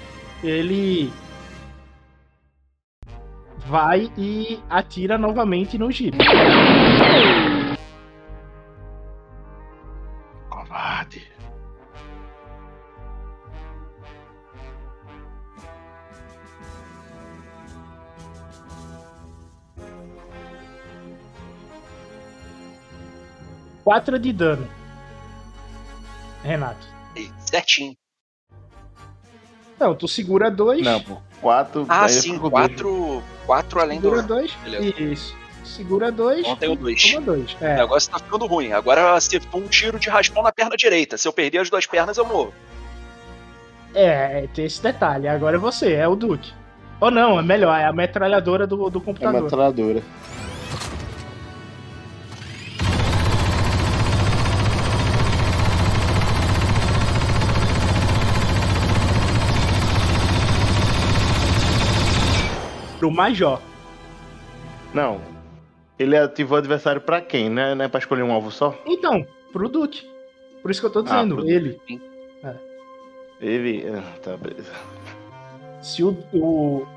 ele 0.43 1.14
vai 3.68 4.12
e 4.18 4.60
atira 4.70 5.18
novamente 5.18 5.78
no 5.78 5.91
Jeep. 5.91 6.18
4 23.86 24.17
de 24.17 24.33
dano. 24.33 24.67
Renato. 26.43 26.88
Certinho. 27.39 27.95
Não, 29.79 29.93
tu 29.93 30.07
segura 30.07 30.49
2. 30.49 30.83
Não, 30.83 30.99
pô. 31.01 31.17
4. 31.39 31.86
Ah, 31.88 32.09
sim, 32.09 32.39
4. 32.39 33.23
4 33.45 33.79
além 33.79 34.01
segura 34.01 34.23
do. 34.23 34.47
Segura 34.47 34.79
2. 34.81 34.99
Isso. 34.99 35.36
Segura 35.63 36.11
2. 36.11 36.47
Ontem 36.47 36.69
o 36.69 36.75
2. 36.75 37.11
Toma 37.11 37.21
2. 37.21 37.57
É. 37.61 37.73
O 37.73 37.77
negócio 37.77 38.11
tá 38.11 38.17
ficando 38.17 38.47
ruim. 38.47 38.71
Agora 38.71 39.19
você 39.19 39.39
põe 39.39 39.61
um 39.61 39.67
tiro 39.67 39.99
de 39.99 40.09
raspão 40.09 40.41
na 40.41 40.51
perna 40.51 40.75
direita. 40.75 41.17
Se 41.17 41.27
eu 41.27 41.33
perder 41.33 41.59
as 41.59 41.69
duas 41.69 41.86
pernas, 41.86 42.17
eu 42.17 42.25
morro. 42.25 42.53
É, 43.93 44.43
é 44.43 44.47
tem 44.53 44.65
esse 44.65 44.81
detalhe. 44.81 45.27
Agora 45.27 45.57
é 45.57 45.59
você, 45.59 45.93
é 45.93 46.07
o 46.07 46.15
Duke. 46.15 46.51
Ou 46.99 47.11
não, 47.11 47.39
é 47.39 47.43
melhor, 47.43 47.77
é 47.77 47.86
a 47.86 47.93
metralhadora 47.93 48.65
do, 48.65 48.89
do 48.89 48.99
computador. 48.99 49.36
É 49.36 49.39
a 49.39 49.43
metralhadora. 49.43 50.01
Pro 63.06 63.12
Major. 63.12 63.60
Não. 64.91 65.22
Ele 65.99 66.18
ativou 66.18 66.56
o 66.56 66.60
adversário 66.60 66.99
pra 66.99 67.22
quem, 67.22 67.51
né? 67.51 67.76
Não 67.76 67.86
é 67.86 67.88
pra 67.88 67.99
escolher 67.99 68.24
um 68.24 68.32
alvo 68.34 68.49
só? 68.49 68.76
Então, 68.84 69.24
pro 69.53 69.70
Duke. 69.70 70.10
Por 70.64 70.72
isso 70.72 70.82
que 70.82 70.88
eu 70.88 70.91
tô 70.91 70.99
Ah, 70.99 71.03
dizendo, 71.03 71.36
pro 71.36 71.47
ele. 71.47 71.80
Ele. 73.39 73.86
ah, 73.95 74.01
Tá, 74.24 74.36
beleza. 74.36 74.72
Se 75.84 76.03
o, 76.03 76.18
o- 76.34 76.88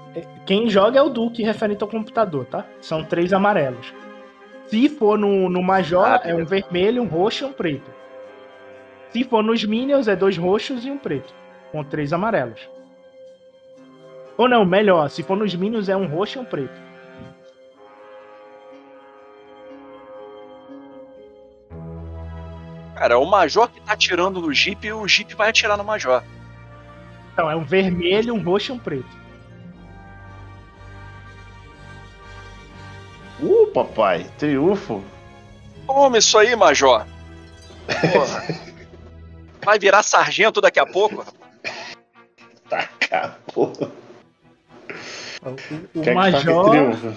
Quem 0.47 0.71
joga 0.71 0.99
é 0.99 1.03
o 1.03 1.11
Duke 1.11 1.43
referente 1.43 1.83
ao 1.83 1.89
computador, 1.91 2.47
tá? 2.47 2.65
São 2.81 3.05
três 3.05 3.31
amarelos. 3.35 3.93
Se 4.69 4.89
for 4.89 5.19
no, 5.19 5.51
no 5.51 5.63
Major, 5.63 6.07
Ah, 6.07 6.21
é 6.25 6.35
um 6.35 6.47
vermelho, 6.47 7.03
um 7.03 7.07
roxo 7.07 7.45
e 7.45 7.49
um 7.49 7.53
preto. 7.53 7.91
Se 9.11 9.25
for 9.25 9.43
nos 9.45 9.63
Minions, 9.63 10.09
é 10.09 10.17
dois 10.17 10.39
roxos 10.39 10.87
e 10.87 10.91
um 10.91 10.97
preto. 10.97 11.35
Com 11.71 11.85
três 11.85 12.15
amarelos. 12.15 12.67
Ou 14.39 14.49
não, 14.49 14.65
melhor, 14.65 15.11
se 15.11 15.25
for 15.25 15.37
nos 15.37 15.53
Minions, 15.53 15.89
é 15.89 15.97
um 15.97 16.07
roxo 16.07 16.39
e 16.39 16.41
um 16.41 16.45
preto. 16.45 16.81
Cara, 22.95 23.15
é 23.15 23.17
o 23.17 23.25
Major 23.25 23.69
que 23.69 23.81
tá 23.81 23.95
atirando 23.95 24.41
no 24.41 24.55
Jeep 24.55 24.87
e 24.87 24.93
o 24.93 25.07
Jeep 25.09 25.35
vai 25.35 25.51
atirar 25.51 25.77
no 25.77 25.83
Major. 25.83 26.23
Então, 27.33 27.51
é 27.51 27.57
um 27.57 27.65
vermelho, 27.65 28.33
um 28.33 28.43
roxo 28.43 28.71
e 28.71 28.75
um 28.77 28.79
preto. 28.79 29.19
Uh, 33.41 33.67
papai, 33.73 34.25
triunfo. 34.39 35.03
Toma 35.85 36.19
isso 36.19 36.39
aí, 36.39 36.55
Major. 36.55 37.05
Porra. 38.13 38.69
Vai 39.65 39.81
virar 39.81 40.05
sargento 40.05 40.61
daqui 40.61 40.79
a 40.79 40.87
pouco? 40.87 41.25
Taca, 42.69 43.37
porra. 43.53 43.91
O, 45.43 46.01
o- 46.01 46.15
Major. 46.15 47.17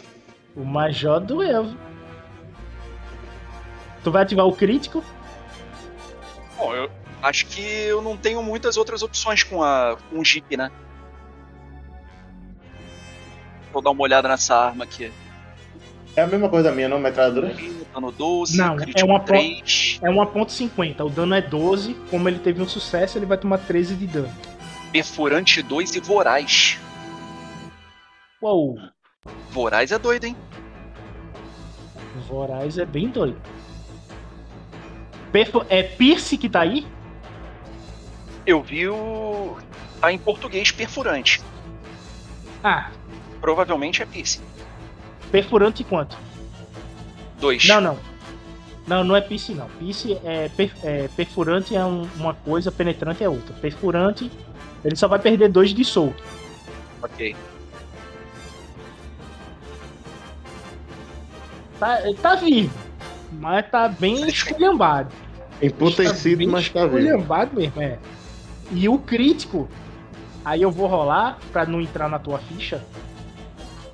O 0.55 0.63
Major 0.65 1.19
doeu. 1.19 1.73
Tu 4.03 4.11
vai 4.11 4.23
ativar 4.23 4.45
o 4.47 4.53
crítico? 4.55 5.03
Bom, 6.57 6.73
eu 6.75 6.89
acho 7.21 7.45
que 7.47 7.61
eu 7.61 8.01
não 8.01 8.17
tenho 8.17 8.41
muitas 8.43 8.77
outras 8.77 9.01
opções 9.03 9.43
com, 9.43 9.63
a, 9.63 9.97
com 10.09 10.19
o 10.19 10.25
Jeep, 10.25 10.55
né? 10.57 10.71
Vou 13.71 13.81
dar 13.81 13.91
uma 13.91 14.03
olhada 14.03 14.27
nessa 14.27 14.55
arma 14.55 14.83
aqui. 14.83 15.11
É 16.15 16.21
a 16.23 16.27
mesma 16.27 16.49
coisa 16.49 16.71
minha, 16.73 16.89
não? 16.89 16.99
Metralhadora? 16.99 17.55
Dano 17.93 18.11
12, 18.11 18.57
Não, 18.57 18.75
crítico 18.75 18.99
é 18.99 19.03
uma 19.05 19.19
po- 19.19 19.25
3, 19.27 19.99
É 20.03 20.09
1.50. 20.09 21.05
O 21.05 21.09
dano 21.09 21.33
é 21.35 21.41
12. 21.41 21.93
Como 22.09 22.27
ele 22.27 22.39
teve 22.39 22.61
um 22.61 22.67
sucesso, 22.67 23.17
ele 23.17 23.25
vai 23.25 23.37
tomar 23.37 23.59
13 23.59 23.95
de 23.95 24.07
dano. 24.07 24.31
perfurante 24.91 25.61
2 25.61 25.95
e 25.95 25.99
voraz. 26.01 26.77
Uou! 28.41 28.77
Voraz 29.51 29.91
é 29.91 29.99
doido, 29.99 30.25
hein? 30.25 30.35
Voraz 32.27 32.77
é 32.77 32.85
bem 32.85 33.07
doido. 33.09 33.39
Perfo- 35.31 35.65
É 35.69 35.83
Pierce 35.83 36.37
que 36.37 36.49
tá 36.49 36.61
aí? 36.61 36.85
Eu 38.45 38.61
vi 38.61 38.87
o. 38.87 39.57
Tá 39.99 40.11
em 40.11 40.17
português 40.17 40.71
perfurante. 40.71 41.41
Ah, 42.63 42.89
Provavelmente 43.39 44.01
é 44.01 44.05
piercing. 44.05 44.41
perfurante 45.31 45.83
quanto? 45.83 46.15
2. 47.39 47.67
Não, 47.67 47.81
não. 47.81 47.99
Não, 48.87 49.03
não 49.03 49.15
é 49.15 49.21
pierce 49.21 49.53
não. 49.53 49.67
Pierce 49.79 50.19
é, 50.23 50.49
per- 50.49 50.73
é, 50.83 51.07
perfurante 51.07 51.75
é 51.75 51.83
um- 51.85 52.07
uma 52.17 52.33
coisa, 52.35 52.71
penetrante 52.71 53.23
é 53.23 53.29
outra. 53.29 53.53
Perfurante, 53.55 54.29
ele 54.83 54.95
só 54.95 55.07
vai 55.07 55.17
perder 55.19 55.49
2 55.49 55.73
de 55.73 55.83
soco. 55.85 56.15
Ok. 57.01 57.35
Tá, 61.81 62.07
ele 62.07 62.13
tá 62.13 62.35
vivo, 62.35 62.77
mas 63.31 63.67
tá 63.71 63.87
bem 63.87 64.23
esculhambado. 64.29 65.11
Emputecido, 65.59 66.47
mas 66.47 66.69
tá 66.69 66.85
vivo. 66.85 66.99
Esculhambado 66.99 67.59
mesmo, 67.59 67.81
é. 67.81 67.97
E 68.71 68.87
o 68.87 68.99
crítico, 68.99 69.67
aí 70.45 70.61
eu 70.61 70.69
vou 70.69 70.85
rolar 70.85 71.39
pra 71.51 71.65
não 71.65 71.81
entrar 71.81 72.07
na 72.07 72.19
tua 72.19 72.37
ficha. 72.37 72.83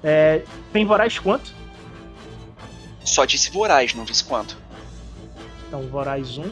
É, 0.04 0.44
tem 0.74 0.86
voraz 0.86 1.18
quanto? 1.18 1.50
Só 3.06 3.24
disse 3.24 3.50
voraz, 3.52 3.94
não 3.94 4.04
disse 4.04 4.26
quanto. 4.26 4.58
Então, 5.66 5.88
voraz 5.88 6.38
1. 6.38 6.44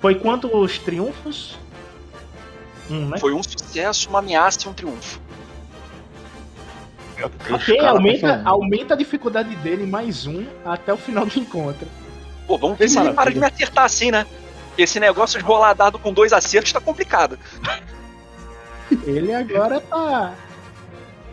Foi 0.00 0.16
quantos 0.16 0.78
triunfos? 0.78 1.56
Um, 2.90 3.08
né? 3.10 3.18
Foi 3.18 3.32
um 3.32 3.42
sucesso, 3.42 4.08
uma 4.08 4.18
ameaça 4.18 4.66
e 4.66 4.68
um 4.68 4.74
triunfo. 4.74 5.20
Ok, 7.50 7.78
aumenta, 7.80 8.42
aumenta 8.44 8.94
a 8.94 8.96
dificuldade 8.96 9.54
dele 9.56 9.86
mais 9.86 10.26
um 10.26 10.46
até 10.64 10.92
o 10.92 10.96
final 10.96 11.26
do 11.26 11.38
encontro. 11.38 11.86
Pô, 12.46 12.58
vamos 12.58 12.78
ver 12.78 12.88
se 12.88 12.98
ele 12.98 13.12
para 13.12 13.30
de 13.30 13.38
me 13.38 13.46
acertar 13.46 13.84
assim, 13.84 14.10
né? 14.10 14.26
Esse 14.76 14.98
negócio 14.98 15.38
de 15.38 15.44
rolar 15.44 15.74
dado 15.74 15.98
com 15.98 16.12
dois 16.12 16.32
acertos 16.32 16.72
tá 16.72 16.80
complicado. 16.80 17.38
Ele 19.06 19.32
agora 19.32 19.80
tá. 19.80 20.34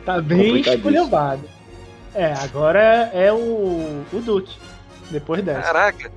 Tá 0.06 0.22
bem 0.22 0.60
esculhambado. 0.60 1.44
É, 2.14 2.34
agora 2.34 3.12
é 3.14 3.32
o. 3.32 4.04
o 4.12 4.22
Duke. 4.22 4.58
Depois 5.10 5.44
dessa. 5.44 5.62
Caraca. 5.62 6.12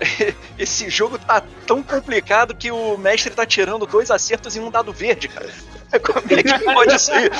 Esse 0.58 0.88
jogo 0.88 1.18
tá 1.18 1.42
tão 1.66 1.82
complicado 1.82 2.54
que 2.54 2.70
o 2.70 2.96
mestre 2.96 3.34
tá 3.34 3.44
tirando 3.44 3.86
dois 3.86 4.10
acertos 4.10 4.56
em 4.56 4.60
um 4.60 4.70
dado 4.70 4.92
verde, 4.92 5.28
cara. 5.28 5.50
Como 6.04 6.38
é 6.38 6.42
que 6.42 6.58
pode 6.64 6.98
ser? 6.98 7.32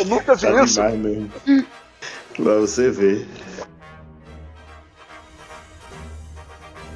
Eu 0.00 0.06
nunca 0.06 0.34
vi 0.34 0.42
Tá 0.42 0.64
isso. 0.64 0.82
mesmo. 0.82 1.32
Pra 2.36 2.54
você 2.54 2.90
ver. 2.90 3.26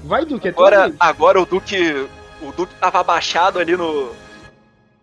Vai, 0.05 0.24
Duke, 0.24 0.47
é 0.47 0.51
Agora, 0.51 0.93
agora 1.01 1.41
o 1.41 1.47
Duque. 1.47 2.09
O 2.41 2.53
Duque 2.53 2.74
tava 2.76 3.01
abaixado 3.01 3.59
ali 3.59 3.76
no. 3.76 4.12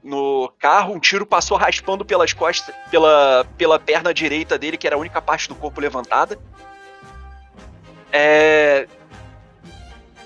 No 0.04 0.52
carro, 0.60 0.94
um 0.94 1.00
tiro 1.00 1.26
passou 1.26 1.56
raspando 1.56 2.04
pelas 2.04 2.34
costas, 2.34 2.76
pela, 2.92 3.46
pela 3.58 3.80
perna 3.80 4.14
direita 4.14 4.58
dele, 4.58 4.76
que 4.76 4.86
era 4.86 4.98
a 4.98 5.00
única 5.00 5.22
parte 5.22 5.48
do 5.48 5.56
corpo 5.56 5.80
levantada. 5.80 6.38
É, 8.12 8.86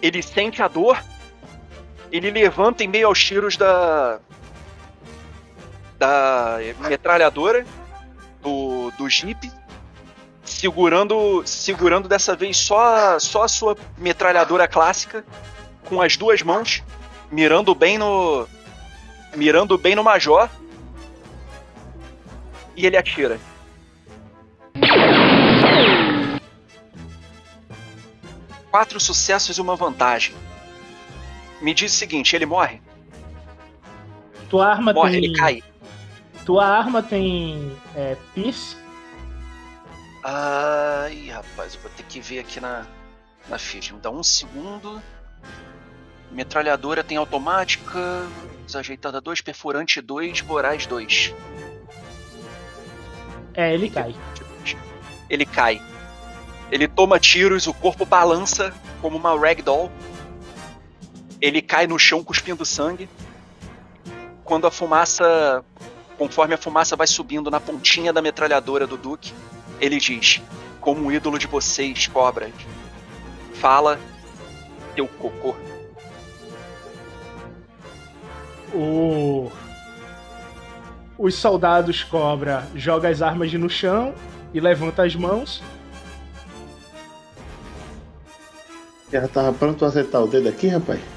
ele 0.01 0.23
sente 0.23 0.63
a 0.63 0.67
dor. 0.67 0.99
Ele 2.11 2.31
levanta 2.31 2.83
em 2.83 2.87
meio 2.87 3.05
aos 3.07 3.23
tiros 3.23 3.55
da. 3.55 4.19
Da 5.97 6.57
metralhadora 6.79 7.65
do, 8.41 8.91
do 8.97 9.09
Jeep. 9.09 9.51
Segurando, 10.43 11.43
segurando 11.45 12.07
dessa 12.07 12.35
vez 12.35 12.57
só, 12.57 13.19
só 13.19 13.43
a 13.43 13.47
sua 13.47 13.75
metralhadora 13.97 14.67
clássica. 14.67 15.25
Com 15.85 16.01
as 16.01 16.15
duas 16.17 16.41
mãos. 16.41 16.83
Mirando 17.31 17.73
bem 17.75 17.97
no. 17.97 18.47
Mirando 19.35 19.77
bem 19.77 19.95
no 19.95 20.03
Major. 20.03 20.49
E 22.75 22.85
ele 22.85 22.95
atira. 22.95 23.39
Quatro 28.69 28.99
sucessos 28.99 29.57
e 29.57 29.61
uma 29.61 29.75
vantagem. 29.75 30.35
Me 31.61 31.73
diz 31.73 31.91
o 31.91 31.95
seguinte, 31.95 32.35
ele 32.35 32.45
morre? 32.45 32.79
Tua 34.49 34.67
arma 34.67 34.93
Morre, 34.93 35.19
tem. 35.19 35.23
ele 35.25 35.33
cai. 35.35 35.63
Tua 36.47 36.65
arma 36.65 37.03
tem. 37.03 37.77
É, 37.93 38.15
Pierce. 38.33 38.77
Ai, 40.23 41.27
rapaz, 41.27 41.75
eu 41.75 41.81
vou 41.81 41.91
ter 41.91 42.03
que 42.03 42.21
ver 42.21 42.39
aqui 42.39 42.61
na, 42.61 42.87
na 43.49 43.59
ficha. 43.59 43.93
Me 43.93 43.99
dá 43.99 44.09
um 44.09 44.23
segundo. 44.23 45.01
Metralhadora 46.31 47.03
tem 47.03 47.17
automática. 47.17 48.25
Desajeitada 48.65 49.19
2, 49.19 49.41
perfurante 49.41 49.99
2, 49.99 50.39
voraz 50.39 50.85
2. 50.85 51.35
É, 53.53 53.73
ele 53.73 53.89
cai. 53.89 54.15
Ele 55.29 55.45
cai. 55.45 55.81
Ele 56.71 56.87
toma 56.87 57.19
tiros, 57.19 57.67
o 57.67 57.73
corpo 57.73 58.05
balança 58.05 58.73
como 59.01 59.17
uma 59.17 59.37
ragdoll. 59.37 59.91
Ele 61.41 61.61
cai 61.61 61.87
no 61.87 61.99
chão 61.99 62.23
cuspindo 62.23 62.65
sangue. 62.65 63.09
Quando 64.45 64.65
a 64.65 64.71
fumaça. 64.71 65.61
Conforme 66.17 66.55
a 66.55 66.57
fumaça 66.57 66.95
vai 66.95 67.05
subindo 67.05 67.51
na 67.51 67.59
pontinha 67.59 68.11
da 68.11 68.21
metralhadora 68.21 68.87
do 68.87 68.97
Duke, 68.97 69.33
ele 69.79 69.97
diz: 69.97 70.41
Como 70.81 71.05
um 71.05 71.11
ídolo 71.11 71.37
de 71.37 71.45
vocês, 71.45 72.07
cobras. 72.07 72.51
Fala, 73.53 73.99
teu 74.95 75.07
cocô. 75.07 75.55
O... 78.73 79.51
Os 81.17 81.35
soldados 81.35 82.03
cobra 82.03 82.67
joga 82.75 83.09
as 83.09 83.21
armas 83.21 83.51
no 83.53 83.69
chão 83.69 84.13
e 84.53 84.59
levanta 84.59 85.03
as 85.03 85.15
mãos. 85.15 85.63
Já 89.11 89.27
tava 89.27 89.53
pronto 89.53 89.77
pra 89.77 89.87
acertar 89.87 90.21
o 90.21 90.27
dedo 90.27 90.49
aqui, 90.49 90.67
rapaz? 90.67 91.16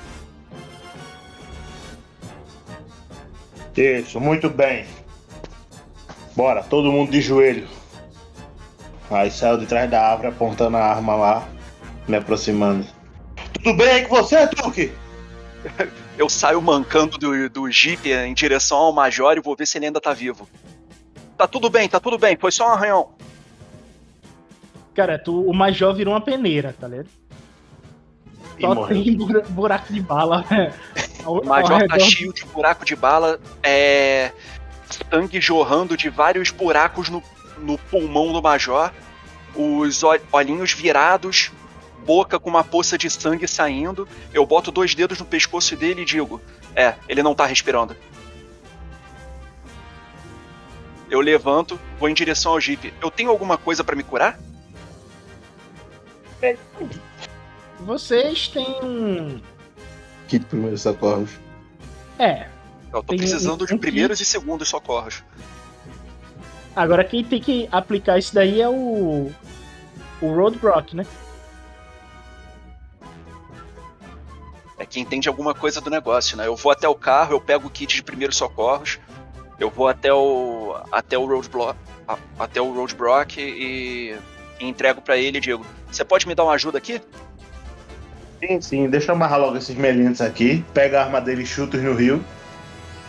Isso, 3.77 4.21
muito 4.21 4.49
bem. 4.49 4.87
Bora, 6.37 6.63
todo 6.63 6.93
mundo 6.93 7.11
de 7.11 7.21
joelho. 7.21 7.69
Aí 9.11 9.31
saiu 9.31 9.59
de 9.59 9.67
trás 9.67 9.91
da 9.91 10.01
árvore 10.01 10.29
apontando 10.29 10.77
a 10.77 10.85
arma 10.85 11.17
lá, 11.17 11.49
me 12.07 12.17
aproximando. 12.17 12.87
Tudo 13.55 13.75
bem 13.75 13.89
aí 13.89 14.07
com 14.07 14.17
você, 14.17 14.47
Duque? 14.47 14.93
Eu 16.17 16.29
saio 16.29 16.61
mancando 16.63 17.19
do, 17.19 17.51
do 17.51 17.71
Jeep 17.71 18.11
em 18.11 18.35
direção 18.35 18.79
ao 18.79 18.93
Major 18.93 19.37
e 19.37 19.41
vou 19.41 19.57
ver 19.57 19.67
se 19.67 19.79
ele 19.79 19.87
ainda 19.87 20.01
tá 20.01 20.13
vivo. 20.13 20.49
Tá 21.37 21.47
tudo 21.47 21.69
bem, 21.69 21.89
tá 21.89 21.99
tudo 21.99 22.19
bem, 22.19 22.37
foi 22.37 22.53
só 22.53 22.69
um 22.69 22.73
arranhão. 22.73 23.11
Cara, 24.95 25.19
tu, 25.19 25.43
o 25.43 25.55
Major 25.55 25.95
virou 25.95 26.15
uma 26.15 26.21
peneira, 26.21 26.75
tá 26.79 26.87
ligado? 26.87 27.09
E 28.61 28.67
Só 28.67 28.75
morreu. 28.75 29.03
tem 29.03 29.17
bura- 29.17 29.43
buraco 29.49 29.93
de 29.93 30.01
bala. 30.03 30.45
né? 30.51 30.73
tá 31.89 31.95
redor. 31.95 32.01
cheio 32.11 32.33
de 32.33 32.45
buraco 32.45 32.85
de 32.85 32.95
bala, 32.95 33.41
é. 33.63 34.33
sangue 35.11 35.41
jorrando 35.41 35.97
de 35.97 36.09
vários 36.11 36.51
buracos 36.51 37.09
no, 37.09 37.23
no 37.59 37.79
pulmão 37.79 38.33
do 38.33 38.43
Major, 38.43 38.91
os 39.55 40.03
ol- 40.03 40.19
olhinhos 40.33 40.73
virados, 40.73 41.51
boca 42.05 42.39
com 42.39 42.49
uma 42.51 42.63
poça 42.65 42.97
de 42.99 43.09
sangue 43.09 43.47
saindo. 43.49 44.07
Eu 44.33 44.45
boto 44.47 44.71
dois 44.71 44.95
dedos 44.95 45.19
no 45.19 45.25
pescoço 45.25 45.75
dele 45.77 46.03
e 46.03 46.05
digo: 46.05 46.41
É, 46.77 46.95
ele 47.09 47.23
não 47.23 47.35
tá 47.35 47.47
respirando. 47.47 47.97
Eu 51.11 51.21
levanto, 51.21 51.79
vou 51.99 52.09
em 52.09 52.15
direção 52.15 52.53
ao 52.53 52.61
Jeep. 52.61 52.93
Eu 53.01 53.11
tenho 53.11 53.31
alguma 53.31 53.57
coisa 53.59 53.83
pra 53.83 53.97
me 53.97 54.03
curar? 54.03 54.39
Vocês 57.81 58.49
têm 58.49 58.67
um. 58.83 59.41
Que 60.29 60.39
primeiros 60.39 60.83
socorros. 60.83 61.31
É. 62.19 62.47
Eu 62.93 63.03
tô 63.03 63.09
Tem 63.09 63.17
um- 63.17 63.19
precisando 63.21 63.67
de 63.67 63.75
um 63.75 63.79
primeiros 63.79 64.21
e 64.21 64.25
segundos 64.25 64.69
socorros. 64.69 65.23
Agora 66.75 67.03
quem 67.05 67.25
tem 67.25 67.41
que 67.41 67.69
aplicar 67.73 68.19
isso 68.19 68.35
daí 68.35 68.61
é 68.61 68.69
o. 68.69 69.31
O 70.21 70.35
Roadblock, 70.35 70.95
né? 70.95 71.07
É 74.79 74.87
que 74.87 75.01
entende 75.01 75.29
alguma 75.29 75.55
coisa 75.55 75.81
do 75.81 75.91
negócio, 75.91 76.37
né? 76.37 76.47
Eu 76.47 76.57
vou 76.57 76.73
até 76.73 76.89
o 76.89 76.95
carro, 76.95 77.33
eu 77.35 77.41
pego 77.41 77.67
o 77.67 77.71
kit 77.71 77.95
de 77.97 78.03
primeiros 78.03 78.37
socorros, 78.37 78.99
eu 79.59 79.71
vou 79.71 79.89
até 79.89 80.13
o 80.13 80.75
até 80.91 81.19
o 81.19 81.27
roadblock, 81.27 81.79
até 82.39 82.61
o 82.61 82.73
roadblock 82.73 83.41
e, 83.41 84.17
e 84.59 84.65
entrego 84.65 85.01
pra 85.03 85.17
ele 85.19 85.39
e 85.39 85.41
digo: 85.41 85.65
"Você 85.91 86.05
pode 86.05 86.27
me 86.27 86.35
dar 86.35 86.45
uma 86.45 86.53
ajuda 86.55 86.79
aqui?" 86.79 87.01
Sim, 88.41 88.61
sim, 88.61 88.89
deixa 88.89 89.11
eu 89.11 89.15
amarrar 89.15 89.39
logo 89.39 89.59
esses 89.59 89.77
melinhos 89.77 90.21
aqui. 90.21 90.65
Pega 90.73 91.01
a 91.01 91.05
arma 91.05 91.21
dele 91.21 91.43
e 91.43 91.47
chuta 91.47 91.77
no 91.77 91.93
rio. 91.93 92.25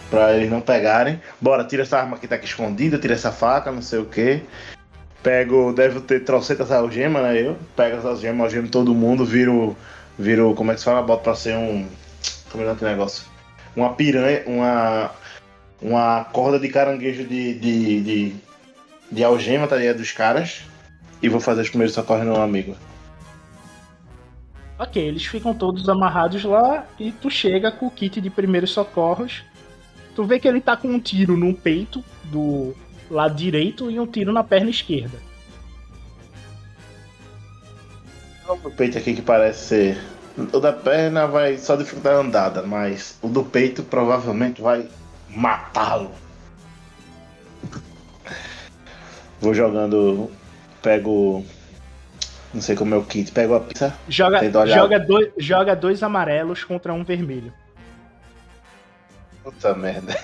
Pra 0.09 0.33
eles 0.33 0.49
não 0.49 0.59
pegarem. 0.59 1.21
Bora, 1.39 1.63
tira 1.63 1.83
essa 1.83 1.97
arma 1.97 2.17
que 2.17 2.27
tá 2.27 2.35
aqui 2.35 2.45
escondida, 2.45 2.99
tira 2.99 3.13
essa 3.13 3.31
faca, 3.31 3.71
não 3.71 3.81
sei 3.81 3.99
o 3.99 4.05
que. 4.05 4.43
Pego, 5.23 5.71
deve 5.71 6.01
ter 6.01 6.25
trocentas 6.25 6.69
algemas, 6.69 7.23
né? 7.23 7.39
Eu 7.39 7.57
pego 7.77 7.97
as 7.97 8.05
algemas, 8.05 8.41
algemo 8.41 8.67
todo 8.67 8.93
mundo, 8.93 9.23
viro. 9.23 9.77
Viro, 10.19 10.53
como 10.53 10.71
é 10.71 10.73
que 10.73 10.81
se 10.81 10.85
fala? 10.85 11.01
Boto 11.01 11.23
pra 11.23 11.33
ser 11.33 11.55
um. 11.55 11.87
Como 12.51 12.63
é 12.69 12.75
que 12.75 12.83
é 12.83 12.89
negócio? 12.89 13.23
Uma 13.73 13.93
piranha, 13.93 14.43
uma. 14.45 15.11
Uma 15.81 16.25
corda 16.25 16.59
de 16.59 16.67
caranguejo 16.67 17.23
de. 17.23 17.53
de, 17.53 18.01
de, 18.01 18.35
de 19.09 19.23
algema, 19.23 19.65
tá 19.65 19.77
ligado? 19.77 19.97
Dos 19.97 20.11
caras. 20.11 20.63
E 21.21 21.29
vou 21.29 21.39
fazer 21.39 21.61
os 21.61 21.69
primeiros 21.69 21.95
socorros 21.95 22.25
no 22.25 22.41
amigo. 22.41 22.75
Ok, 24.81 24.99
eles 24.99 25.23
ficam 25.27 25.53
todos 25.53 25.87
amarrados 25.87 26.43
lá 26.43 26.87
e 26.99 27.11
tu 27.11 27.29
chega 27.29 27.71
com 27.71 27.85
o 27.85 27.91
kit 27.91 28.19
de 28.19 28.31
primeiros 28.31 28.71
socorros. 28.71 29.43
Tu 30.15 30.23
vê 30.23 30.39
que 30.39 30.47
ele 30.47 30.59
tá 30.59 30.75
com 30.75 30.87
um 30.87 30.99
tiro 30.99 31.37
no 31.37 31.53
peito 31.53 32.03
do 32.23 32.73
lado 33.07 33.35
direito 33.35 33.91
e 33.91 33.99
um 33.99 34.07
tiro 34.07 34.33
na 34.33 34.43
perna 34.43 34.71
esquerda. 34.71 35.19
O 38.49 38.71
peito 38.71 38.97
aqui 38.97 39.13
que 39.13 39.21
parece 39.21 39.67
ser 39.67 39.97
O 40.51 40.59
da 40.59 40.73
perna 40.73 41.27
vai 41.27 41.59
só 41.59 41.75
dificultar 41.75 42.15
a 42.15 42.21
andada, 42.21 42.63
mas 42.63 43.19
o 43.21 43.27
do 43.27 43.43
peito 43.43 43.83
provavelmente 43.83 44.63
vai 44.63 44.89
matá-lo. 45.29 46.09
Vou 49.39 49.53
jogando. 49.53 50.31
Pego. 50.81 51.45
Não 52.53 52.61
sei 52.61 52.75
como 52.75 52.93
é 52.93 52.97
o 52.97 53.03
kit. 53.05 53.31
Pego 53.31 53.55
a 53.55 53.59
pizza. 53.61 53.95
Joga, 54.09 54.39
joga, 54.75 54.99
dois, 54.99 55.31
joga 55.37 55.75
dois 55.75 56.03
amarelos 56.03 56.63
contra 56.63 56.93
um 56.93 57.03
vermelho. 57.03 57.53
Puta 59.43 59.73
merda. 59.73 60.15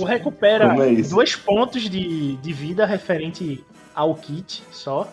O 0.00 0.04
recupera 0.04 0.64
é 0.64 1.02
dois 1.10 1.36
pontos 1.36 1.82
de, 1.88 2.36
de 2.36 2.52
vida 2.52 2.84
referente 2.86 3.64
ao 3.94 4.14
kit 4.14 4.62
só. 4.72 5.08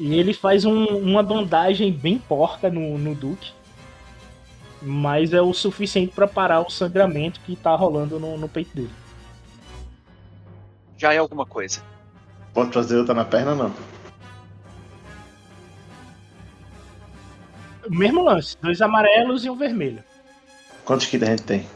E 0.00 0.14
ele 0.18 0.34
faz 0.34 0.64
um- 0.64 0.84
uma 0.98 1.22
bandagem 1.22 1.92
bem 1.92 2.18
porca 2.18 2.68
no, 2.68 2.98
no 2.98 3.14
Duke. 3.14 3.52
Mas 4.84 5.32
é 5.32 5.40
o 5.40 5.52
suficiente 5.54 6.12
pra 6.12 6.26
parar 6.26 6.60
o 6.60 6.68
sangramento 6.70 7.38
que 7.46 7.54
tá 7.54 7.72
rolando 7.74 8.18
no, 8.18 8.36
no 8.36 8.48
peito 8.48 8.74
dele. 8.74 8.90
Já 11.02 11.12
é 11.12 11.18
alguma 11.18 11.44
coisa. 11.44 11.82
Pode 12.54 12.72
fazer 12.72 12.96
outra 12.96 13.12
na 13.12 13.24
perna, 13.24 13.56
não. 13.56 13.74
O 17.84 17.92
mesmo 17.92 18.22
lance, 18.22 18.56
dois 18.62 18.80
amarelos 18.80 19.44
e 19.44 19.50
um 19.50 19.56
vermelho. 19.56 20.04
Quantos 20.84 21.08
kits 21.08 21.24
a 21.24 21.26
gente 21.26 21.42
tem? 21.42 21.68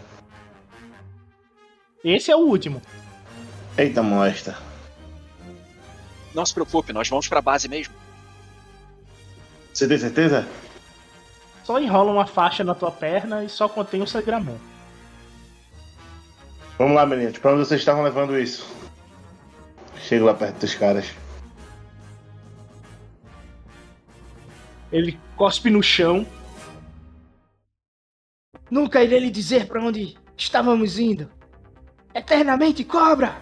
Esse 2.04 2.30
é 2.30 2.36
o 2.36 2.38
último. 2.38 2.80
Eita, 3.76 4.00
molesta. 4.00 4.56
Não 6.32 6.46
se 6.46 6.54
preocupe, 6.54 6.92
nós 6.92 7.08
vamos 7.08 7.26
pra 7.26 7.40
base 7.40 7.68
mesmo. 7.68 7.94
Você 9.74 9.88
tem 9.88 9.98
certeza? 9.98 10.46
Só 11.64 11.80
enrola 11.80 12.12
uma 12.12 12.26
faixa 12.28 12.62
na 12.62 12.76
tua 12.76 12.92
perna 12.92 13.42
e 13.42 13.48
só 13.48 13.68
contém 13.68 14.00
o 14.02 14.06
sangramento. 14.06 14.60
Vamos 16.78 16.94
lá, 16.94 17.04
meninos. 17.04 17.38
Pra 17.38 17.50
onde 17.54 17.66
vocês 17.66 17.80
estavam 17.80 18.04
levando 18.04 18.38
isso? 18.38 18.75
Chego 20.06 20.26
lá 20.26 20.34
perto 20.34 20.60
dos 20.60 20.74
caras. 20.76 21.12
Ele 24.92 25.18
cospe 25.34 25.68
no 25.68 25.82
chão. 25.82 26.24
Nunca 28.70 29.02
irei 29.02 29.18
lhe 29.18 29.30
dizer 29.32 29.66
pra 29.66 29.82
onde 29.82 30.16
estávamos 30.36 30.96
indo. 31.00 31.28
Eternamente 32.14 32.84
cobra! 32.84 33.36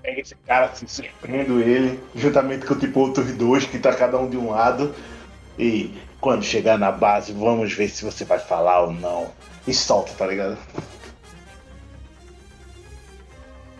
Pega 0.00 0.20
esse 0.20 0.36
cara, 0.46 0.66
assim, 0.66 0.86
surpreendo 0.86 1.60
ele, 1.60 2.00
juntamente 2.14 2.64
com 2.64 2.76
tipo 2.76 3.00
outros 3.00 3.32
dois, 3.32 3.66
que 3.66 3.80
tá 3.80 3.92
cada 3.92 4.16
um 4.16 4.30
de 4.30 4.36
um 4.36 4.50
lado. 4.50 4.94
E 5.58 5.92
quando 6.20 6.44
chegar 6.44 6.78
na 6.78 6.92
base, 6.92 7.32
vamos 7.32 7.72
ver 7.72 7.88
se 7.88 8.04
você 8.04 8.24
vai 8.24 8.38
falar 8.38 8.82
ou 8.82 8.92
não. 8.92 9.32
E 9.66 9.74
solta, 9.74 10.12
tá 10.12 10.24
ligado? 10.24 10.56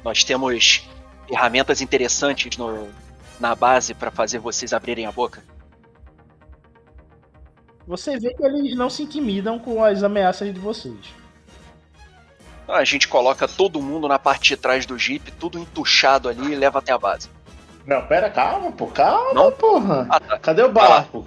Nós 0.05 0.25
temos 0.25 0.89
ferramentas 1.29 1.81
interessantes 1.81 2.57
no- 2.57 2.89
na 3.39 3.55
base 3.55 3.95
pra 3.95 4.11
fazer 4.11 4.39
vocês 4.39 4.73
abrirem 4.73 5.07
a 5.07 5.13
boca. 5.13 5.43
Você 7.87 8.19
vê 8.19 8.33
que 8.35 8.45
eles 8.45 8.77
não 8.77 8.89
se 8.89 9.03
intimidam 9.03 9.59
com 9.59 9.83
as 9.85 10.03
ameaças 10.03 10.53
de 10.53 10.61
vocês. 10.61 10.97
Então, 12.65 12.75
A 12.77 12.85
gente 12.85 13.09
coloca 13.09 13.49
todo 13.49 13.83
mundo 13.83 14.07
na 14.07 14.19
parte 14.19 14.51
de 14.51 14.57
trás 14.57 14.87
do 14.87 14.97
jeep, 14.99 15.33
tudo 15.33 15.59
entuchado 15.59 16.29
ali 16.29 16.53
e 16.53 16.57
leva 16.57 16.79
até 16.79 16.93
a 16.93 16.99
base. 16.99 17.29
Não, 17.85 18.07
pera, 18.07 18.31
calma, 18.31 18.71
pô, 18.71 18.87
calma, 18.87 19.35
Não? 19.35 19.51
porra. 19.53 20.07
Ah, 20.09 20.21
tá. 20.21 20.39
Cadê 20.39 20.63
o 20.63 20.71
barco? 20.73 21.27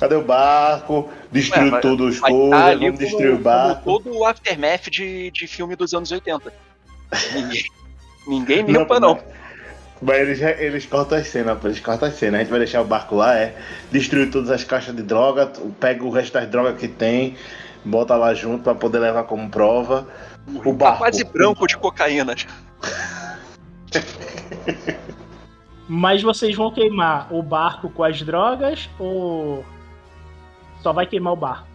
Cadê 0.00 0.14
o 0.14 0.24
barco? 0.24 1.10
Destruiu 1.30 1.78
todos 1.82 2.14
os 2.14 2.20
coisas, 2.20 2.50
tá 2.50 2.74
vamos 2.74 2.98
destruir 2.98 3.34
o 3.34 3.38
barco. 3.38 3.82
todo 3.84 4.16
o 4.16 4.24
aftermath 4.24 4.88
de, 4.88 5.30
de 5.30 5.46
filme 5.46 5.76
dos 5.76 5.92
anos 5.92 6.10
80. 6.10 6.50
Ninguém, 8.26 8.62
limpa, 8.62 9.00
não. 9.00 9.14
mas- 9.14 9.38
Mas 10.00 10.16
eles, 10.18 10.40
eles 10.60 10.86
cortam 10.86 11.18
as 11.18 11.26
cenas, 11.26 11.58
pô, 11.58 11.66
eles 11.66 11.80
cortam 11.80 12.08
as 12.08 12.14
cenas. 12.14 12.36
A 12.36 12.42
gente 12.44 12.50
vai 12.50 12.58
deixar 12.60 12.80
o 12.82 12.84
barco 12.84 13.16
lá, 13.16 13.36
é. 13.36 13.56
Destruir 13.90 14.30
todas 14.30 14.50
as 14.50 14.62
caixas 14.62 14.94
de 14.94 15.02
droga, 15.02 15.50
pega 15.80 16.04
o 16.04 16.10
resto 16.10 16.34
das 16.34 16.48
drogas 16.48 16.78
que 16.78 16.86
tem, 16.86 17.36
bota 17.84 18.14
lá 18.14 18.32
junto 18.34 18.62
pra 18.62 18.74
poder 18.74 18.98
levar 19.00 19.24
como 19.24 19.48
prova. 19.50 20.06
O 20.46 20.60
Tá 20.62 20.72
barco. 20.72 20.98
quase 20.98 21.24
branco 21.24 21.66
de 21.66 21.76
cocaína. 21.76 22.34
Mas 25.88 26.22
vocês 26.22 26.54
vão 26.54 26.70
queimar 26.70 27.32
o 27.32 27.42
barco 27.42 27.88
com 27.88 28.04
as 28.04 28.20
drogas 28.22 28.88
ou 28.98 29.64
só 30.82 30.92
vai 30.92 31.06
queimar 31.06 31.32
o 31.32 31.36
barco? 31.36 31.66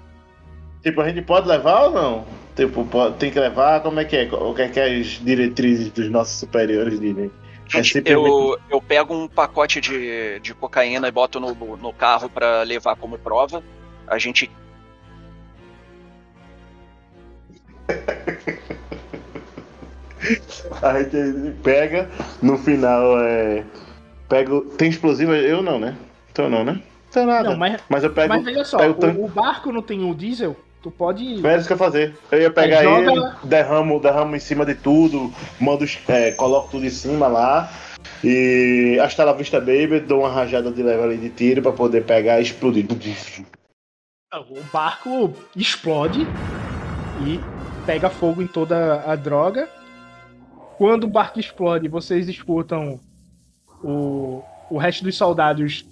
Tipo, 0.83 1.01
a 1.01 1.09
gente 1.09 1.21
pode 1.23 1.47
levar 1.47 1.85
ou 1.85 1.91
não? 1.91 2.25
Tipo, 2.55 2.85
pode- 2.85 3.17
tem 3.17 3.31
que 3.31 3.39
levar? 3.39 3.81
Como 3.81 3.99
é 3.99 4.05
que 4.05 4.15
é? 4.15 4.29
O 4.31 4.53
que 4.53 4.61
é 4.61 4.69
que 4.69 4.79
as 4.79 5.07
diretrizes 5.07 5.89
dos 5.91 6.09
nossos 6.09 6.39
superiores 6.39 6.99
dizem? 6.99 7.25
É 7.25 7.29
Gente, 7.77 7.93
simplesmente- 7.93 8.11
eu, 8.29 8.59
eu 8.69 8.81
pego 8.81 9.13
um 9.15 9.27
pacote 9.27 9.81
de, 9.81 10.39
de 10.39 10.53
cocaína 10.53 11.07
e 11.07 11.11
boto 11.11 11.39
no, 11.39 11.53
no 11.77 11.93
carro 11.93 12.29
pra 12.29 12.61
levar 12.63 12.95
como 12.95 13.17
prova. 13.17 13.63
A 14.07 14.17
gente. 14.19 14.51
A 20.81 21.01
gente 21.03 21.51
pega, 21.63 22.09
no 22.41 22.57
final 22.57 23.19
é. 23.19 23.63
Pego. 24.29 24.61
Tem 24.77 24.89
explosivo? 24.89 25.33
Eu 25.33 25.61
não, 25.61 25.79
né? 25.79 25.95
Então 26.31 26.49
não, 26.49 26.63
né? 26.63 26.81
Então 27.09 27.25
nada. 27.25 27.49
Não, 27.49 27.57
mas, 27.57 27.81
Mas 27.89 28.03
eu 28.03 28.09
pego. 28.11 28.29
mas 28.33 28.43
veja 28.43 28.63
só, 28.63 28.77
pego 28.77 28.93
tanque- 28.95 29.19
o, 29.19 29.25
o 29.25 29.27
barco 29.27 29.71
não 29.71 29.81
tem 29.81 30.09
o 30.09 30.15
diesel, 30.15 30.55
tu 30.83 30.91
pode. 30.91 31.45
É 31.47 31.57
isso 31.57 31.65
que 31.65 31.73
eu 31.73 31.77
fazer. 31.77 32.13
Eu 32.29 32.41
ia 32.41 32.51
pegar 32.51 32.79
Aí 32.79 32.83
joga- 32.83 33.11
ele, 33.11 33.21
derramo, 33.45 33.99
derramo 33.99 34.35
em 34.35 34.39
cima 34.39 34.65
de 34.65 34.75
tudo, 34.75 35.33
mando, 35.59 35.85
é, 36.09 36.31
coloco 36.33 36.69
tudo 36.71 36.85
em 36.85 36.89
cima 36.89 37.27
lá. 37.27 37.71
E 38.23 38.99
hasta 39.01 39.23
la 39.23 39.33
vista, 39.33 39.59
baby, 39.59 40.01
dou 40.01 40.19
uma 40.19 40.29
rajada 40.29 40.69
de 40.71 40.83
leve 40.83 41.03
ali 41.03 41.17
de 41.17 41.29
tiro 41.29 41.61
pra 41.61 41.71
poder 41.71 42.03
pegar 42.05 42.39
e 42.39 42.43
explodir. 42.43 42.85
O 44.49 44.61
barco 44.71 45.33
explode 45.55 46.27
e 47.25 47.39
pega 47.85 48.09
fogo 48.09 48.41
em 48.41 48.47
toda 48.47 49.03
a 49.09 49.15
droga. 49.15 49.69
Quando 50.77 51.05
o 51.05 51.09
barco 51.09 51.39
explode, 51.39 51.87
vocês 51.87 52.27
escutam 52.27 52.99
o, 53.83 54.43
o 54.69 54.77
resto 54.77 55.03
dos 55.03 55.15
soldados 55.15 55.85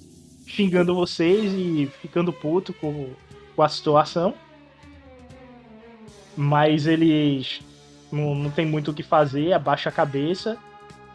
xingando 0.48 0.96
vocês 0.96 1.54
e 1.54 1.89
ficando 2.02 2.34
puto 2.34 2.74
com, 2.74 3.10
com 3.56 3.62
a 3.62 3.70
situação. 3.70 4.34
Mas 6.36 6.88
eles 6.88 7.62
não, 8.12 8.36
não 8.36 8.52
tem 8.52 8.66
muito 8.66 8.92
o 8.92 8.94
que 8.94 9.04
fazer, 9.04 9.54
abaixa 9.54 9.90
a 9.90 9.92
cabeça. 9.92 10.58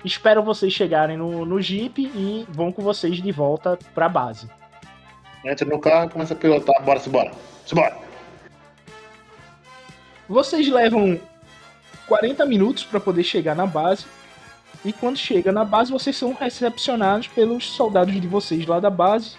Esperam 0.05 0.43
vocês 0.43 0.73
chegarem 0.73 1.17
no, 1.17 1.45
no 1.45 1.61
Jeep 1.61 2.01
e 2.01 2.47
vão 2.49 2.71
com 2.71 2.83
vocês 2.83 3.21
de 3.21 3.33
volta 3.33 3.79
pra 3.95 4.09
base. 4.09 4.49
Entra 5.45 5.67
no 5.67 5.79
carro, 5.79 6.11
começa 6.11 6.35
a 6.35 6.37
pilotar, 6.37 6.83
bora, 6.83 7.01
simbora. 7.01 7.33
Simbora. 7.65 7.97
Vocês 10.29 10.69
levam 10.69 11.21
40 12.07 12.45
minutos 12.47 12.85
para 12.85 13.01
poder 13.01 13.23
chegar 13.23 13.55
na 13.55 13.67
base. 13.67 14.07
E 14.85 14.93
quando 14.93 15.17
chega 15.17 15.53
na 15.53 15.65
base, 15.65 15.91
vocês 15.91 16.17
são 16.17 16.33
recepcionados 16.33 17.29
pelos 17.29 17.71
soldados 17.71 18.15
de 18.15 18.27
vocês 18.27 18.67
lá 18.67 18.79
da 18.79 18.91
base. 18.91 19.37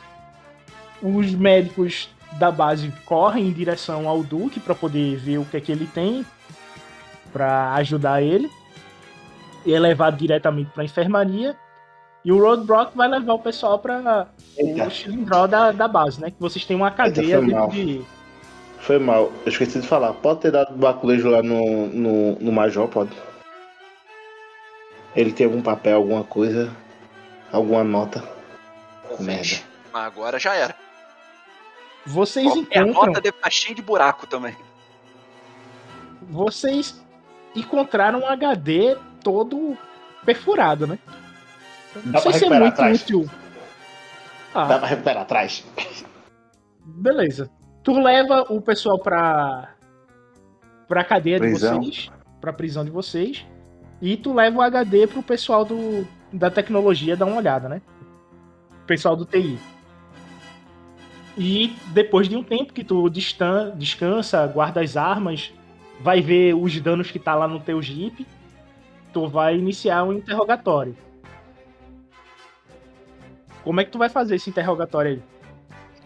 Os 1.02 1.34
médicos 1.34 2.10
da 2.34 2.52
base 2.52 2.92
correm 3.06 3.48
em 3.48 3.54
direção 3.54 4.08
ao 4.08 4.22
Duque 4.22 4.60
para 4.60 4.76
poder 4.76 5.18
ver 5.18 5.38
o 5.38 5.46
que 5.46 5.58
é 5.58 5.62
que 5.62 5.72
ele 5.72 5.88
tem 5.88 6.26
para 7.32 7.74
ajudar 7.76 8.22
ele. 8.22 8.50
E 9.66 9.74
é 9.74 9.80
levado 9.80 10.18
diretamente 10.18 10.72
para 10.72 10.84
a 10.84 10.86
enfermaria. 10.86 11.56
E 12.24 12.32
o 12.32 12.40
Roadblock 12.40 12.96
vai 12.96 13.08
levar 13.08 13.34
o 13.34 13.40
pessoal 13.40 13.80
para 13.80 14.28
Eita, 14.58 14.88
o 14.88 14.92
cilindro 14.92 15.48
da, 15.48 15.72
da 15.72 15.88
base, 15.88 16.20
né? 16.20 16.32
Que 16.32 16.40
vocês 16.40 16.66
têm 16.66 16.76
uma 16.76 16.92
cadeia 16.92 17.38
foi 17.38 17.46
dentro 17.46 17.60
mal. 17.60 17.70
de, 17.70 18.06
foi 18.80 19.00
mal. 19.00 19.32
Eu 19.46 19.52
esqueci 19.52 19.80
de 19.80 19.88
falar. 19.88 20.14
Pode 20.14 20.42
ter 20.42 20.52
dado 20.52 20.76
baculejo 20.76 21.30
lá 21.30 21.42
no, 21.42 21.88
no, 21.88 22.36
no 22.36 22.52
Major, 22.52 22.88
pode. 22.88 23.12
Ele 25.16 25.32
tem 25.32 25.46
algum 25.46 25.62
papel, 25.62 25.96
alguma 25.96 26.24
coisa, 26.24 26.72
alguma 27.52 27.84
nota. 27.84 28.24
Merda. 29.20 29.64
Mas 29.92 30.06
agora 30.06 30.38
já 30.38 30.54
era. 30.54 30.76
Vocês 32.08 32.52
Qualquer 32.52 32.82
encontram. 32.84 33.06
nota 33.08 33.22
deve 33.22 33.38
estar 33.38 33.50
cheia 33.50 33.76
de 33.76 33.82
buraco 33.82 34.26
também. 34.28 34.56
vocês 36.22 37.04
encontraram 37.56 38.20
um 38.20 38.28
HD 38.28 38.98
todo 39.24 39.78
perfurado, 40.26 40.86
né? 40.88 41.00
Não 42.04 42.12
Dá 42.14 42.20
sei 42.20 42.34
se 42.34 42.46
é 42.46 42.50
muito 42.50 42.74
atrás. 42.74 43.02
útil. 43.02 43.30
Ah, 44.54 44.66
Dá 44.66 44.80
pra 44.80 44.88
recuperar 44.88 45.24
atrás. 45.24 45.66
beleza. 46.84 47.50
Tu 47.84 47.94
leva 48.00 48.46
o 48.50 48.62
pessoal 48.62 49.00
pra 49.00 49.74
pra 50.88 51.04
cadeia 51.04 51.38
Prisão. 51.40 51.80
de 51.80 51.88
vocês, 51.92 52.12
pra 52.40 52.54
prisão 52.54 52.86
de 52.86 52.92
vocês, 52.92 53.46
e 54.02 54.16
tu 54.16 54.34
leva 54.34 54.58
o 54.58 54.62
HD 54.62 55.06
pro 55.08 55.22
pessoal 55.22 55.66
do 55.66 56.08
da 56.32 56.50
tecnologia 56.50 57.16
dar 57.18 57.26
uma 57.26 57.38
olhada, 57.38 57.68
né? 57.68 57.82
O 58.84 58.86
pessoal 58.86 59.16
do 59.16 59.26
TI. 59.26 59.58
E 61.38 61.76
depois 61.88 62.28
de 62.28 62.36
um 62.36 62.44
tempo 62.44 62.74
que 62.74 62.84
tu 62.84 63.08
descansa, 63.10 64.48
guarda 64.48 64.82
as 64.82 64.98
armas, 64.98 65.54
vai 66.02 66.20
ver 66.20 66.56
os 66.56 66.80
danos 66.82 67.12
que 67.12 67.20
tá 67.20 67.36
lá 67.36 67.48
no 67.48 67.60
teu 67.60 67.80
jeep, 67.80 68.26
tu 69.14 69.28
vai 69.28 69.56
iniciar 69.56 70.04
um 70.04 70.14
interrogatório. 70.14 70.98
Como 73.64 73.80
é 73.80 73.86
que 73.86 73.92
tu 73.92 74.00
vai 74.00 74.10
fazer 74.10 74.36
esse 74.36 74.50
interrogatório 74.50 75.12
aí? 75.12 75.22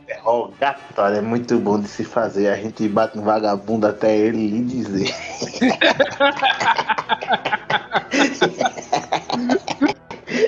Interrogatório 0.04 1.18
é 1.18 1.22
muito 1.22 1.58
bom 1.60 1.80
de 1.80 1.88
se 1.88 2.04
fazer. 2.04 2.50
A 2.50 2.56
gente 2.58 2.86
bate 2.90 3.18
um 3.18 3.22
vagabundo 3.22 3.88
até 3.88 4.18
ele 4.18 4.48
lhe 4.48 4.66
dizer. 4.66 5.10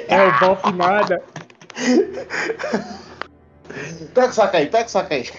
É 0.08 0.28
o 0.28 0.40
golpe 0.40 0.72
nada. 0.74 1.22
Pega 4.14 4.28
o 4.30 4.34
saco 4.34 4.58
aí, 4.58 4.68
pega 4.68 4.86
o 4.86 4.90
saco 4.92 5.14
aí. 5.14 5.30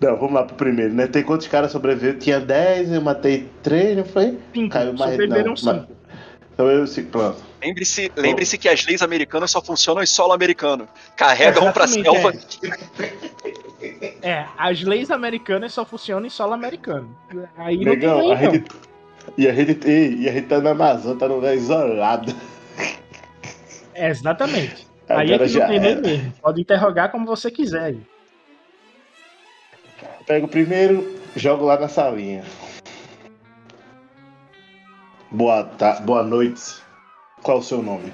Não, 0.00 0.16
vamos 0.16 0.32
lá 0.32 0.44
pro 0.44 0.56
primeiro, 0.56 0.92
né? 0.92 1.06
Tem 1.06 1.22
quantos 1.22 1.46
caras 1.46 1.70
sobreviveram? 1.70 2.18
Tinha 2.18 2.40
10, 2.40 2.92
eu 2.92 3.00
matei 3.00 3.48
3, 3.62 3.96
não 3.98 4.04
foi? 4.04 4.38
Cinco. 4.52 4.70
Caiu 4.70 4.92
mais 4.94 5.12
Sobreviveram 5.12 5.48
não, 5.50 5.56
cinco. 5.56 5.72
mas- 5.72 5.86
Então 6.52 6.68
eu 6.70 6.86
sim, 6.86 7.04
pronto. 7.04 7.40
Lembre-se 7.62 8.10
lembre 8.16 8.44
que 8.46 8.68
as 8.68 8.84
leis 8.86 9.02
americanas 9.02 9.50
só 9.50 9.60
funcionam 9.62 10.02
em 10.02 10.06
solo 10.06 10.32
americano. 10.32 10.88
Carrega 11.16 11.60
um 11.62 11.70
pra 11.72 11.86
selva. 11.86 12.32
É, 14.22 14.46
as 14.58 14.82
leis 14.82 15.10
americanas 15.10 15.72
só 15.74 15.84
funcionam 15.84 16.26
em 16.26 16.30
solo 16.30 16.52
americano. 16.54 17.14
Aí 17.56 17.76
não 17.76 17.84
tem 17.84 17.94
Negão, 17.96 18.18
lei, 18.20 18.32
a 18.32 18.36
gente. 18.36 18.70
E 19.38 19.46
a 19.48 19.52
gente, 19.54 19.88
e 19.88 20.28
a 20.28 20.32
gente 20.32 20.48
tá 20.48 20.60
na 20.60 20.70
Amazônia, 20.70 21.18
tá 21.18 21.28
num 21.28 21.36
lugar 21.36 21.54
isolado. 21.54 22.34
É, 23.94 24.08
exatamente. 24.08 24.86
Aí 25.10 25.32
é 25.32 25.38
que 25.38 25.58
não 25.58 25.66
tem 25.66 25.76
era. 25.76 26.00
mesmo. 26.00 26.32
Pode 26.40 26.60
interrogar 26.60 27.10
como 27.10 27.26
você 27.26 27.50
quiser 27.50 27.82
aí. 27.82 28.00
Pego 30.26 30.46
o 30.46 30.48
primeiro, 30.48 31.20
jogo 31.34 31.64
lá 31.64 31.78
na 31.78 31.88
salinha. 31.88 32.44
Boa, 35.30 35.64
ta... 35.64 36.00
Boa 36.00 36.22
noite. 36.22 36.80
Qual 37.42 37.58
o 37.58 37.62
seu 37.62 37.82
nome? 37.82 38.12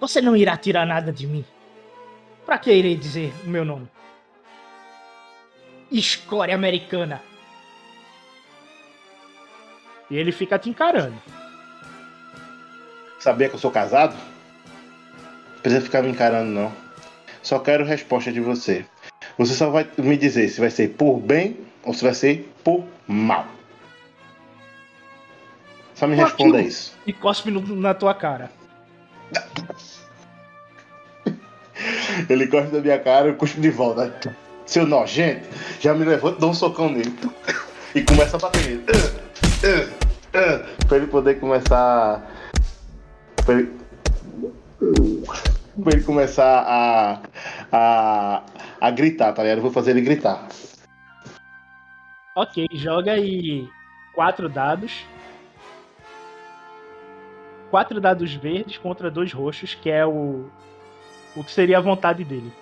Você 0.00 0.20
não 0.20 0.36
irá 0.36 0.56
tirar 0.56 0.86
nada 0.86 1.12
de 1.12 1.26
mim. 1.26 1.44
Pra 2.44 2.58
que 2.58 2.72
irei 2.72 2.96
dizer 2.96 3.32
o 3.44 3.48
meu 3.48 3.64
nome? 3.64 3.88
Escória 5.90 6.54
americana. 6.54 7.22
E 10.10 10.16
ele 10.16 10.32
fica 10.32 10.58
te 10.58 10.68
encarando. 10.68 11.16
Sabia 13.20 13.48
que 13.48 13.54
eu 13.54 13.58
sou 13.60 13.70
casado? 13.70 14.14
Não 14.14 15.60
precisa 15.62 15.82
ficar 15.82 16.02
me 16.02 16.08
encarando, 16.10 16.50
não. 16.50 16.72
Só 17.42 17.58
quero 17.58 17.84
resposta 17.84 18.32
de 18.32 18.40
você. 18.40 18.84
Você 19.38 19.54
só 19.54 19.70
vai 19.70 19.86
me 19.98 20.16
dizer 20.16 20.48
se 20.48 20.58
vai 20.60 20.70
ser 20.70 20.88
por 20.90 21.18
bem 21.20 21.58
ou 21.84 21.94
se 21.94 22.02
vai 22.02 22.14
ser 22.14 22.50
por 22.64 22.84
mal. 23.06 23.46
Só 25.94 26.06
me 26.06 26.16
responda 26.16 26.56
aquilo. 26.58 26.68
isso. 26.68 26.94
E 27.06 27.12
cospe 27.12 27.50
no- 27.50 27.76
na 27.76 27.92
tua 27.94 28.14
cara. 28.14 28.50
Ele 32.28 32.46
corta 32.46 32.70
da 32.70 32.80
minha 32.80 32.98
cara, 32.98 33.28
eu 33.28 33.34
cuspo 33.34 33.60
de 33.60 33.70
volta. 33.70 34.34
Seu 34.66 34.86
nojento, 34.86 35.48
já 35.80 35.94
me 35.94 36.04
levanto 36.04 36.36
e 36.36 36.40
dou 36.40 36.50
um 36.50 36.54
socão 36.54 36.90
nele. 36.90 37.14
E 37.94 38.02
começa 38.02 38.36
a 38.36 38.40
bater 38.40 38.62
nele. 38.66 38.84
Pra 40.86 40.96
ele 40.96 41.06
poder 41.06 41.40
começar. 41.40 42.22
Pra 43.44 43.54
ele, 43.54 43.80
pra 45.82 45.92
ele 45.92 46.02
começar 46.02 46.64
a, 46.66 47.20
a. 47.72 48.42
a 48.80 48.90
gritar, 48.90 49.32
tá 49.32 49.42
ligado? 49.42 49.58
Eu 49.58 49.62
vou 49.62 49.72
fazer 49.72 49.92
ele 49.92 50.00
gritar. 50.00 50.48
Ok, 52.34 52.66
joga 52.72 53.12
aí 53.12 53.68
quatro 54.14 54.48
dados. 54.48 55.04
Quatro 57.70 58.00
dados 58.00 58.34
verdes 58.34 58.78
contra 58.78 59.10
dois 59.10 59.32
roxos, 59.32 59.74
que 59.74 59.90
é 59.90 60.04
o. 60.04 60.48
O 61.36 61.44
que 61.44 61.52
seria 61.52 61.78
a 61.78 61.80
vontade 61.80 62.24
dele. 62.24 62.52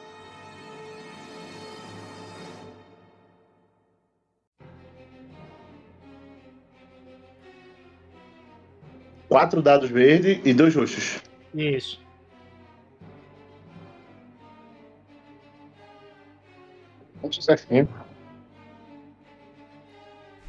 Quatro 9.29 9.61
dados 9.61 9.91
verdes 9.91 10.41
e 10.45 10.55
dois 10.55 10.75
roxos. 10.75 11.23
Isso. 11.55 12.01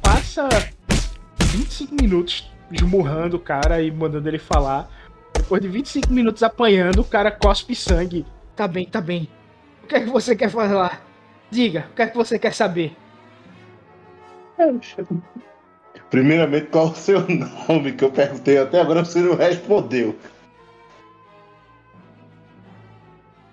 Passa 0.02 0.48
25 1.52 1.94
minutos 2.00 2.50
esmurrando 2.70 3.36
o 3.36 3.40
cara 3.40 3.82
e 3.82 3.90
mandando 3.90 4.28
ele 4.28 4.38
falar. 4.38 4.88
Depois 5.34 5.60
de 5.60 5.68
25 5.68 6.12
minutos 6.12 6.42
apanhando, 6.42 7.00
o 7.00 7.04
cara 7.04 7.30
cospe 7.30 7.74
sangue. 7.74 8.24
Tá 8.54 8.66
bem, 8.68 8.86
tá 8.86 9.00
bem. 9.00 9.28
O 9.82 9.86
que 9.86 9.96
é 9.96 10.00
que 10.00 10.08
você 10.08 10.36
quer 10.36 10.48
falar? 10.48 11.04
Diga, 11.50 11.88
o 11.90 11.94
que 11.94 12.02
é 12.02 12.06
que 12.06 12.16
você 12.16 12.38
quer 12.38 12.54
saber? 12.54 12.96
Primeiramente, 16.10 16.66
qual 16.66 16.88
o 16.88 16.94
seu 16.94 17.24
nome 17.68 17.92
que 17.92 18.04
eu 18.04 18.10
perguntei 18.10 18.58
até 18.58 18.80
agora 18.80 19.04
você 19.04 19.20
não 19.20 19.36
respondeu. 19.36 20.16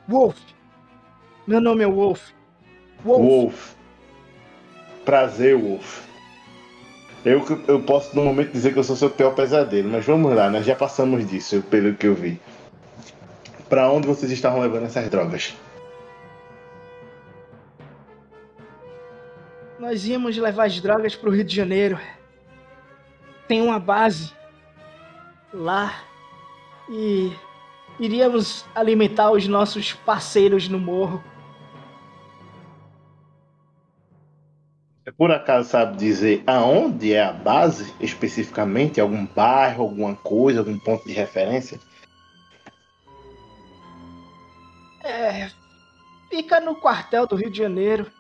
Wolf. 0.07 0.37
Meu 1.45 1.61
nome 1.61 1.83
é 1.83 1.87
Wolf. 1.87 2.31
Wolf. 3.03 3.21
Wolf. 3.21 3.73
Prazer, 5.05 5.55
Wolf. 5.55 6.07
Eu, 7.23 7.43
eu 7.67 7.81
posso 7.81 8.15
no 8.15 8.23
momento 8.23 8.51
dizer 8.51 8.73
que 8.73 8.79
eu 8.79 8.83
sou 8.83 8.95
seu 8.95 9.09
pior 9.09 9.35
pesadelo, 9.35 9.89
mas 9.89 10.05
vamos 10.05 10.33
lá, 10.33 10.49
nós 10.49 10.65
já 10.65 10.75
passamos 10.75 11.27
disso, 11.27 11.61
pelo 11.63 11.93
que 11.93 12.07
eu 12.07 12.15
vi. 12.15 12.39
Pra 13.67 13.91
onde 13.91 14.07
vocês 14.07 14.31
estavam 14.31 14.61
levando 14.61 14.85
essas 14.85 15.09
drogas? 15.09 15.53
Nós 19.77 20.05
íamos 20.07 20.37
levar 20.37 20.65
as 20.65 20.79
drogas 20.79 21.15
pro 21.15 21.31
Rio 21.31 21.43
de 21.43 21.55
Janeiro. 21.55 21.99
Tem 23.47 23.61
uma 23.61 23.79
base 23.79 24.33
lá 25.53 26.03
e 26.89 27.31
iríamos 27.99 28.65
alimentar 28.75 29.31
os 29.31 29.47
nossos 29.47 29.93
parceiros 29.93 30.67
no 30.67 30.79
morro. 30.79 31.23
Você 35.03 35.11
por 35.13 35.31
acaso 35.31 35.69
sabe 35.69 35.97
dizer 35.97 36.43
aonde 36.45 37.13
é 37.13 37.23
a 37.23 37.31
base, 37.31 37.93
especificamente? 37.99 38.99
Algum 38.99 39.25
bairro, 39.25 39.83
alguma 39.83 40.15
coisa, 40.15 40.59
algum 40.59 40.77
ponto 40.77 41.07
de 41.07 41.13
referência? 41.13 41.79
É, 45.01 45.49
fica 46.29 46.59
no 46.59 46.75
quartel 46.75 47.25
do 47.25 47.37
Rio 47.37 47.49
de 47.49 47.57
Janeiro. 47.57 48.11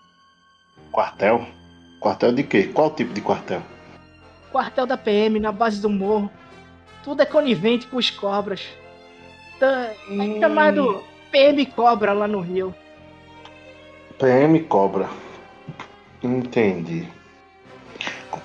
Quartel? 0.89 1.45
Quartel 1.99 2.31
de 2.31 2.43
quê? 2.43 2.63
Qual 2.67 2.89
tipo 2.91 3.13
de 3.13 3.19
quartel? 3.19 3.61
Quartel 4.51 4.85
da 4.85 4.97
PM 4.97 5.39
na 5.39 5.51
base 5.51 5.81
do 5.81 5.89
morro. 5.89 6.31
Tudo 7.03 7.21
é 7.21 7.25
conivente 7.25 7.87
com 7.87 7.97
os 7.97 8.09
cobras. 8.09 8.67
Tá, 9.59 9.91
é 10.09 10.39
chamado 10.39 11.03
PM 11.31 11.65
Cobra 11.67 12.13
lá 12.13 12.27
no 12.27 12.41
Rio. 12.41 12.73
PM 14.19 14.59
Cobra. 14.63 15.07
Entendi. 16.21 17.07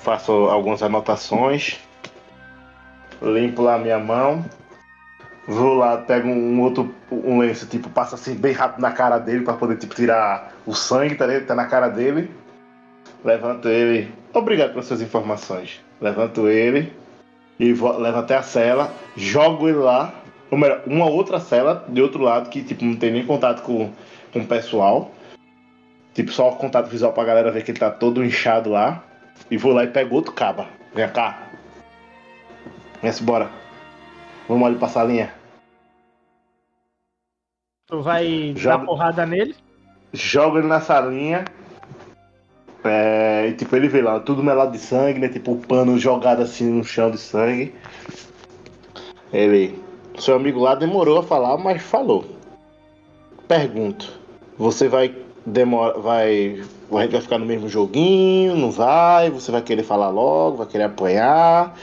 Faço 0.00 0.32
algumas 0.32 0.82
anotações. 0.82 1.78
Limpo 3.20 3.62
lá 3.62 3.78
minha 3.78 3.98
mão. 3.98 4.44
Vou 5.46 5.74
lá, 5.74 5.98
pego 5.98 6.28
um 6.28 6.60
outro 6.60 6.94
um 7.10 7.38
lenço, 7.38 7.66
tipo, 7.66 7.90
passo 7.90 8.14
assim 8.14 8.34
bem 8.34 8.52
rápido 8.52 8.80
na 8.80 8.92
cara 8.92 9.18
dele 9.18 9.44
pra 9.44 9.54
poder 9.54 9.76
tipo, 9.76 9.94
tirar 9.94 10.52
o 10.64 10.74
sangue, 10.74 11.16
tá, 11.16 11.26
tá 11.46 11.54
na 11.54 11.66
cara 11.66 11.88
dele. 11.88 12.30
Levanto 13.24 13.68
ele. 13.68 14.12
Obrigado 14.32 14.70
pelas 14.70 14.86
suas 14.86 15.00
informações. 15.00 15.80
Levanto 16.00 16.48
ele 16.48 16.92
e 17.58 17.72
vou, 17.72 17.96
levo 17.96 18.18
até 18.18 18.36
a 18.36 18.42
cela, 18.42 18.92
jogo 19.16 19.68
ele 19.68 19.78
lá. 19.78 20.12
Ou 20.50 20.58
melhor, 20.58 20.82
uma 20.86 21.06
outra 21.06 21.40
cela 21.40 21.84
de 21.88 22.02
outro 22.02 22.22
lado 22.22 22.50
que 22.50 22.62
tipo, 22.62 22.84
não 22.84 22.96
tem 22.96 23.12
nem 23.12 23.24
contato 23.24 23.62
com, 23.62 23.90
com 24.32 24.40
o 24.40 24.46
pessoal. 24.46 25.10
Tipo, 26.12 26.30
só 26.30 26.50
contato 26.52 26.88
visual 26.88 27.12
pra 27.12 27.24
galera 27.24 27.50
ver 27.50 27.64
que 27.64 27.70
ele 27.70 27.78
tá 27.78 27.90
todo 27.90 28.24
inchado 28.24 28.70
lá. 28.70 29.02
E 29.50 29.56
vou 29.56 29.72
lá 29.72 29.84
e 29.84 29.88
pego 29.88 30.14
outro 30.14 30.32
caba. 30.32 30.66
Vem 30.94 31.08
cá. 31.08 31.48
Vem 33.02 33.12
bora. 33.22 33.48
Vamos 34.48 34.66
ali 34.66 34.76
pra 34.76 34.88
salinha. 34.88 35.32
Tu 37.86 38.02
vai 38.02 38.54
dar 38.62 38.78
porrada 38.80 39.24
nele. 39.24 39.54
Jogo 40.12 40.58
ele 40.58 40.66
na 40.66 40.80
salinha. 40.80 41.44
É, 42.84 43.48
e, 43.48 43.52
tipo, 43.54 43.74
ele 43.76 43.88
vê 43.88 44.02
lá, 44.02 44.18
tudo 44.20 44.42
melado 44.42 44.72
de 44.72 44.78
sangue, 44.78 45.20
né? 45.20 45.28
Tipo, 45.28 45.52
o 45.52 45.56
pano 45.56 45.98
jogado 45.98 46.42
assim 46.42 46.70
no 46.70 46.84
chão 46.84 47.10
de 47.10 47.18
sangue. 47.18 47.74
Ele. 49.32 49.78
Seu 50.18 50.36
amigo 50.36 50.60
lá 50.60 50.74
demorou 50.74 51.18
a 51.18 51.22
falar, 51.22 51.56
mas 51.58 51.82
falou. 51.82 52.24
Pergunto. 53.48 54.20
Você 54.58 54.88
vai 54.88 55.14
demora, 55.44 55.98
vai, 55.98 56.62
vai 56.90 57.08
ficar 57.08 57.38
no 57.38 57.46
mesmo 57.46 57.68
joguinho, 57.68 58.56
não 58.56 58.70
vai? 58.70 59.30
Você 59.30 59.50
vai 59.50 59.62
querer 59.62 59.82
falar 59.82 60.08
logo, 60.10 60.58
vai 60.58 60.66
querer 60.66 60.84
apanhar, 60.84 61.76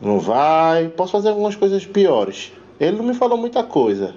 não 0.00 0.18
vai? 0.18 0.88
Posso 0.88 1.12
fazer 1.12 1.30
algumas 1.30 1.56
coisas 1.56 1.84
piores. 1.84 2.52
Ele 2.78 2.96
não 2.96 3.04
me 3.04 3.14
falou 3.14 3.36
muita 3.36 3.62
coisa, 3.62 4.14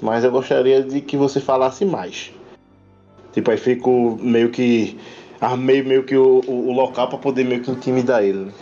mas 0.00 0.24
eu 0.24 0.30
gostaria 0.30 0.82
de 0.82 1.00
que 1.00 1.16
você 1.16 1.40
falasse 1.40 1.84
mais. 1.84 2.32
Tipo, 3.32 3.50
aí 3.50 3.56
fico 3.56 4.18
meio 4.20 4.50
que 4.50 4.98
armei 5.44 5.82
meio 5.82 6.04
que 6.04 6.16
o, 6.16 6.40
o, 6.46 6.68
o 6.68 6.72
local 6.72 7.08
para 7.08 7.18
poder 7.18 7.44
meio 7.44 7.62
que 7.62 7.70
intimidar 7.70 8.22
ele. 8.22 8.52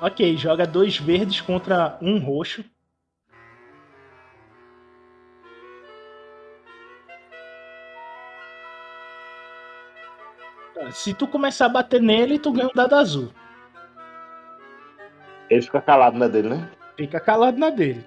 Ok, 0.00 0.36
joga 0.36 0.66
dois 0.66 0.98
verdes 0.98 1.40
contra 1.40 1.98
um 2.02 2.18
roxo. 2.18 2.64
Tá, 10.74 10.90
Se 10.92 11.14
tu 11.14 11.26
começar 11.26 11.66
a 11.66 11.70
bater 11.70 12.00
nele, 12.00 12.38
tu 12.38 12.52
ganha 12.52 12.68
um 12.68 12.74
dado 12.74 12.94
azul. 12.94 13.30
Ele 15.48 15.62
fica 15.62 15.80
calado 15.80 16.18
na 16.18 16.28
dele, 16.28 16.48
né? 16.50 16.70
Fica 16.96 17.20
calado 17.20 17.58
na 17.58 17.70
dele. 17.70 18.04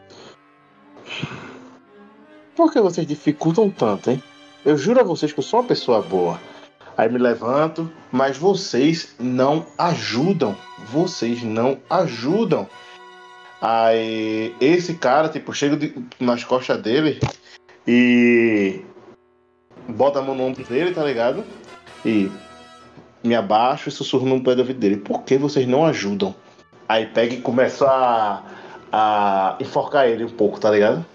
Por 2.56 2.72
que 2.72 2.82
vocês 2.82 3.08
dificultam 3.08 3.70
tanto, 3.70 4.12
hein? 4.12 4.24
Eu 4.66 4.78
juro 4.78 5.00
a 5.00 5.04
vocês 5.04 5.32
que 5.32 5.40
eu 5.40 5.44
sou 5.44 5.62
uma 5.62 5.68
pessoa 5.68 6.02
boa. 6.02 6.40
Aí 6.98 7.10
me 7.10 7.18
levanto, 7.18 7.90
mas 8.12 8.38
vocês 8.38 9.16
não 9.20 9.66
ajudam. 9.78 10.56
Vocês 10.92 11.42
não 11.44 11.80
ajudam. 11.90 12.68
Aí 13.62 14.56
esse 14.60 14.96
cara, 14.96 15.30
tipo, 15.30 15.54
chega 15.54 15.78
de- 15.78 15.94
nas 16.20 16.44
costas 16.44 16.82
dele 16.82 17.20
e 17.88 18.82
bota 19.88 20.20
a 20.20 20.22
mão 20.22 20.36
no 20.36 20.44
ombro 20.44 20.64
dele, 20.64 20.94
tá 20.94 21.04
ligado? 21.04 21.44
E 22.06 22.30
me 23.24 23.36
abaixo 23.36 23.90
e 23.90 23.92
sussurro 23.92 24.26
no 24.26 24.42
pé 24.44 24.56
do 24.56 24.62
ouvido 24.62 24.80
dele. 24.80 24.98
Por 24.98 25.24
que 25.24 25.38
vocês 25.38 25.68
não 25.68 25.86
ajudam? 25.86 26.36
Aí 26.88 27.06
pega 27.06 27.34
e 27.36 27.42
começa 27.42 27.86
a, 27.86 28.44
a 28.92 29.58
enforcar 29.60 30.08
ele 30.08 30.26
um 30.26 30.30
pouco, 30.30 30.60
tá 30.60 30.72
ligado? 30.72 31.06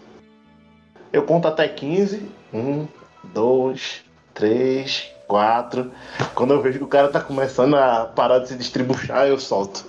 Eu 1.12 1.22
conto 1.24 1.48
até 1.48 1.66
15. 1.68 2.28
Um, 2.52 2.86
dois, 3.32 4.02
três, 4.32 5.10
quatro. 5.26 5.90
Quando 6.34 6.54
eu 6.54 6.62
vejo 6.62 6.78
que 6.78 6.84
o 6.84 6.88
cara 6.88 7.08
tá 7.08 7.20
começando 7.20 7.74
a 7.76 8.06
parar 8.06 8.40
de 8.40 8.48
se 8.48 8.56
distribuchar, 8.56 9.26
eu 9.26 9.38
solto. 9.38 9.84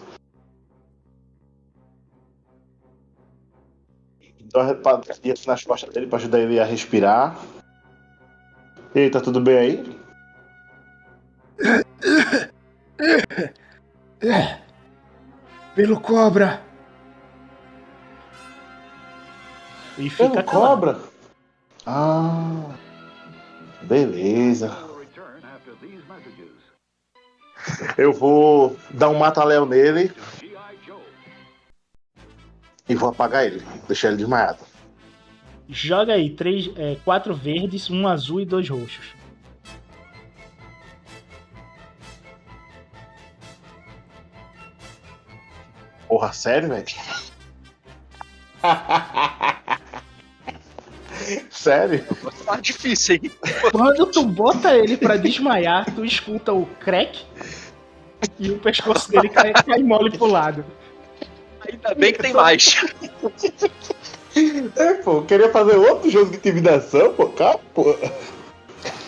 Dou 4.51 4.61
uma 4.61 4.67
repadinha 4.69 5.33
assim 5.33 5.47
nas 5.47 5.63
costas 5.63 5.93
dele 5.93 6.07
pra 6.07 6.17
ajudar 6.17 6.39
ele 6.39 6.59
a 6.59 6.65
respirar. 6.65 7.37
E 8.93 8.99
aí, 8.99 9.09
tá 9.09 9.19
tudo 9.19 9.41
bem 9.41 9.57
aí? 9.57 9.99
Pelo 15.75 15.99
cobra! 15.99 16.61
E 19.97 20.09
fica 20.09 20.29
Pelo 20.29 20.43
calado. 20.43 20.67
cobra? 20.67 20.99
Ah. 21.85 22.75
Beleza. 23.85 24.75
Eu 27.97 28.13
vou 28.13 28.77
dar 28.91 29.09
um 29.09 29.17
mata-léu 29.17 29.65
nele 29.65 30.11
e 32.87 32.95
vou 32.95 33.09
apagar 33.09 33.45
ele. 33.45 33.63
Deixar 33.87 34.09
ele 34.09 34.17
desmaiado. 34.17 34.59
Joga 35.67 36.13
aí 36.13 36.29
três, 36.29 36.69
é, 36.77 36.95
quatro 37.03 37.33
verdes, 37.33 37.89
um 37.89 38.07
azul 38.07 38.41
e 38.41 38.45
dois 38.45 38.69
roxos. 38.69 39.13
Porra, 46.07 46.31
sério, 46.31 46.69
velho? 46.69 46.85
sério? 51.49 52.03
Tá 52.45 52.57
difícil, 52.57 53.15
hein? 53.15 53.31
Quando 53.71 54.05
tu 54.07 54.25
bota 54.25 54.75
ele 54.75 54.97
pra 54.97 55.17
desmaiar, 55.17 55.85
tu 55.93 56.05
escuta 56.05 56.53
o 56.53 56.65
crack 56.79 57.23
e 58.39 58.51
o 58.51 58.59
pescoço 58.59 59.11
dele 59.11 59.29
cai, 59.29 59.53
cai 59.53 59.83
mole 59.83 60.17
pro 60.17 60.27
lado. 60.27 60.65
Ainda 61.67 61.95
bem 61.95 62.13
que 62.13 62.19
tem 62.19 62.33
mais. 62.33 62.83
É, 64.75 64.95
pô, 64.95 65.19
eu 65.19 65.25
queria 65.25 65.49
fazer 65.49 65.77
outro 65.77 66.09
jogo 66.09 66.29
de 66.29 66.37
intimidação, 66.37 67.13
pô, 67.13 67.27
cá, 67.29 67.57
pô. 67.73 67.95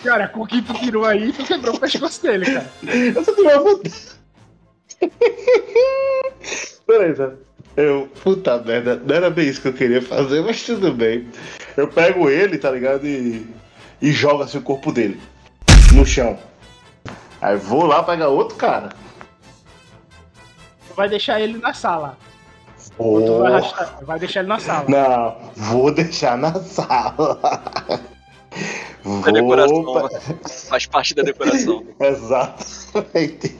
Cara, 0.02 0.26
com 0.28 0.40
o 0.40 0.46
que 0.46 0.62
tu 0.62 0.72
tirou 0.74 1.04
aí, 1.04 1.32
tu 1.32 1.44
quebrou 1.44 1.74
o 1.74 1.80
pescoço 1.80 2.22
dele, 2.22 2.46
cara. 2.46 2.70
Eu 3.14 3.24
só 3.24 3.34
tirei 3.34 3.56
uma. 3.56 3.80
Beleza. 6.86 7.38
Eu, 7.76 8.08
puta 8.24 8.58
merda, 8.58 8.96
não 8.96 9.14
era 9.14 9.30
bem 9.30 9.48
isso 9.48 9.60
que 9.60 9.68
eu 9.68 9.72
queria 9.72 10.02
fazer, 10.02 10.42
mas 10.42 10.62
tudo 10.62 10.92
bem. 10.92 11.28
Eu 11.78 11.86
pego 11.86 12.28
ele, 12.28 12.58
tá 12.58 12.70
ligado? 12.72 13.06
E, 13.06 13.46
e 14.02 14.10
jogo 14.10 14.42
assim 14.42 14.58
o 14.58 14.62
corpo 14.62 14.90
dele 14.90 15.20
no 15.94 16.04
chão. 16.04 16.36
Aí 17.40 17.56
vou 17.56 17.86
lá 17.86 18.02
pegar 18.02 18.28
outro 18.28 18.56
cara. 18.56 18.88
Tu 20.88 20.94
vai 20.96 21.08
deixar 21.08 21.40
ele 21.40 21.56
na 21.58 21.72
sala. 21.72 22.18
Ou 22.98 23.24
tu 23.24 23.38
vai, 23.38 23.52
Oh, 23.52 23.54
arrastar- 23.54 23.98
vai 24.04 24.18
deixar 24.18 24.40
ele 24.40 24.48
na 24.48 24.58
sala. 24.58 24.86
não, 24.88 25.36
vou 25.54 25.94
deixar 25.94 26.36
na 26.36 26.52
sala. 26.54 27.40
Vou 29.04 29.22
A 29.24 29.30
decoração 29.30 30.08
faz 30.68 30.86
parte 30.86 31.14
da 31.14 31.22
decoração. 31.22 31.84
Exatamente. 32.00 33.56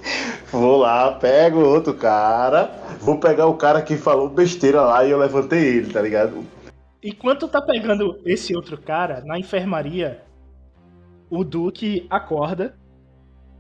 Vou 0.51 0.79
lá, 0.79 1.13
pego 1.13 1.61
outro 1.61 1.95
cara. 1.95 2.69
Vou 3.01 3.19
pegar 3.19 3.47
o 3.47 3.55
cara 3.55 3.81
que 3.81 3.97
falou 3.97 4.29
besteira 4.29 4.81
lá 4.83 5.05
e 5.05 5.11
eu 5.13 5.19
levantei 5.19 5.61
ele, 5.65 5.93
tá 5.93 6.03
ligado? 6.03 6.45
Enquanto 7.03 7.47
tá 7.47 7.63
pegando 7.63 8.21
esse 8.25 8.55
outro 8.57 8.77
cara, 8.77 9.23
na 9.25 9.39
enfermaria, 9.39 10.25
o 11.31 11.45
Duque 11.45 12.07
acorda. 12.11 12.79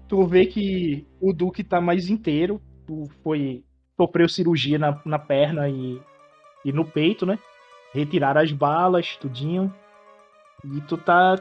Tu 0.08 0.26
vê 0.26 0.46
que 0.46 1.06
o 1.20 1.32
Duque 1.32 1.62
tá 1.62 1.80
mais 1.80 2.08
inteiro. 2.08 2.60
Tu 2.86 3.04
foi. 3.22 3.64
Sofreu 3.96 4.28
cirurgia 4.28 4.78
na, 4.78 5.00
na 5.04 5.18
perna 5.18 5.68
e, 5.68 6.00
e 6.64 6.72
no 6.72 6.84
peito, 6.84 7.26
né? 7.26 7.38
Retiraram 7.92 8.40
as 8.40 8.52
balas, 8.52 9.16
tudinho. 9.16 9.74
E 10.64 10.80
tu 10.82 10.96
tá 10.96 11.36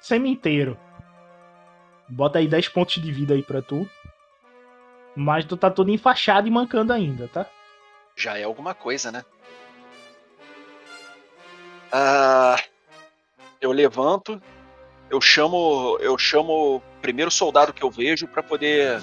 semi-inteiro. 0.00 0.78
Bota 2.08 2.38
aí 2.38 2.48
10 2.48 2.68
pontos 2.68 3.02
de 3.02 3.12
vida 3.12 3.34
aí 3.34 3.42
pra 3.42 3.60
tu. 3.60 3.88
Mas 5.14 5.44
tu 5.44 5.56
tá 5.56 5.70
todo 5.70 5.90
enfaixado 5.90 6.48
e 6.48 6.50
mancando 6.50 6.92
ainda, 6.92 7.28
tá? 7.28 7.46
Já 8.16 8.38
é 8.38 8.44
alguma 8.44 8.74
coisa, 8.74 9.12
né? 9.12 9.24
Ah, 11.90 12.56
eu 13.60 13.72
levanto, 13.72 14.40
eu 15.10 15.20
chamo, 15.20 15.96
eu 16.00 16.18
chamo 16.18 16.76
o 16.76 16.80
primeiro 17.00 17.30
soldado 17.30 17.72
que 17.72 17.82
eu 17.82 17.90
vejo 17.90 18.26
pra 18.28 18.42
poder 18.42 19.00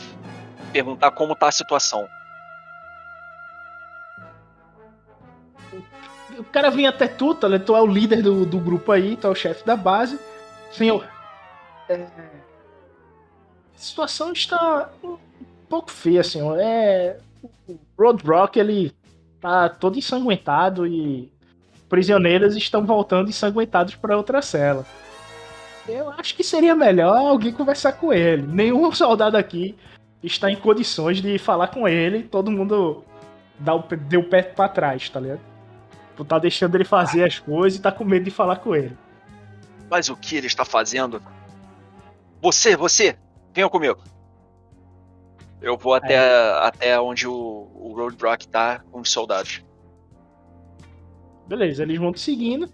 perguntar 0.71 1.11
como 1.11 1.35
tá 1.35 1.47
a 1.47 1.51
situação. 1.51 2.07
O 6.37 6.43
cara 6.43 6.69
vem 6.69 6.85
até 6.85 7.07
tu, 7.07 7.33
tá, 7.33 7.47
tu 7.59 7.75
é 7.75 7.81
o 7.81 7.87
líder 7.87 8.21
do, 8.21 8.45
do 8.45 8.59
grupo 8.59 8.91
aí, 8.91 9.15
tu 9.15 9.27
é 9.27 9.29
o 9.29 9.35
chefe 9.35 9.65
da 9.65 9.75
base. 9.75 10.19
Senhor, 10.71 11.07
é, 11.87 11.95
a 13.75 13.77
situação 13.77 14.31
está 14.33 14.89
um 15.03 15.17
pouco 15.69 15.91
feia, 15.91 16.23
senhor. 16.23 16.59
É, 16.59 17.17
o 17.67 17.77
Roadrock, 17.97 18.59
ele 18.59 18.93
tá 19.39 19.69
todo 19.69 19.97
ensanguentado 19.97 20.85
e 20.85 21.31
prisioneiros 21.95 22.57
estão 22.57 22.85
voltando 22.85 23.29
ensanguentados 23.29 23.95
para 23.95 24.17
outra 24.17 24.41
cela. 24.41 24.85
Eu 25.87 26.09
acho 26.09 26.35
que 26.35 26.43
seria 26.43 26.75
melhor 26.75 27.15
alguém 27.15 27.53
conversar 27.53 27.93
com 27.93 28.11
ele. 28.11 28.41
Nenhum 28.41 28.91
soldado 28.91 29.37
aqui 29.37 29.77
está 30.21 30.51
em 30.51 30.57
condições 30.57 31.21
de 31.21 31.39
falar 31.39 31.69
com 31.69 31.87
ele. 31.87 32.23
Todo 32.23 32.51
mundo 32.51 33.05
dá 33.57 33.73
o, 33.73 33.79
deu 33.79 34.19
o 34.19 34.23
pé 34.25 34.41
pra 34.41 34.67
trás, 34.67 35.09
tá 35.09 35.21
ligado? 35.21 35.39
Tu 36.17 36.25
tá 36.25 36.37
deixando 36.37 36.75
ele 36.75 36.83
fazer 36.83 37.23
as 37.23 37.39
coisas 37.39 37.79
e 37.79 37.81
tá 37.81 37.93
com 37.93 38.03
medo 38.03 38.25
de 38.25 38.31
falar 38.31 38.57
com 38.57 38.75
ele. 38.75 38.97
Mas 39.89 40.09
o 40.09 40.17
que 40.17 40.35
ele 40.35 40.47
está 40.47 40.65
fazendo? 40.65 41.23
Você, 42.41 42.75
você, 42.75 43.15
venha 43.53 43.69
comigo. 43.69 44.03
Eu 45.61 45.77
vou 45.77 45.93
até, 45.93 46.17
até 46.59 46.99
onde 46.99 47.25
o, 47.25 47.31
o 47.33 47.93
Roadblock 47.95 48.49
tá 48.49 48.81
com 48.91 48.99
os 48.99 49.09
soldados. 49.09 49.63
Beleza, 51.47 51.83
eles 51.83 51.97
vão 51.99 52.11
te 52.11 52.19
seguindo. 52.19 52.69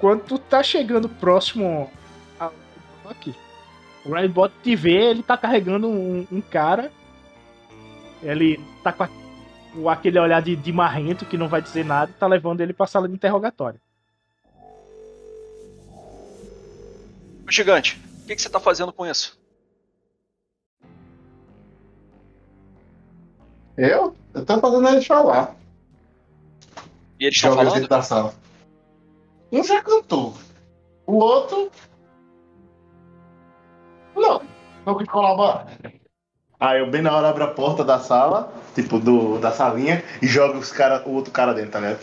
Quando 0.00 0.22
tu 0.24 0.38
tá 0.38 0.62
chegando 0.62 1.08
próximo 1.08 1.90
ao 2.38 2.52
aqui. 3.08 3.34
O 4.04 4.10
Grindbot 4.10 4.52
te 4.62 4.76
vê, 4.76 5.10
ele 5.10 5.22
tá 5.22 5.36
carregando 5.36 5.88
um, 5.88 6.26
um 6.30 6.40
cara. 6.40 6.90
Ele 8.22 8.58
tá 8.82 8.92
com, 8.92 9.02
a- 9.04 9.10
com 9.74 9.88
aquele 9.88 10.18
olhar 10.18 10.40
de, 10.40 10.54
de 10.56 10.72
marrento 10.72 11.26
que 11.26 11.36
não 11.36 11.48
vai 11.48 11.60
dizer 11.60 11.84
nada 11.84 12.10
e 12.10 12.14
tá 12.14 12.26
levando 12.26 12.60
ele 12.60 12.72
pra 12.72 12.86
sala 12.86 13.08
de 13.08 13.14
interrogatório. 13.14 13.80
Ô, 17.46 17.50
Gigante, 17.50 18.00
o 18.22 18.26
que, 18.26 18.36
que 18.36 18.42
você 18.42 18.48
tá 18.48 18.60
fazendo 18.60 18.92
com 18.92 19.06
isso? 19.06 19.38
Eu? 23.76 24.14
Eu 24.34 24.44
tô 24.44 24.58
fazendo 24.60 24.88
eles 24.88 25.06
falar. 25.06 25.54
E 27.20 27.24
eles 27.24 27.36
estão 27.36 27.50
Joga 27.50 27.62
falando? 27.64 27.74
dentro 27.74 27.88
da 27.88 28.02
sala. 28.02 28.34
Um 29.50 29.64
já 29.64 29.82
cantou. 29.82 30.34
O 31.06 31.16
outro. 31.16 31.70
Não. 34.14 34.42
Não 34.86 34.96
quis 34.96 35.08
colaborar. 35.08 35.66
Aí 36.60 36.80
eu 36.80 36.90
bem 36.90 37.02
na 37.02 37.16
hora 37.16 37.28
abro 37.28 37.44
a 37.44 37.54
porta 37.54 37.84
da 37.84 37.98
sala, 38.00 38.52
tipo, 38.74 38.98
do, 38.98 39.38
da 39.38 39.52
salinha, 39.52 40.02
e 40.20 40.26
jogo 40.26 40.58
os 40.58 40.72
cara, 40.72 41.06
o 41.06 41.12
outro 41.14 41.32
cara 41.32 41.54
dentro, 41.54 41.70
tá 41.72 41.80
ligado? 41.80 42.00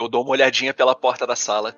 Eu 0.00 0.08
dou 0.08 0.22
uma 0.22 0.30
olhadinha 0.30 0.72
pela 0.72 0.94
porta 0.94 1.26
da 1.26 1.34
sala. 1.36 1.74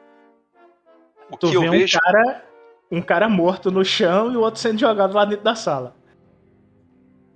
O 1.30 1.36
Tu 1.36 1.48
que 1.50 1.56
eu 1.56 1.62
vê 1.62 1.70
vejo. 1.70 1.96
um 1.96 2.00
cara, 2.00 2.44
um 2.90 3.02
cara 3.02 3.28
morto 3.28 3.70
no 3.70 3.84
chão 3.84 4.30
e 4.32 4.36
o 4.36 4.40
outro 4.40 4.60
sendo 4.60 4.78
jogado 4.78 5.14
lá 5.14 5.24
dentro 5.24 5.44
da 5.44 5.54
sala. 5.54 5.96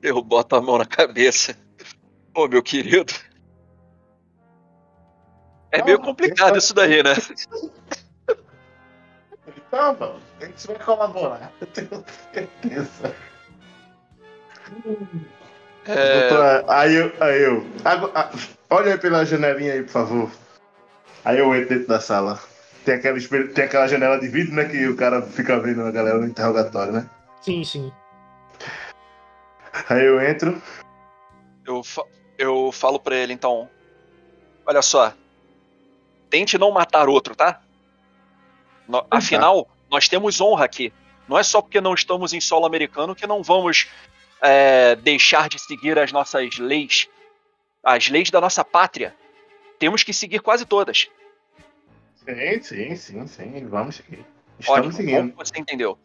Eu 0.03 0.23
boto 0.23 0.55
a 0.55 0.61
mão 0.61 0.77
na 0.79 0.85
cabeça. 0.85 1.57
Ô, 2.35 2.47
meu 2.47 2.63
querido. 2.63 3.13
É 5.73 5.83
meio 5.83 5.99
complicado 6.01 6.57
isso 6.57 6.73
daí, 6.75 7.03
né? 7.03 7.15
Então, 9.57 9.97
mano, 9.99 10.21
a 10.41 10.45
gente 10.45 10.67
vai 10.67 10.79
colaborar. 10.79 11.53
Eu 11.61 11.67
tenho 11.69 12.05
certeza. 12.33 13.15
É, 15.85 16.29
Doutor, 16.29 16.65
Aí 16.71 16.95
eu, 16.97 17.13
aí 17.21 17.43
eu. 17.43 17.65
Olha 18.69 18.93
aí 18.95 18.99
pela 18.99 19.25
janelinha 19.25 19.75
aí, 19.75 19.83
por 19.85 19.91
favor. 19.91 20.31
Aí 21.25 21.39
eu 21.39 21.55
entro 21.55 21.69
dentro 21.69 21.87
da 21.89 22.01
sala. 22.01 22.41
Tem 22.85 22.95
aquela, 22.95 23.17
espelho- 23.17 23.53
tem 23.55 23.65
aquela 23.65 23.87
janela 23.87 24.19
de 24.19 24.27
vidro, 24.27 24.53
né? 24.55 24.65
Que 24.65 24.87
o 24.89 24.97
cara 24.97 25.23
fica 25.23 25.61
vendo 25.61 25.83
a 25.83 25.91
galera 25.93 26.19
no 26.19 26.27
interrogatório, 26.27 26.93
né? 26.93 27.09
Sim, 27.41 27.63
sim. 27.63 27.93
Aí 29.89 30.05
eu 30.05 30.21
entro. 30.21 30.61
eu, 31.65 31.85
fa- 31.85 32.07
eu 32.37 32.73
falo 32.73 32.99
pra 32.99 33.15
ele, 33.15 33.33
então. 33.33 33.71
Olha 34.67 34.83
só. 34.83 35.13
Tente 36.31 36.59
não 36.59 36.71
matar 36.71 37.09
outro, 37.09 37.35
tá? 37.37 37.61
No- 38.89 39.07
afinal, 39.11 39.69
nós 39.91 40.09
temos 40.09 40.41
honra 40.41 40.65
aqui. 40.65 40.93
Não 41.29 41.39
é 41.39 41.43
só 41.43 41.61
porque 41.61 41.81
não 41.81 41.95
estamos 41.95 42.33
em 42.33 42.41
solo 42.41 42.67
americano 42.67 43.15
que 43.15 43.27
não 43.27 43.43
vamos 43.43 43.89
é, 44.41 44.95
deixar 44.97 45.49
de 45.49 45.59
seguir 45.59 45.99
as 45.99 46.13
nossas 46.13 46.57
leis. 46.59 47.09
As 47.83 48.09
leis 48.09 48.31
da 48.31 48.41
nossa 48.41 48.65
pátria. 48.65 49.15
Temos 49.79 50.03
que 50.03 50.13
seguir 50.13 50.41
quase 50.41 50.65
todas. 50.65 51.09
Sim, 52.25 52.63
sim, 52.63 52.97
sim, 52.97 53.27
sim. 53.27 53.67
Vamos 53.69 53.97
seguir. 53.97 54.25
Estamos 54.59 54.79
Ótimo, 54.81 54.93
seguindo. 54.93 55.33
bom 55.33 55.45
você 55.45 55.59
entendeu. 55.59 55.99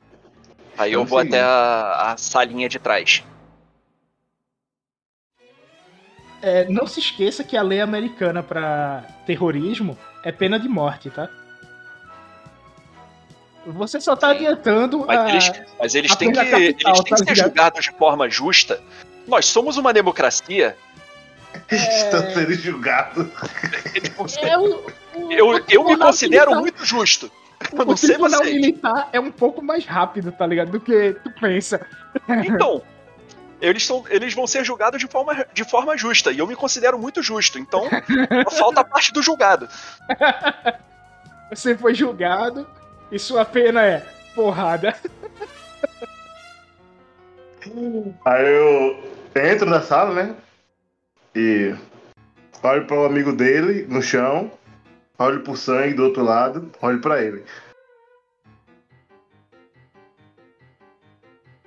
Aí 0.78 0.92
eu 0.94 1.04
Estamos 1.04 1.10
vou 1.10 1.20
seguindo. 1.20 1.36
até 1.36 1.44
a, 1.44 2.12
a 2.14 2.18
salinha 2.18 2.68
de 2.70 2.80
trás. 2.80 3.24
É, 6.42 6.66
não 6.68 6.88
se 6.88 7.00
esqueça 7.00 7.44
que 7.44 7.56
a 7.56 7.62
lei 7.62 7.82
americana 7.82 8.42
pra 8.42 9.04
terrorismo 9.28 9.98
é 10.24 10.32
pena 10.32 10.60
de 10.60 10.68
morte, 10.68 11.10
tá? 11.10 11.30
Você 13.66 14.02
só 14.02 14.16
tá 14.16 14.30
Sim. 14.30 14.36
adiantando 14.38 15.06
Mas 15.06 15.20
a... 15.20 15.30
eles, 15.30 15.52
mas 15.80 15.96
eles 15.96 16.12
a 16.12 16.16
têm 16.16 16.32
que, 16.32 16.36
capital, 16.38 16.62
eles 16.62 17.04
têm 17.04 17.16
tá 17.18 17.26
que 17.26 17.36
ser 17.36 17.44
julgados 17.44 17.84
de 17.86 17.92
forma 17.92 18.30
justa. 18.30 18.82
Nós 19.28 19.46
somos 19.46 19.78
uma 19.78 19.94
democracia. 19.94 20.76
Estão 21.70 22.22
sendo 22.34 22.54
julgados. 22.56 23.28
É 24.42 24.58
o, 24.58 24.64
o- 25.16 25.32
Eu, 25.32 25.48
o 25.50 25.62
eu 25.70 25.84
me 25.84 25.98
considero 25.98 26.52
militar- 26.52 26.60
muito 26.62 26.86
justo. 26.86 27.32
Eu 27.72 27.82
O 27.82 27.86
não 27.86 27.96
sei 27.98 28.10
tribunal 28.10 28.40
vocês. 28.42 28.56
militar 28.56 29.10
é 29.14 29.20
um 29.20 29.32
pouco 29.32 29.62
mais 29.62 29.86
rápido, 29.86 30.32
tá 30.32 30.48
ligado? 30.48 30.72
Do 30.72 30.80
que 30.80 31.14
tu 31.24 31.30
pensa. 31.40 31.86
Então, 32.28 32.82
eles, 33.62 33.86
são, 33.86 34.04
eles 34.10 34.34
vão 34.34 34.48
ser 34.48 34.66
julgados 34.66 35.00
de 35.00 35.08
forma, 35.08 35.46
de 35.54 35.64
forma 35.64 35.96
justa. 35.96 36.32
E 36.32 36.40
eu 36.40 36.48
me 36.48 36.56
considero 36.56 36.98
muito 36.98 37.22
justo. 37.22 37.60
Então, 37.60 37.88
só 38.50 38.58
falta 38.58 38.82
a 38.82 38.84
parte 38.84 39.14
do 39.14 39.22
julgado. 39.22 39.70
Você 41.52 41.78
foi 41.78 41.94
julgado 41.94 42.68
e 43.12 43.20
sua 43.20 43.46
pena 43.46 43.86
é 43.86 44.00
porrada. 44.34 44.96
Aí 48.26 48.46
eu 48.46 49.04
entro 49.36 49.70
na 49.70 49.82
sala, 49.82 50.14
né? 50.16 50.36
E 51.36 51.76
olho 52.64 52.86
para 52.88 52.98
o 52.98 53.06
amigo 53.06 53.32
dele 53.32 53.86
no 53.88 54.02
chão, 54.02 54.52
olho 55.20 55.44
pro 55.44 55.56
sangue 55.56 55.94
do 55.94 56.06
outro 56.06 56.24
lado, 56.24 56.72
olho 56.82 57.00
para 57.00 57.22
ele. 57.22 57.44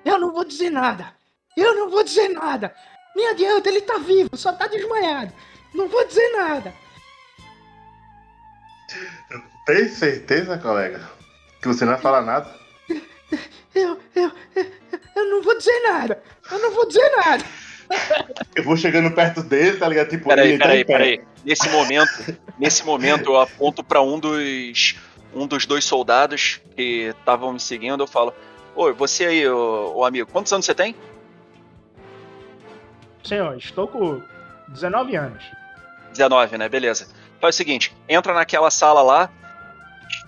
Eu 0.04 0.18
não 0.18 0.32
vou 0.32 0.44
dizer 0.44 0.70
nada. 0.70 1.14
Eu 1.56 1.74
não 1.74 1.90
vou 1.90 2.02
dizer 2.02 2.28
nada. 2.28 2.74
Nem 3.14 3.28
adianta, 3.28 3.68
ele 3.68 3.81
tá 3.81 3.98
vivo, 3.98 4.36
só 4.36 4.52
tá 4.52 4.66
desmaiado. 4.66 5.32
Não 5.72 5.89
vou 5.89 6.06
dizer 6.06 6.28
nada. 6.32 6.74
Tem 9.66 9.89
certeza, 9.89 10.59
colega? 10.59 11.01
Que 11.62 11.68
você 11.68 11.85
não 11.85 11.93
vai 11.93 12.02
falar 12.02 12.22
nada? 12.22 12.55
Eu, 13.74 13.98
eu, 14.14 14.31
eu, 14.55 14.66
eu 15.16 15.31
não 15.31 15.43
vou 15.43 15.56
dizer 15.59 15.81
nada. 15.81 16.22
Eu 16.51 16.59
não 16.60 16.70
vou 16.72 16.86
dizer 16.86 17.10
nada. 17.16 17.44
Eu 18.55 18.62
vou 18.62 18.76
chegando 18.76 19.10
perto 19.10 19.43
dele, 19.43 19.76
tá 19.76 19.89
ligado? 19.89 20.10
Tipo, 20.10 20.28
Peraí, 20.28 20.59
tá 20.59 20.64
peraí, 20.64 20.85
peraí. 20.85 21.20
Nesse 21.44 21.68
momento, 21.68 22.39
nesse 22.59 22.85
momento 22.85 23.32
eu 23.32 23.40
aponto 23.40 23.82
pra 23.82 24.01
um 24.01 24.18
dos 24.18 24.97
um 25.35 25.47
dos 25.47 25.66
dois 25.66 25.85
soldados 25.85 26.60
que 26.76 27.12
estavam 27.18 27.52
me 27.52 27.60
seguindo, 27.60 28.02
eu 28.02 28.06
falo: 28.06 28.32
"Oi, 28.76 28.93
você 28.93 29.26
aí, 29.26 29.48
ô, 29.48 29.93
ô 29.97 30.05
amigo, 30.05 30.31
quantos 30.31 30.52
anos 30.52 30.64
você 30.64 30.74
tem?" 30.74 30.94
Senhor, 33.24 33.56
estou 33.56 33.88
com 33.88 34.22
19 34.68 35.16
anos. 35.16 35.44
19, 36.10 36.59
né? 36.59 36.68
Beleza. 36.68 37.09
Faz 37.40 37.55
o 37.55 37.59
seguinte, 37.59 37.96
entra 38.09 38.34
naquela 38.34 38.70
sala 38.70 39.02
lá, 39.02 39.30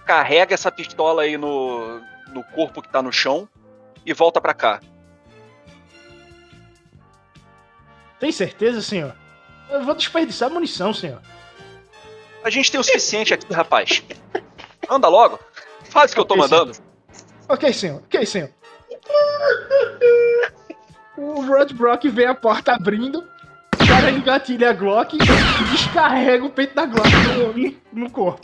carrega 0.05 0.55
essa 0.55 0.73
pistola 0.73 1.23
aí 1.23 1.37
no, 1.37 2.01
no 2.29 2.43
corpo 2.43 2.83
que 2.83 2.89
tá 2.89 3.03
no 3.03 3.13
chão 3.13 3.49
e 4.05 4.13
volta 4.13 4.41
pra 4.41 4.55
cá. 4.55 4.81
Tem 8.19 8.33
certeza, 8.33 8.81
senhor? 8.81 9.15
Eu 9.71 9.83
vou 9.85 9.95
desperdiçar 9.95 10.51
munição, 10.51 10.93
senhor. 10.95 11.21
A 12.43 12.51
gente 12.51 12.71
tem 12.71 12.81
o 12.81 12.85
suficiente 12.85 13.35
aqui, 13.35 13.53
rapaz. 13.53 14.03
Anda 14.89 15.09
logo. 15.09 15.39
Faz 15.91 16.13
o 16.13 16.15
que 16.15 16.21
eu 16.21 16.25
tô 16.25 16.37
mandando. 16.37 16.73
Ok, 17.49 17.73
senhor. 17.73 18.03
Ok, 18.03 18.25
senhor. 18.25 18.51
O 21.17 21.41
Rod 21.41 21.73
Brock 21.73 22.05
vê 22.09 22.27
a 22.27 22.35
porta 22.35 22.75
abrindo, 22.75 23.25
cara 23.87 24.11
engatilha 24.11 24.71
a 24.71 24.73
Glock 24.73 25.17
e 25.17 25.65
descarrega 25.71 26.45
o 26.45 26.51
peito 26.51 26.75
da 26.75 26.87
Glock 26.87 27.09
no, 27.09 28.03
no 28.03 28.11
corpo. 28.11 28.41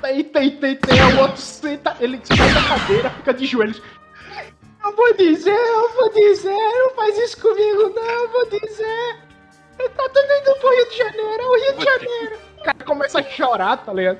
Tem, 0.00 0.24
tem, 0.24 0.50
tem, 0.56 0.76
tem. 0.76 1.02
O 1.16 1.20
outro 1.20 1.40
senta, 1.40 1.96
ele 2.00 2.20
sai 2.24 2.54
da 2.54 2.62
cadeira, 2.62 3.10
fica 3.10 3.34
de 3.34 3.46
joelhos. 3.46 3.82
Eu 4.84 4.96
vou 4.96 5.14
dizer, 5.14 5.50
eu 5.50 5.92
vou 5.94 6.12
dizer, 6.12 6.50
não 6.50 6.90
faz 6.94 7.18
isso 7.18 7.40
comigo, 7.40 7.92
não, 7.94 8.02
eu 8.02 8.28
vou 8.30 8.48
dizer. 8.48 9.16
Tá 9.76 10.08
tudo 10.08 10.32
indo 10.40 10.60
pro 10.60 10.70
Rio 10.70 10.88
de 10.88 10.96
Janeiro, 10.96 11.42
é 11.42 11.46
o 11.46 11.60
Rio 11.60 11.78
de 11.78 11.84
Janeiro. 11.84 12.38
O 12.58 12.62
cara 12.62 12.84
começa 12.84 13.20
a 13.20 13.22
chorar, 13.22 13.76
tá 13.76 13.92
ligado? 13.92 14.18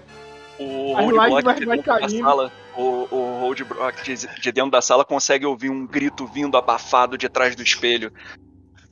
O 0.59 0.95
Roadblock 0.95 1.61
de 1.61 1.67
vai 1.67 1.79
da 1.79 1.83
caindo. 1.83 2.53
O, 2.79 3.09
o 3.11 3.41
Roadblock 3.41 4.03
de, 4.05 4.41
de 4.41 4.53
dentro 4.53 4.71
da 4.71 4.81
sala 4.81 5.05
consegue 5.05 5.45
ouvir 5.45 5.69
um 5.69 5.85
grito 5.85 6.27
vindo 6.27 6.57
abafado 6.57 7.19
de 7.19 7.29
trás 7.29 7.57
do 7.57 7.63
espelho. 7.63 8.13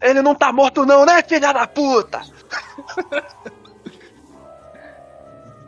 Ele 0.03 0.21
não 0.21 0.35
tá 0.35 0.53
morto 0.53 0.85
não, 0.85 1.07
né, 1.07 1.23
filha 1.23 1.53
da 1.53 1.67
puta? 1.67 2.21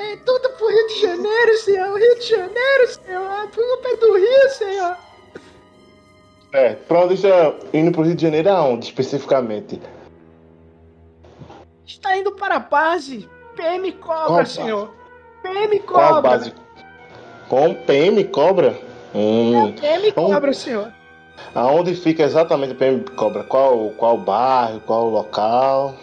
É 0.01 0.16
tudo 0.19 0.49
pro 0.51 0.69
Rio 0.69 0.86
de 0.86 1.01
Janeiro, 1.01 1.59
senhor. 1.59 1.99
Rio 1.99 2.15
de 2.20 2.28
Janeiro, 2.28 2.89
senhor. 2.89 3.31
É 3.32 3.47
tudo 3.49 3.97
do 3.99 4.16
Rio, 4.16 4.51
senhor. 4.51 4.97
É, 6.53 6.74
pra 6.74 7.01
onde 7.01 7.15
está 7.15 7.53
indo 7.74 7.90
pro 7.90 8.03
Rio 8.03 8.15
de 8.15 8.23
Janeiro 8.23 8.49
aonde, 8.49 8.86
especificamente? 8.86 9.82
Está 11.85 12.16
indo 12.16 12.31
para 12.31 12.57
a 12.57 12.61
base. 12.61 13.28
PM 13.57 13.90
Cobra, 13.95 14.15
Qual 14.27 14.36
base? 14.36 14.55
senhor. 14.55 14.95
PM 15.43 15.81
Qual 15.81 16.01
a 16.01 16.09
Cobra. 16.09 16.31
base? 16.31 16.55
Com 17.48 17.74
PM 17.74 18.24
Cobra? 18.24 18.78
Hum. 19.14 19.72
PM 19.72 20.12
Bom. 20.12 20.32
Cobra, 20.32 20.52
senhor. 20.52 20.92
Aonde 21.54 21.94
fica 21.94 22.22
exatamente 22.22 22.72
o 22.72 22.76
PM 22.76 23.00
Cobra? 23.16 23.42
Qual, 23.42 23.90
qual 23.90 24.18
bairro? 24.18 24.80
Qual 24.80 25.08
local? 25.08 25.94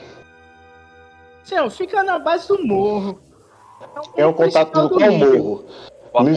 Senhor, 1.44 1.70
fica 1.70 2.04
na 2.04 2.18
base 2.18 2.48
do 2.48 2.66
morro. 2.66 3.20
É 4.18 4.26
o 4.26 4.34
principal 4.34 4.66
contato 4.66 4.90
do 4.90 4.98
qual 4.98 5.12
morro? 5.12 5.66
Eu 6.14 6.24
Me, 6.24 6.32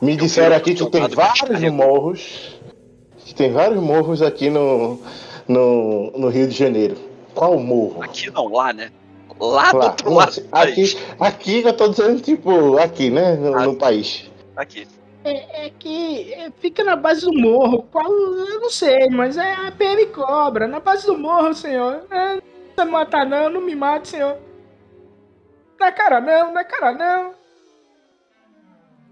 me 0.00 0.16
disseram 0.16 0.56
aqui 0.56 0.74
que 0.74 0.90
tem 0.90 1.06
vários 1.08 1.72
morros. 1.72 2.58
Que 3.18 3.34
tem 3.34 3.52
vários 3.52 3.82
morros 3.82 4.22
aqui 4.22 4.48
no, 4.48 4.98
no, 5.46 6.10
no 6.12 6.28
Rio 6.28 6.48
de 6.48 6.54
Janeiro. 6.56 6.96
Qual 7.34 7.58
morro? 7.58 8.02
Aqui 8.02 8.30
não, 8.30 8.48
lá, 8.48 8.72
né? 8.72 8.90
Lá 9.40 9.70
do 9.72 9.78
outro 9.78 10.12
lado. 10.14 10.34
do 10.34 10.48
país. 10.48 10.96
aqui, 10.96 11.14
aqui 11.20 11.62
eu 11.66 11.72
tô 11.76 11.88
dizendo, 11.88 12.20
tipo, 12.20 12.76
aqui, 12.78 13.08
né? 13.10 13.34
No, 13.36 13.54
Ah. 13.56 13.64
no 13.66 13.76
país. 13.76 14.30
Aqui. 14.56 14.86
É, 15.24 15.66
é 15.66 15.70
que 15.70 16.32
é, 16.32 16.50
fica 16.60 16.82
na 16.84 16.96
base 16.96 17.22
do 17.26 17.32
morro. 17.32 17.82
Qual, 17.90 18.10
eu 18.10 18.60
não 18.60 18.70
sei, 18.70 19.08
mas 19.10 19.36
é 19.36 19.52
a 19.54 19.70
PM 19.72 20.06
Cobra. 20.06 20.66
Na 20.66 20.80
base 20.80 21.06
do 21.06 21.16
morro, 21.18 21.52
senhor. 21.54 22.02
É, 22.10 22.34
não 22.34 22.40
precisa 22.40 22.84
me 22.84 22.90
matar, 22.90 23.26
não. 23.26 23.48
Não 23.50 23.60
me 23.60 23.74
mate, 23.74 24.08
senhor. 24.08 24.36
Não 25.78 25.86
é 25.86 25.92
cara, 25.92 26.20
não. 26.20 26.52
Não 26.52 26.58
é 26.60 26.64
cara, 26.64 26.92
não. 26.92 27.34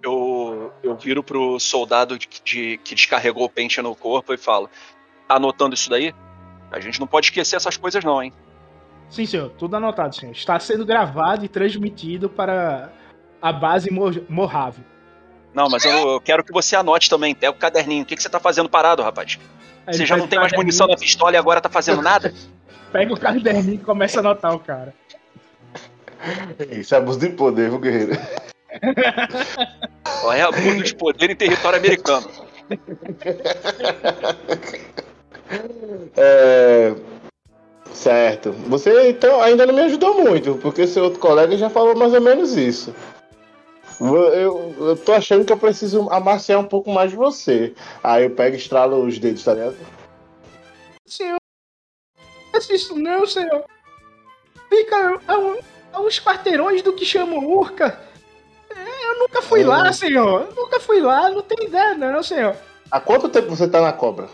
Eu, 0.02 0.72
eu 0.82 0.94
viro 0.96 1.22
pro 1.22 1.58
soldado 1.58 2.18
de, 2.18 2.28
de- 2.44 2.78
que 2.84 2.94
descarregou 2.94 3.44
o 3.44 3.50
pente 3.50 3.80
no 3.82 3.94
corpo 3.94 4.32
e 4.32 4.36
falo: 4.38 4.68
"Tá 5.26 5.34
anotando 5.36 5.74
isso 5.74 5.90
daí? 5.90 6.14
A 6.70 6.78
gente 6.80 7.00
não 7.00 7.06
pode 7.06 7.26
esquecer 7.26 7.56
essas 7.56 7.76
coisas, 7.76 8.04
não, 8.04 8.22
hein? 8.22 8.32
Sim, 9.10 9.26
senhor. 9.26 9.50
Tudo 9.50 9.76
anotado, 9.76 10.14
senhor. 10.14 10.32
Está 10.32 10.58
sendo 10.58 10.84
gravado 10.84 11.44
e 11.44 11.48
transmitido 11.48 12.28
para 12.28 12.90
a 13.40 13.52
base 13.52 13.90
Morrave. 14.28 14.82
Não, 15.54 15.68
mas 15.68 15.84
eu, 15.84 16.08
eu 16.08 16.20
quero 16.20 16.44
que 16.44 16.52
você 16.52 16.76
anote 16.76 17.08
também. 17.08 17.34
Pega 17.34 17.52
o 17.52 17.56
caderninho. 17.56 18.02
O 18.02 18.06
que, 18.06 18.16
que 18.16 18.22
você 18.22 18.28
tá 18.28 18.38
fazendo 18.38 18.68
parado, 18.68 19.02
rapaz? 19.02 19.38
Aí 19.86 19.94
Você 19.94 20.04
já 20.04 20.16
não 20.16 20.26
tem 20.26 20.38
mais 20.38 20.52
munição 20.52 20.86
na 20.86 20.96
pistola 20.96 21.32
e 21.32 21.36
agora 21.36 21.60
tá 21.60 21.68
fazendo 21.68 22.02
nada? 22.02 22.34
Pega 22.92 23.12
o 23.12 23.18
caderninho 23.18 23.74
e 23.74 23.78
começa 23.78 24.18
a 24.18 24.20
anotar 24.20 24.54
o 24.54 24.58
cara. 24.58 24.94
Isso 26.70 26.94
é 26.94 26.98
abuso 26.98 27.18
de 27.18 27.30
poder, 27.30 27.70
viu, 27.70 27.78
guerreiro? 27.78 28.18
É 30.32 30.42
abuso 30.42 30.82
de 30.82 30.94
poder 30.94 31.30
em 31.30 31.36
território 31.36 31.78
americano. 31.78 32.28
É, 36.16 36.92
Certo. 37.96 38.52
Você 38.68 39.08
então 39.08 39.40
ainda 39.40 39.64
não 39.64 39.72
me 39.74 39.80
ajudou 39.80 40.22
muito, 40.22 40.56
porque 40.56 40.86
seu 40.86 41.04
outro 41.04 41.18
colega 41.18 41.56
já 41.56 41.70
falou 41.70 41.96
mais 41.96 42.12
ou 42.12 42.20
menos 42.20 42.54
isso. 42.54 42.94
Eu, 43.98 44.14
eu, 44.16 44.74
eu 44.78 44.96
tô 44.98 45.12
achando 45.14 45.46
que 45.46 45.52
eu 45.52 45.56
preciso 45.56 46.06
amaciar 46.10 46.60
um 46.60 46.66
pouco 46.68 46.90
mais 46.90 47.10
de 47.10 47.16
você. 47.16 47.74
Aí 48.04 48.24
eu 48.24 48.30
pego 48.30 48.54
e 48.54 48.58
estralo 48.58 49.02
os 49.02 49.18
dedos, 49.18 49.42
tá 49.42 49.54
ligado? 49.54 49.76
Senhor, 51.06 51.38
isso 52.70 52.94
não, 52.98 53.26
senhor. 53.26 53.64
Fica 54.68 55.18
a, 55.26 55.38
um- 55.38 55.58
a 55.94 56.00
uns 56.02 56.20
quarteirões 56.20 56.82
do 56.82 56.92
que 56.92 57.04
chamam 57.06 57.38
Urca. 57.48 57.98
É, 58.70 59.10
Eu 59.10 59.18
nunca 59.20 59.40
fui 59.40 59.62
É. 59.62 59.66
lá, 59.66 59.90
senhor. 59.94 60.42
Eu 60.50 60.54
nunca 60.54 60.78
fui 60.78 61.00
lá, 61.00 61.30
não 61.30 61.40
tem 61.40 61.66
ideia 61.66 61.94
não, 61.94 62.22
senhor. 62.22 62.54
Há 62.90 63.00
quanto 63.00 63.30
tempo 63.30 63.48
você 63.56 63.66
tá 63.66 63.80
na 63.80 63.92
cobra? 63.94 64.28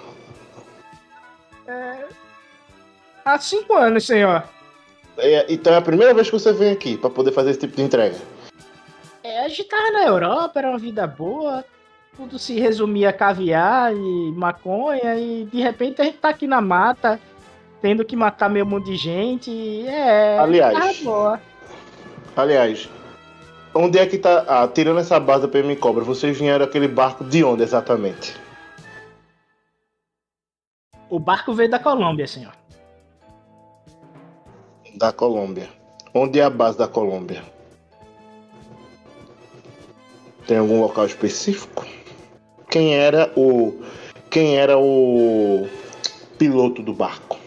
Há 3.25 3.39
cinco 3.39 3.75
anos, 3.75 4.07
senhor. 4.07 4.43
É, 5.17 5.47
então 5.53 5.73
é 5.73 5.77
a 5.77 5.83
primeira 5.83 6.15
vez 6.15 6.29
que 6.29 6.33
você 6.33 6.53
vem 6.53 6.73
aqui 6.73 6.97
pra 6.97 7.11
poder 7.11 7.33
fazer 7.33 7.51
esse 7.51 7.61
tipo 7.61 7.77
de 7.77 7.83
entrega. 7.83 8.17
É, 9.23 9.45
a 9.45 9.49
gente 9.49 9.65
tava 9.65 9.91
na 9.91 10.05
Europa, 10.05 10.59
era 10.59 10.69
uma 10.69 10.79
vida 10.79 11.07
boa. 11.07 11.65
Tudo 12.17 12.39
se 12.39 12.59
resumia 12.59 13.11
a 13.11 13.13
caviar 13.13 13.95
e 13.95 14.33
maconha. 14.33 15.17
E 15.17 15.45
de 15.45 15.61
repente 15.61 16.01
a 16.01 16.05
gente 16.05 16.19
tá 16.19 16.31
aqui 16.31 16.47
na 16.47 16.61
mata, 16.61 17.21
tendo 17.81 18.05
que 18.05 18.17
matar 18.17 18.51
meio 18.51 18.67
mundo 18.67 18.85
de 18.85 18.97
gente. 18.97 19.51
e 19.51 19.87
É. 19.87 20.39
Aliás. 20.39 21.01
boa. 21.03 21.41
Aliás, 22.37 22.89
onde 23.75 23.99
é 23.99 24.07
que 24.07 24.19
tá. 24.19 24.45
Ah, 24.49 24.69
tirando 24.69 25.01
essa 25.01 25.21
base 25.21 25.43
da 25.43 25.49
PM 25.49 25.75
Cobra, 25.77 26.03
vocês 26.03 26.37
vieram 26.39 26.65
aquele 26.65 26.89
barco 26.89 27.25
de 27.25 27.45
onde 27.45 27.63
exatamente? 27.63 28.35
O 31.09 31.19
barco 31.19 31.53
veio 31.53 31.71
da 31.71 31.79
Colômbia, 31.79 32.27
senhor. 32.27 32.53
Da 34.95 35.13
Colômbia. 35.13 35.69
Onde 36.15 36.39
é 36.39 36.45
a 36.45 36.51
base 36.51 36.77
da 36.79 36.87
Colômbia? 36.87 37.43
Tem 40.47 40.59
algum 40.59 40.81
local 40.81 41.07
específico? 41.07 41.87
Quem 42.69 42.95
era 42.95 43.33
o. 43.37 43.83
Quem 44.31 44.57
era 44.57 44.79
o 44.79 45.69
piloto 46.39 46.83
do 46.83 46.93
barco? 46.93 47.39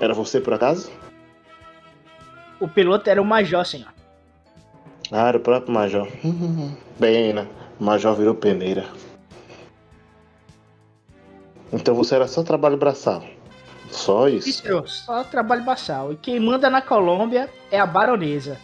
Era 0.00 0.14
você 0.14 0.40
por 0.40 0.54
acaso? 0.54 0.90
O 2.60 2.68
piloto 2.68 3.10
era 3.10 3.20
o 3.20 3.24
Major, 3.24 3.64
senhor. 3.66 3.92
Ah, 5.10 5.28
era 5.28 5.36
o 5.36 5.40
próprio 5.40 5.72
Major. 5.72 6.08
Bem, 6.98 7.32
né? 7.32 7.46
O 7.78 7.84
Major 7.84 8.14
virou 8.14 8.34
peneira. 8.34 8.86
Então 11.72 11.94
você 11.94 12.14
era 12.14 12.28
só 12.28 12.42
trabalho 12.42 12.76
braçal. 12.76 13.22
Só 13.94 14.28
isso. 14.28 14.62
Só 14.86 15.22
trabalho 15.24 15.62
baçal. 15.64 16.12
E 16.12 16.16
quem 16.16 16.40
manda 16.40 16.68
na 16.68 16.82
Colômbia 16.82 17.48
é 17.70 17.78
a 17.78 17.86
baronesa. 17.86 18.58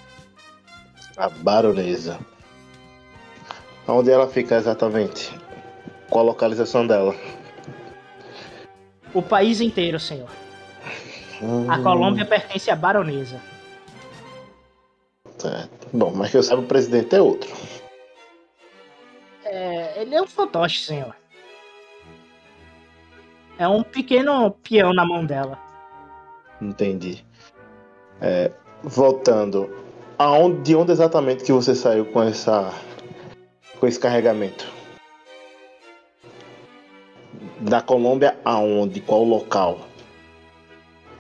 A 1.17 1.29
baronesa. 1.29 2.19
Onde 3.87 4.11
ela 4.11 4.29
fica 4.29 4.57
exatamente? 4.57 5.33
Qual 6.09 6.25
a 6.25 6.29
localização 6.29 6.87
dela? 6.87 7.15
O 9.15 9.23
país 9.23 9.61
inteiro, 9.61 9.99
senhor. 10.01 10.29
A 11.69 11.79
Hum, 11.79 11.83
Colômbia 11.83 12.25
pertence 12.27 12.71
à 12.71 12.77
baronesa. 12.77 13.41
certo. 15.39 15.89
Bom, 15.93 16.13
mas 16.15 16.31
que 16.31 16.37
eu 16.37 16.43
saiba, 16.43 16.63
o 16.63 16.67
presidente 16.67 17.15
é 17.17 17.23
outro. 17.23 17.51
É, 19.45 20.03
ele 20.03 20.15
é 20.15 20.21
um 20.23 20.27
fantoche, 20.27 20.85
senhor. 20.85 21.17
É 23.61 23.69
um 23.69 23.83
pequeno 23.83 24.51
peão 24.51 24.95
na 24.95 25.05
mão 25.05 25.27
dela. 25.27 25.59
Entendi. 26.63 27.23
É, 28.19 28.51
voltando, 28.83 29.69
aonde, 30.19 30.63
de 30.63 30.75
onde 30.75 30.93
exatamente 30.93 31.45
que 31.45 31.53
você 31.53 31.75
saiu 31.75 32.07
com 32.07 32.23
essa, 32.23 32.73
com 33.79 33.87
esse 33.87 34.01
carregamento? 34.01 34.67
Da 37.61 37.83
Colômbia 37.83 38.39
aonde? 38.47 38.99
Qual 38.99 39.25
local? 39.25 39.81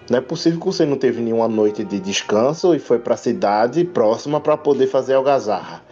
Não 0.08 0.16
é 0.16 0.22
possível 0.22 0.58
que 0.60 0.64
você 0.64 0.86
não 0.86 0.96
teve 0.96 1.20
nenhuma 1.20 1.46
noite 1.46 1.84
de 1.84 2.00
descanso 2.00 2.74
e 2.74 2.78
foi 2.78 2.98
para 2.98 3.12
a 3.12 3.18
cidade 3.18 3.84
próxima 3.84 4.40
para 4.40 4.56
poder 4.56 4.86
fazer 4.86 5.12
algazarra. 5.12 5.82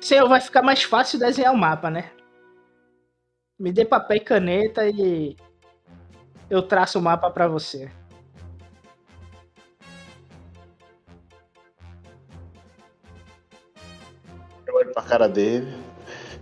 Senhor, 0.00 0.28
vai 0.28 0.40
ficar 0.40 0.62
mais 0.62 0.82
fácil 0.82 1.16
desenhar 1.16 1.54
o 1.54 1.56
mapa, 1.56 1.88
né? 1.88 2.10
Me 3.64 3.72
dê 3.72 3.82
papel 3.82 4.18
e 4.18 4.20
caneta 4.20 4.86
e 4.86 5.38
eu 6.50 6.60
traço 6.60 6.98
o 6.98 7.02
mapa 7.02 7.30
pra 7.30 7.48
você. 7.48 7.90
Eu 14.66 14.74
olho 14.74 14.92
pra 14.92 15.02
cara 15.02 15.26
dele, 15.26 15.74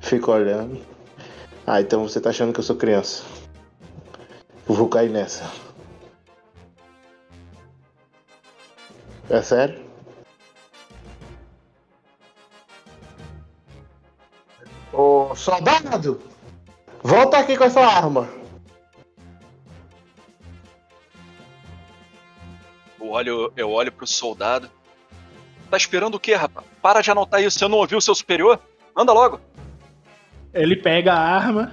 fico 0.01 0.33
olhando. 0.33 0.85
Ah, 1.65 1.81
então 1.81 2.03
você 2.03 2.21
tá 2.21 2.31
achando 2.31 2.53
que 2.53 2.59
eu 2.59 2.65
sou 2.65 2.75
criança. 2.75 3.23
Eu 4.69 4.75
vou 4.75 4.89
cair 4.89 5.09
nessa. 5.09 5.49
É 9.31 9.41
sério? 9.41 9.81
Ô, 14.93 15.37
soldado! 15.37 16.32
Volta 17.03 17.39
aqui 17.39 17.57
com 17.57 17.65
essa 17.65 17.81
arma. 17.81 18.29
Eu 23.01 23.09
olho, 23.11 23.53
eu 23.57 23.71
olho 23.71 23.91
pro 23.93 24.07
soldado. 24.07 24.71
Tá 25.71 25.77
esperando 25.77 26.15
o 26.15 26.21
quê, 26.21 26.35
rapaz? 26.35 26.67
Para 26.81 27.01
de 27.01 27.11
anotar 27.11 27.43
isso. 27.43 27.59
Você 27.59 27.67
não 27.67 27.79
ouviu 27.79 27.99
o 27.99 28.03
seu 28.03 28.15
superior? 28.15 28.61
Anda 28.97 29.13
logo. 29.13 29.41
Ele 30.55 30.77
pega 30.77 31.13
a 31.15 31.19
arma. 31.19 31.73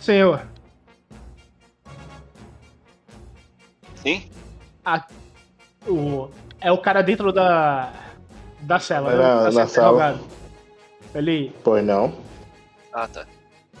Senhor, 0.00 0.40
Sim? 3.96 4.30
o, 5.86 6.30
é 6.60 6.72
o 6.72 6.78
cara 6.78 7.02
dentro 7.02 7.30
da 7.32 7.92
da 8.60 8.78
cela, 8.78 9.12
É 9.12 9.16
né? 9.16 9.22
na- 9.22 9.42
Tá 9.44 9.50
na 9.50 9.66
sala. 9.66 10.20
Interrogado. 11.18 11.28
Ele 11.28 11.52
Pois 11.62 11.84
não. 11.84 12.14
Ah, 12.92 13.06
tá. 13.06 13.26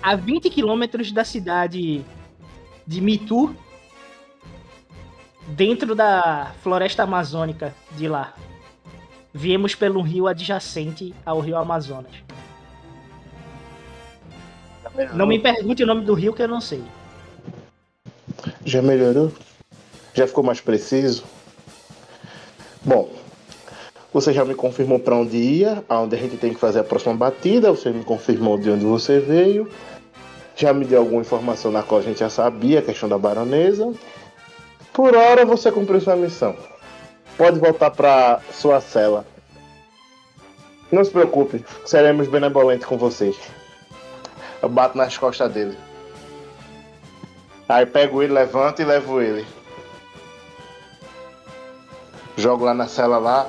a 0.02 0.14
20 0.14 0.50
quilômetros 0.50 1.10
da 1.12 1.24
cidade 1.24 2.04
de 2.86 3.00
Mitu, 3.00 3.54
dentro 5.48 5.94
da 5.94 6.52
floresta 6.62 7.02
amazônica 7.02 7.74
de 7.96 8.08
lá. 8.08 8.34
Viemos 9.32 9.74
pelo 9.74 10.00
rio 10.02 10.26
adjacente 10.26 11.14
ao 11.24 11.40
rio 11.40 11.56
Amazonas. 11.56 12.12
Não 15.14 15.26
me 15.26 15.38
pergunte 15.38 15.82
o 15.82 15.86
nome 15.86 16.04
do 16.04 16.14
rio 16.14 16.32
que 16.32 16.42
eu 16.42 16.48
não 16.48 16.60
sei. 16.60 16.82
Já 18.64 18.82
melhorou? 18.82 19.32
Já 20.14 20.26
ficou 20.26 20.42
mais 20.42 20.60
preciso? 20.60 21.24
Bom, 22.82 23.10
você 24.12 24.32
já 24.32 24.44
me 24.44 24.54
confirmou 24.54 24.98
para 24.98 25.16
onde 25.16 25.36
ia, 25.36 25.84
aonde 25.88 26.16
a 26.16 26.18
gente 26.18 26.36
tem 26.36 26.52
que 26.52 26.60
fazer 26.60 26.80
a 26.80 26.84
próxima 26.84 27.14
batida, 27.14 27.70
você 27.70 27.90
me 27.90 28.04
confirmou 28.04 28.58
de 28.58 28.70
onde 28.70 28.84
você 28.84 29.20
veio, 29.20 29.68
já 30.56 30.72
me 30.72 30.84
deu 30.84 31.00
alguma 31.00 31.20
informação 31.20 31.70
na 31.70 31.82
qual 31.82 32.00
a 32.00 32.04
gente 32.04 32.20
já 32.20 32.30
sabia, 32.30 32.78
a 32.78 32.82
questão 32.82 33.08
da 33.08 33.18
baronesa. 33.18 33.92
Por 34.92 35.14
hora 35.14 35.44
você 35.44 35.70
cumpriu 35.70 36.00
sua 36.00 36.16
missão. 36.16 36.56
Pode 37.36 37.60
voltar 37.60 37.90
para 37.90 38.40
sua 38.50 38.80
cela. 38.80 39.24
Não 40.90 41.04
se 41.04 41.10
preocupe, 41.10 41.64
seremos 41.84 42.26
benevolentes 42.28 42.86
com 42.86 42.96
vocês. 42.96 43.36
Eu 44.62 44.68
bato 44.68 44.96
nas 44.96 45.16
costas 45.16 45.52
dele. 45.52 45.76
Aí 47.68 47.84
pego 47.84 48.22
ele, 48.22 48.32
levanto 48.32 48.80
e 48.80 48.84
levo 48.84 49.20
ele. 49.20 49.46
Jogo 52.36 52.64
lá 52.64 52.72
na 52.72 52.88
cela 52.88 53.18
lá. 53.18 53.46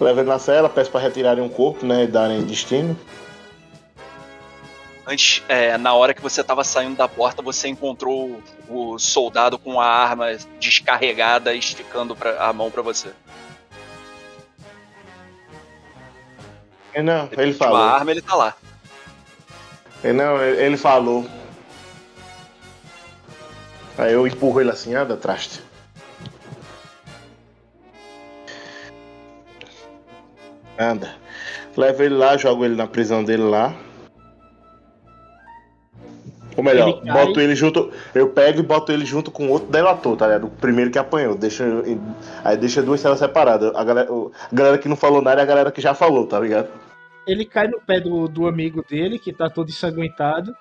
Levo 0.00 0.20
ele 0.20 0.28
na 0.28 0.38
cela, 0.38 0.68
peço 0.68 0.90
para 0.90 1.00
retirarem 1.00 1.42
um 1.42 1.48
corpo, 1.48 1.84
né? 1.84 2.04
E 2.04 2.06
darem 2.06 2.42
destino. 2.44 2.96
Antes, 5.06 5.42
é, 5.48 5.76
na 5.78 5.94
hora 5.94 6.12
que 6.12 6.20
você 6.20 6.44
tava 6.44 6.62
saindo 6.62 6.96
da 6.96 7.08
porta, 7.08 7.40
você 7.40 7.66
encontrou 7.66 8.42
o 8.68 8.98
soldado 8.98 9.58
com 9.58 9.80
a 9.80 9.86
arma 9.86 10.26
descarregada, 10.60 11.54
esticando 11.54 12.14
pra, 12.14 12.46
a 12.46 12.52
mão 12.52 12.70
pra 12.70 12.82
você. 12.82 13.10
Não, 17.02 17.26
Depois 17.26 17.46
ele 17.46 17.52
uma 17.52 17.58
falou. 17.58 17.80
arma, 17.80 18.10
ele 18.10 18.20
tá 18.22 18.34
lá. 18.34 18.54
Não, 20.02 20.42
ele 20.42 20.62
ele 20.62 20.76
falou. 20.76 21.26
Aí 23.96 24.12
eu 24.12 24.26
empurro 24.26 24.60
ele 24.60 24.70
assim, 24.70 24.94
anda, 24.94 25.16
traste. 25.16 25.62
Anda. 30.78 31.10
Levo 31.76 32.02
ele 32.02 32.14
lá, 32.14 32.36
jogo 32.36 32.64
ele 32.64 32.76
na 32.76 32.86
prisão 32.86 33.24
dele 33.24 33.42
lá. 33.42 33.74
Ou 36.56 36.64
melhor, 36.64 36.88
Ele 36.88 37.12
boto 37.12 37.40
ele 37.40 37.54
junto. 37.54 37.92
Eu 38.12 38.30
pego 38.30 38.58
e 38.58 38.64
boto 38.64 38.90
ele 38.90 39.06
junto 39.06 39.30
com 39.30 39.48
outro 39.48 39.70
delator, 39.70 40.16
tá 40.16 40.26
ligado? 40.26 40.48
O 40.48 40.50
primeiro 40.50 40.90
que 40.90 40.98
apanhou. 40.98 41.36
Deixa, 41.36 41.64
aí 42.42 42.56
deixa 42.56 42.82
duas 42.82 43.00
celas 43.00 43.20
separadas. 43.20 43.72
A 43.76 43.84
galera, 43.84 44.08
a 44.10 44.54
galera 44.54 44.78
que 44.78 44.88
não 44.88 44.96
falou 44.96 45.22
nada 45.22 45.40
é 45.40 45.44
a 45.44 45.46
galera 45.46 45.70
que 45.70 45.80
já 45.80 45.94
falou, 45.94 46.26
tá 46.26 46.40
ligado? 46.40 46.68
Ele 47.28 47.44
cai 47.44 47.68
no 47.68 47.80
pé 47.80 48.00
do, 48.00 48.26
do 48.26 48.48
amigo 48.48 48.84
dele, 48.88 49.20
que 49.20 49.32
tá 49.32 49.48
todo 49.48 49.68
ensanguentado. 49.68 50.52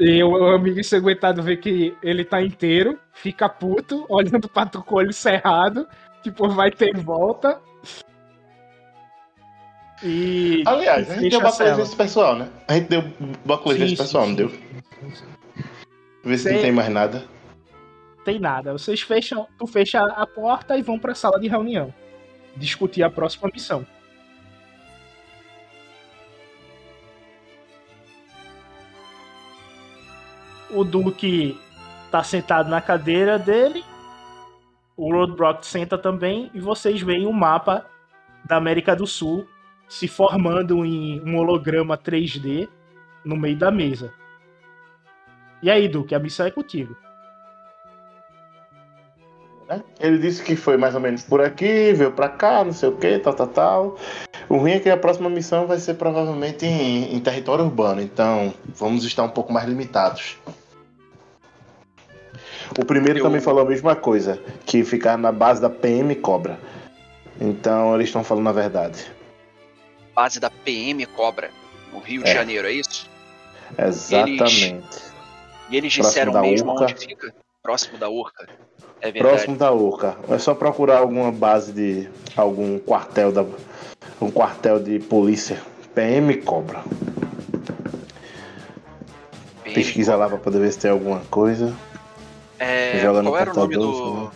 E 0.00 0.20
o, 0.20 0.30
o 0.30 0.46
amigo 0.56 0.80
ensanguentado 0.80 1.44
vê 1.44 1.56
que 1.56 1.96
ele 2.02 2.24
tá 2.24 2.42
inteiro, 2.42 2.98
fica 3.12 3.48
puto, 3.48 4.04
olhando 4.10 4.48
pra 4.48 4.66
tu 4.66 4.82
com 4.82 4.96
o 4.96 4.98
olho 4.98 5.12
cerrado, 5.12 5.86
tipo, 6.24 6.48
vai 6.48 6.72
ter 6.72 6.96
volta. 6.96 7.60
E. 10.02 10.62
Aliás, 10.66 11.10
a 11.10 11.14
gente 11.14 11.30
deu 11.30 11.40
baculejo 11.40 11.96
pessoal, 11.96 12.36
né? 12.36 12.48
A 12.66 12.74
gente 12.74 12.88
deu 12.88 13.04
baculejo 13.44 13.96
pessoal, 13.96 14.24
sim, 14.24 14.30
não 14.30 14.36
deu? 14.36 14.50
sim. 14.50 15.32
Vê 16.24 16.36
se 16.36 16.44
Sei. 16.44 16.54
não 16.54 16.60
tem 16.62 16.72
mais 16.72 16.88
nada. 16.88 17.24
Tem 18.24 18.38
nada. 18.38 18.72
Vocês 18.72 19.00
fecham, 19.00 19.46
tu 19.58 19.66
fecha 19.66 20.00
a 20.00 20.26
porta 20.26 20.76
e 20.76 20.82
vão 20.82 20.98
pra 20.98 21.14
sala 21.14 21.40
de 21.40 21.48
reunião. 21.48 21.92
Discutir 22.56 23.02
a 23.02 23.10
próxima 23.10 23.50
missão. 23.52 23.86
O 30.70 30.84
Duque 30.84 31.58
tá 32.10 32.22
sentado 32.22 32.68
na 32.70 32.80
cadeira 32.80 33.38
dele. 33.38 33.84
O 34.96 35.12
Roadblock 35.12 35.66
senta 35.66 35.98
também. 35.98 36.50
E 36.54 36.60
vocês 36.60 37.00
veem 37.00 37.26
o 37.26 37.32
mapa 37.32 37.84
da 38.44 38.56
América 38.56 38.94
do 38.94 39.06
Sul 39.06 39.46
se 39.92 40.08
formando 40.08 40.86
em 40.86 41.20
um 41.20 41.36
holograma 41.36 41.98
3D 41.98 42.66
no 43.22 43.36
meio 43.36 43.56
da 43.58 43.70
mesa. 43.70 44.10
E 45.62 45.70
aí, 45.70 45.86
Duque, 45.86 46.14
a 46.14 46.18
missão 46.18 46.46
é 46.46 46.50
contigo. 46.50 46.96
né? 49.68 49.84
Ele 50.00 50.16
disse 50.16 50.42
que 50.42 50.56
foi 50.56 50.78
mais 50.78 50.94
ou 50.94 51.00
menos 51.00 51.22
por 51.22 51.42
aqui, 51.42 51.92
veio 51.92 52.10
pra 52.10 52.30
cá, 52.30 52.64
não 52.64 52.72
sei 52.72 52.88
o 52.88 52.96
que, 52.96 53.18
tal, 53.18 53.34
tal, 53.34 53.46
tal. 53.48 53.98
O 54.48 54.56
ruim 54.56 54.72
é 54.72 54.80
que 54.80 54.88
a 54.88 54.96
próxima 54.96 55.28
missão 55.28 55.66
vai 55.66 55.78
ser 55.78 55.94
provavelmente 55.94 56.64
em, 56.64 57.14
em 57.14 57.20
território 57.20 57.66
urbano, 57.66 58.00
então 58.00 58.54
vamos 58.74 59.04
estar 59.04 59.22
um 59.24 59.28
pouco 59.28 59.52
mais 59.52 59.68
limitados. 59.68 60.38
O 62.80 62.84
primeiro 62.86 63.18
Eu- 63.18 63.24
também 63.24 63.42
falou 63.42 63.60
a 63.60 63.68
mesma 63.68 63.94
coisa, 63.94 64.42
que 64.64 64.82
ficar 64.84 65.18
na 65.18 65.30
base 65.30 65.60
da 65.60 65.68
PM 65.68 66.14
Cobra. 66.16 66.58
Então 67.38 67.94
eles 67.94 68.08
estão 68.08 68.24
falando 68.24 68.48
a 68.48 68.52
verdade. 68.52 69.12
Base 70.14 70.38
da 70.38 70.50
PM 70.50 71.04
Cobra, 71.06 71.50
no 71.92 71.98
Rio 72.00 72.22
de 72.22 72.30
É. 72.30 72.34
Janeiro, 72.34 72.66
é 72.68 72.72
isso? 72.72 73.08
Exatamente. 73.78 74.82
E 75.70 75.76
eles 75.76 75.92
disseram 75.92 76.38
mesmo 76.40 76.72
Urca. 76.72 76.84
onde 76.84 76.94
fica? 76.94 77.34
Próximo 77.62 77.96
da 77.96 78.08
Urca. 78.10 78.46
É 79.00 79.10
verdade. 79.10 79.34
Próximo 79.34 79.56
da 79.56 79.72
Urca. 79.72 80.16
É 80.28 80.38
só 80.38 80.54
procurar 80.54 80.98
alguma 80.98 81.32
base 81.32 81.72
de. 81.72 82.08
algum 82.36 82.78
quartel 82.78 83.32
da. 83.32 83.44
um 84.20 84.30
quartel 84.30 84.78
de 84.82 84.98
polícia. 84.98 85.60
PM 85.94 86.36
Cobra. 86.42 86.82
PM 89.64 89.74
Pesquisa 89.74 90.16
lá 90.16 90.28
pra 90.28 90.38
poder 90.38 90.58
ver 90.58 90.72
se 90.72 90.78
tem 90.78 90.90
alguma 90.90 91.20
coisa. 91.30 91.74
É, 92.58 93.00
Joga 93.00 93.22
no 93.22 93.30
qual 93.30 93.40
era 93.40 93.52
o 93.52 93.56
nome 93.56 93.76
do. 93.76 94.30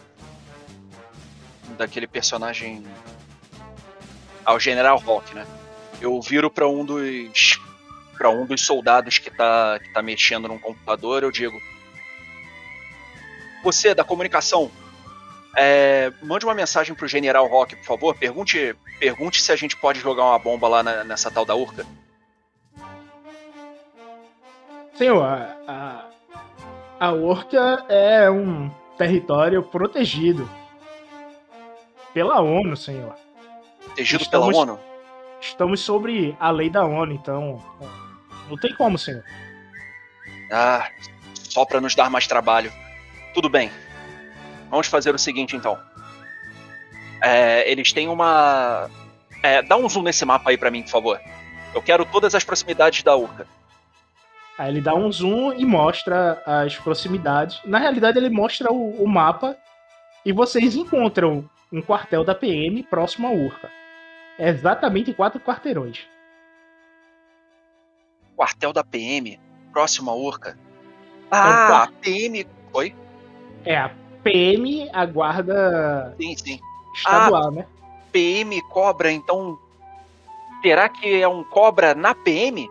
Daquele 1.76 2.06
personagem. 2.06 2.82
Ah, 4.44 4.54
o 4.54 4.58
General 4.60 4.96
Rock, 4.98 5.34
né? 5.34 5.44
Eu 6.00 6.20
viro 6.20 6.50
pra 6.50 6.68
um 6.68 6.84
dos. 6.84 7.60
para 8.16 8.30
um 8.30 8.46
dos 8.46 8.64
soldados 8.64 9.18
que 9.18 9.30
tá, 9.30 9.78
que 9.82 9.88
tá 9.90 10.02
mexendo 10.02 10.48
num 10.48 10.58
computador, 10.58 11.22
eu 11.22 11.30
digo. 11.30 11.60
Você, 13.62 13.94
da 13.94 14.04
comunicação, 14.04 14.70
é, 15.56 16.12
mande 16.22 16.44
uma 16.44 16.54
mensagem 16.54 16.94
pro 16.94 17.08
General 17.08 17.46
Rock, 17.46 17.74
por 17.76 17.84
favor. 17.84 18.14
Pergunte, 18.14 18.76
pergunte 19.00 19.42
se 19.42 19.50
a 19.50 19.56
gente 19.56 19.76
pode 19.76 19.98
jogar 20.00 20.24
uma 20.24 20.38
bomba 20.38 20.68
lá 20.68 20.82
na- 20.82 21.02
nessa 21.04 21.30
tal 21.30 21.44
da 21.44 21.54
Urca. 21.54 21.84
Senhor, 24.94 25.22
a, 25.22 25.56
a, 26.98 27.06
a 27.08 27.12
Orca 27.12 27.84
é 27.88 28.30
um 28.30 28.70
território 28.96 29.62
protegido 29.62 30.48
pela 32.14 32.40
ONU, 32.40 32.76
senhor. 32.76 33.14
Protegido 33.84 34.22
Estamos- 34.22 34.48
pela 34.48 34.62
ONU. 34.62 34.78
Estamos 35.48 35.80
sobre 35.80 36.36
a 36.40 36.50
lei 36.50 36.68
da 36.68 36.84
ONU, 36.84 37.12
então 37.12 37.62
não 38.48 38.56
tem 38.56 38.74
como, 38.74 38.98
senhor. 38.98 39.22
Ah, 40.50 40.90
só 41.34 41.64
pra 41.64 41.80
nos 41.80 41.94
dar 41.94 42.10
mais 42.10 42.26
trabalho. 42.26 42.72
Tudo 43.32 43.48
bem. 43.48 43.70
Vamos 44.68 44.86
fazer 44.88 45.14
o 45.14 45.18
seguinte 45.18 45.56
então. 45.56 45.78
É, 47.22 47.70
eles 47.70 47.92
têm 47.92 48.08
uma. 48.08 48.90
É, 49.42 49.62
dá 49.62 49.76
um 49.76 49.88
zoom 49.88 50.02
nesse 50.02 50.24
mapa 50.24 50.50
aí 50.50 50.58
pra 50.58 50.70
mim, 50.70 50.82
por 50.82 50.90
favor. 50.90 51.20
Eu 51.74 51.80
quero 51.80 52.04
todas 52.04 52.34
as 52.34 52.44
proximidades 52.44 53.02
da 53.02 53.16
Urca. 53.16 53.46
Aí 54.58 54.70
ele 54.70 54.80
dá 54.80 54.94
um 54.94 55.10
zoom 55.12 55.52
e 55.52 55.64
mostra 55.64 56.42
as 56.44 56.76
proximidades. 56.76 57.60
Na 57.64 57.78
realidade, 57.78 58.18
ele 58.18 58.30
mostra 58.30 58.72
o, 58.72 59.02
o 59.02 59.06
mapa 59.06 59.56
e 60.24 60.32
vocês 60.32 60.74
encontram 60.74 61.48
um 61.72 61.80
quartel 61.80 62.24
da 62.24 62.34
PM 62.34 62.82
próximo 62.82 63.28
à 63.28 63.30
Urca. 63.30 63.70
É 64.38 64.50
exatamente 64.50 65.14
quatro 65.14 65.40
quarteirões. 65.40 66.06
Quartel 68.36 68.72
da 68.72 68.84
PM, 68.84 69.40
próximo 69.72 70.10
à 70.10 70.14
Urca. 70.14 70.58
Ah, 71.30 71.84
a 71.84 71.92
PM. 72.00 72.46
Oi? 72.72 72.94
É 73.64 73.76
a 73.76 73.90
PM, 74.22 74.90
a 74.92 75.06
guarda 75.06 76.14
Sim, 76.20 76.36
sim. 76.36 76.60
estadual, 76.94 77.50
né? 77.50 77.66
PM 78.12 78.60
cobra, 78.62 79.10
então. 79.10 79.58
Será 80.62 80.88
que 80.88 81.22
é 81.22 81.28
um 81.28 81.42
cobra 81.44 81.94
na 81.94 82.14
PM? 82.14 82.68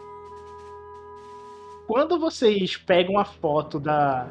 Quando 1.88 2.20
vocês 2.20 2.78
pegam 2.78 3.18
a 3.18 3.26
foto 3.26 3.80
da, 3.80 4.28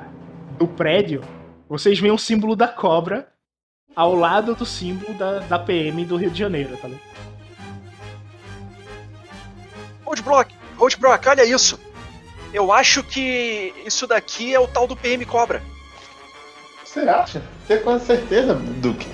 do 0.58 0.66
prédio, 0.66 1.22
vocês 1.68 1.98
veem 1.98 2.12
o 2.12 2.18
símbolo 2.18 2.54
da 2.56 2.68
cobra 2.68 3.33
ao 3.94 4.14
lado 4.14 4.54
do 4.54 4.66
símbolo 4.66 5.14
da, 5.14 5.40
da 5.40 5.58
PM 5.58 6.04
do 6.04 6.16
Rio 6.16 6.30
de 6.30 6.38
Janeiro, 6.38 6.76
tá 6.76 6.88
ligado? 6.88 7.14
Roadblock, 10.04 10.54
Roadblock, 10.76 11.28
olha 11.28 11.44
isso. 11.44 11.78
Eu 12.52 12.72
acho 12.72 13.02
que 13.02 13.74
isso 13.84 14.06
daqui 14.06 14.54
é 14.54 14.60
o 14.60 14.68
tal 14.68 14.86
do 14.86 14.96
PM 14.96 15.24
cobra. 15.24 15.62
Você 16.84 17.00
acha? 17.00 17.42
Tenho 17.66 17.82
quase 17.82 18.06
certeza, 18.06 18.54
Duque. 18.54 19.08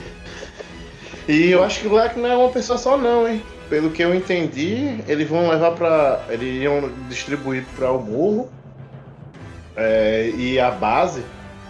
E 1.26 1.50
eu 1.50 1.64
acho 1.64 1.80
que 1.80 1.86
o 1.86 1.90
Black 1.90 2.18
não 2.18 2.28
é 2.28 2.36
uma 2.36 2.50
pessoa 2.50 2.76
só 2.76 2.96
não, 2.96 3.28
hein? 3.28 3.42
Pelo 3.68 3.90
que 3.90 4.02
eu 4.02 4.14
entendi, 4.14 5.00
eles 5.06 5.28
vão 5.28 5.48
levar 5.48 5.70
pra. 5.72 6.24
Eles 6.28 6.62
iam 6.62 6.90
distribuir 7.08 7.64
pra 7.76 7.92
o 7.92 8.02
morro. 8.02 8.50
É, 9.76 10.30
e 10.36 10.58
a 10.58 10.70
base 10.70 11.24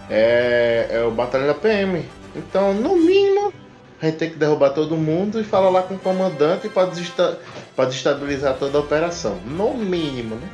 é, 0.09 0.87
é 0.89 1.03
o 1.03 1.11
batalhão 1.11 1.47
da 1.47 1.53
PM. 1.53 2.03
Então, 2.35 2.73
no 2.73 2.95
mínimo, 2.95 3.53
a 4.01 4.05
gente 4.05 4.17
tem 4.17 4.29
que 4.29 4.37
derrubar 4.37 4.71
todo 4.71 4.95
mundo 4.95 5.39
e 5.39 5.43
falar 5.43 5.69
lá 5.69 5.83
com 5.83 5.95
o 5.95 5.99
comandante 5.99 6.69
para 6.69 6.87
desesta 6.87 7.39
pra 7.75 7.85
desestabilizar 7.85 8.55
toda 8.57 8.77
a 8.77 8.81
operação. 8.81 9.35
No 9.45 9.73
mínimo, 9.73 10.35
né? 10.35 10.49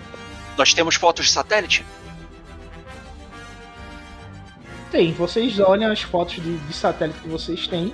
Nós 0.58 0.74
temos 0.74 0.96
fotos 0.96 1.26
de 1.26 1.32
satélite? 1.32 1.86
Tem, 4.92 5.14
vocês 5.14 5.60
olham 5.60 5.92
as 5.92 6.02
fotos 6.02 6.36
de, 6.36 6.58
de 6.58 6.74
satélite 6.74 7.20
que 7.20 7.28
vocês 7.28 7.68
têm. 7.68 7.94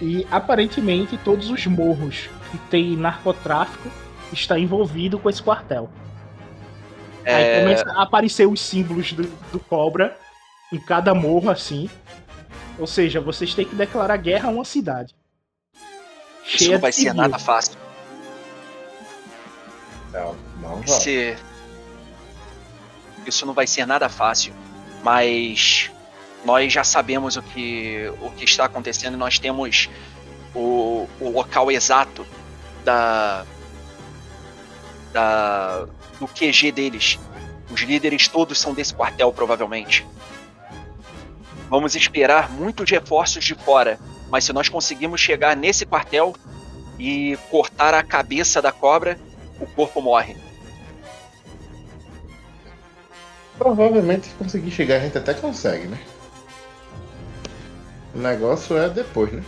E 0.00 0.26
aparentemente 0.30 1.18
todos 1.18 1.50
os 1.50 1.66
morros 1.66 2.28
que 2.50 2.58
tem 2.70 2.96
narcotráfico 2.96 3.88
está 4.32 4.58
envolvido 4.58 5.18
com 5.18 5.28
esse 5.28 5.42
quartel. 5.42 5.90
Aí 7.24 7.34
É, 7.34 7.60
começa 7.60 7.90
a 7.90 8.02
aparecer 8.02 8.46
os 8.46 8.60
símbolos 8.60 9.12
do, 9.12 9.24
do 9.52 9.58
cobra 9.58 10.16
em 10.72 10.78
cada 10.78 11.14
morro 11.14 11.50
assim. 11.50 11.90
Ou 12.78 12.86
seja, 12.86 13.20
vocês 13.20 13.54
têm 13.54 13.66
que 13.66 13.74
declarar 13.74 14.16
guerra 14.16 14.48
a 14.48 14.52
uma 14.52 14.64
cidade. 14.64 15.14
isso 16.44 16.58
Cheia 16.58 16.70
não 16.72 16.76
de 16.76 16.82
vai 16.82 16.92
ser 16.92 17.12
civil. 17.12 17.14
nada 17.14 17.38
fácil. 17.38 17.78
Não, 20.12 20.36
não 20.60 20.76
vai. 20.82 21.00
Se... 21.00 21.36
Isso 23.26 23.44
não 23.44 23.52
vai 23.52 23.66
ser 23.66 23.86
nada 23.86 24.08
fácil. 24.08 24.54
Mas 25.02 25.90
nós 26.44 26.72
já 26.72 26.84
sabemos 26.84 27.36
o 27.36 27.42
que, 27.42 28.12
o 28.20 28.30
que 28.30 28.44
está 28.44 28.64
acontecendo 28.64 29.14
e 29.14 29.16
nós 29.16 29.38
temos 29.38 29.88
o, 30.54 31.08
o 31.20 31.28
local 31.28 31.70
exato 31.70 32.26
da, 32.84 33.44
da 35.12 35.86
do 36.18 36.26
QG 36.26 36.72
deles. 36.72 37.18
Os 37.70 37.80
líderes 37.82 38.28
todos 38.28 38.58
são 38.58 38.72
desse 38.74 38.94
quartel, 38.94 39.32
provavelmente. 39.32 40.06
Vamos 41.68 41.94
esperar 41.94 42.50
muitos 42.50 42.90
reforços 42.90 43.44
de 43.44 43.54
fora, 43.54 43.98
mas 44.30 44.44
se 44.44 44.52
nós 44.52 44.68
conseguirmos 44.68 45.20
chegar 45.20 45.56
nesse 45.56 45.84
quartel 45.84 46.34
e 46.98 47.38
cortar 47.50 47.94
a 47.94 48.02
cabeça 48.02 48.60
da 48.62 48.72
cobra, 48.72 49.18
o 49.60 49.66
corpo 49.66 50.00
morre. 50.00 50.36
Provavelmente 53.58 54.28
se 54.28 54.34
conseguir 54.34 54.70
chegar 54.70 54.96
a 54.96 55.00
gente 55.00 55.18
até 55.18 55.34
consegue, 55.34 55.86
né? 55.88 55.98
O 58.14 58.18
negócio 58.18 58.76
é 58.78 58.88
depois, 58.88 59.32
né? 59.32 59.42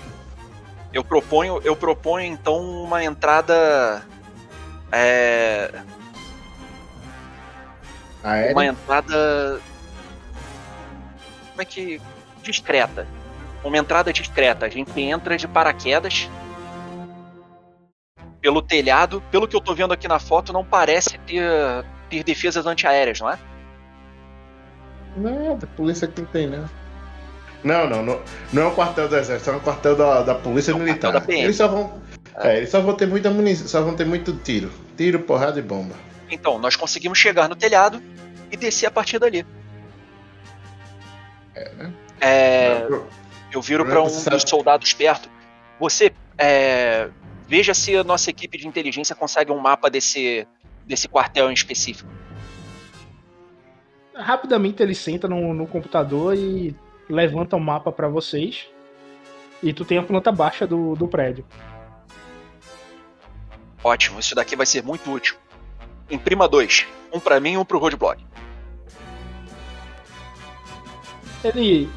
Eu 0.93 1.05
proponho, 1.05 1.61
eu 1.65 1.77
proponho 1.77 2.27
então 2.27 2.61
uma 2.83 3.03
entrada. 3.03 4.03
É, 4.91 5.71
Aéreo. 8.23 8.53
uma 8.53 8.67
entrada. 8.67 9.61
Como 11.61 11.63
é 11.63 11.65
que. 11.67 12.01
discreta. 12.43 13.07
Uma 13.63 13.77
entrada 13.77 14.11
discreta. 14.13 14.65
A 14.65 14.69
gente 14.71 14.99
entra 14.99 15.37
de 15.37 15.47
paraquedas. 15.47 16.31
Pelo 18.41 18.63
telhado. 18.63 19.23
Pelo 19.31 19.47
que 19.47 19.55
eu 19.55 19.61
tô 19.61 19.75
vendo 19.75 19.93
aqui 19.93 20.09
na 20.09 20.19
foto, 20.19 20.53
não 20.55 20.65
parece 20.65 21.19
ter, 21.19 21.45
ter 22.09 22.25
defesas 22.25 22.67
antiaéreas, 22.67 23.21
não 23.21 23.31
é? 23.31 23.39
Nada, 25.17 25.67
polícia 25.77 26.09
aqui 26.09 26.23
não 26.23 26.29
tem, 26.29 26.47
né? 26.47 26.67
Não, 27.63 27.91
não, 27.91 28.03
não, 28.03 28.21
não 28.55 28.63
é 28.63 28.67
o 28.67 28.75
quartel 28.75 29.07
do 29.07 29.17
exército, 29.17 29.51
é 29.51 29.57
o 29.57 29.61
quartel 29.61 29.95
da, 29.95 30.23
da 30.23 30.35
polícia 30.35 30.71
É 30.71 30.75
o 30.75 30.79
militar. 30.79 31.13
da 31.13 31.21
PM. 31.21 31.43
Eles 31.43 31.57
só 31.57 31.69
vão. 31.69 32.01
É, 32.39 32.57
eles 32.57 32.71
só 32.71 32.81
vão 32.81 32.95
ter 32.95 33.07
muita 33.07 33.29
munição, 33.29 33.69
só 33.69 33.83
vão 33.83 33.95
ter 33.95 34.07
muito 34.07 34.33
tiro. 34.33 34.73
Tiro, 34.97 35.19
porrada 35.21 35.59
e 35.59 35.63
bomba. 35.63 35.95
Então, 36.31 36.59
nós 36.59 36.75
conseguimos 36.75 37.19
chegar 37.19 37.51
no 37.51 37.57
telhado 37.57 38.01
e 38.51 38.57
descer 38.57 38.87
a 38.87 38.91
partir 38.91 39.19
dali. 39.19 39.45
É, 41.61 41.69
né? 41.75 41.93
É, 42.21 42.89
Eu 43.53 43.61
viro 43.61 43.85
para 43.85 44.01
um 44.01 44.07
dos 44.07 44.43
soldados 44.47 44.93
perto. 44.95 45.29
Você 45.79 46.13
é, 46.39 47.11
veja 47.47 47.75
se 47.75 47.95
a 47.97 48.03
nossa 48.03 48.31
equipe 48.31 48.57
de 48.57 48.67
inteligência 48.67 49.15
consegue 49.15 49.53
um 49.53 49.59
mapa 49.59 49.91
desse, 49.91 50.47
desse 50.87 51.07
quartel 51.09 51.51
em 51.51 51.55
específico. 51.55 52.09
Rapidamente 54.15 54.83
ele 54.83 54.95
senta 54.95 55.29
no, 55.29 55.53
no 55.53 55.67
computador 55.67 56.35
e 56.35 56.75
levanta 57.09 57.57
o 57.57 57.61
mapa 57.61 57.93
pra 57.93 58.09
vocês. 58.09 58.67
E 59.63 59.73
tu 59.73 59.85
tem 59.85 59.99
a 59.99 60.03
planta 60.03 60.33
baixa 60.33 60.67
do, 60.67 60.95
do 60.95 61.07
prédio. 61.07 61.45
Ótimo, 63.85 64.21
isso 64.21 64.35
daqui 64.35 64.57
vai 64.57 64.67
ser 64.67 64.83
muito 64.83 65.11
útil. 65.11 65.37
Imprima 66.11 66.49
dois, 66.49 66.87
um 67.13 67.21
para 67.21 67.41
mim 67.41 67.53
e 67.53 67.59
um 67.59 67.65
pro 67.65 67.79
Roadblock. 67.79 68.25
Ele 71.45 71.89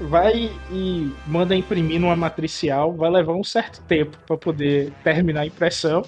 vai 0.00 0.50
e 0.70 1.12
manda 1.26 1.54
imprimir 1.54 2.00
numa 2.00 2.16
matricial. 2.16 2.92
Vai 2.92 3.10
levar 3.10 3.34
um 3.34 3.44
certo 3.44 3.80
tempo 3.82 4.16
pra 4.26 4.36
poder 4.36 4.92
terminar 5.04 5.42
a 5.42 5.46
impressão. 5.46 6.04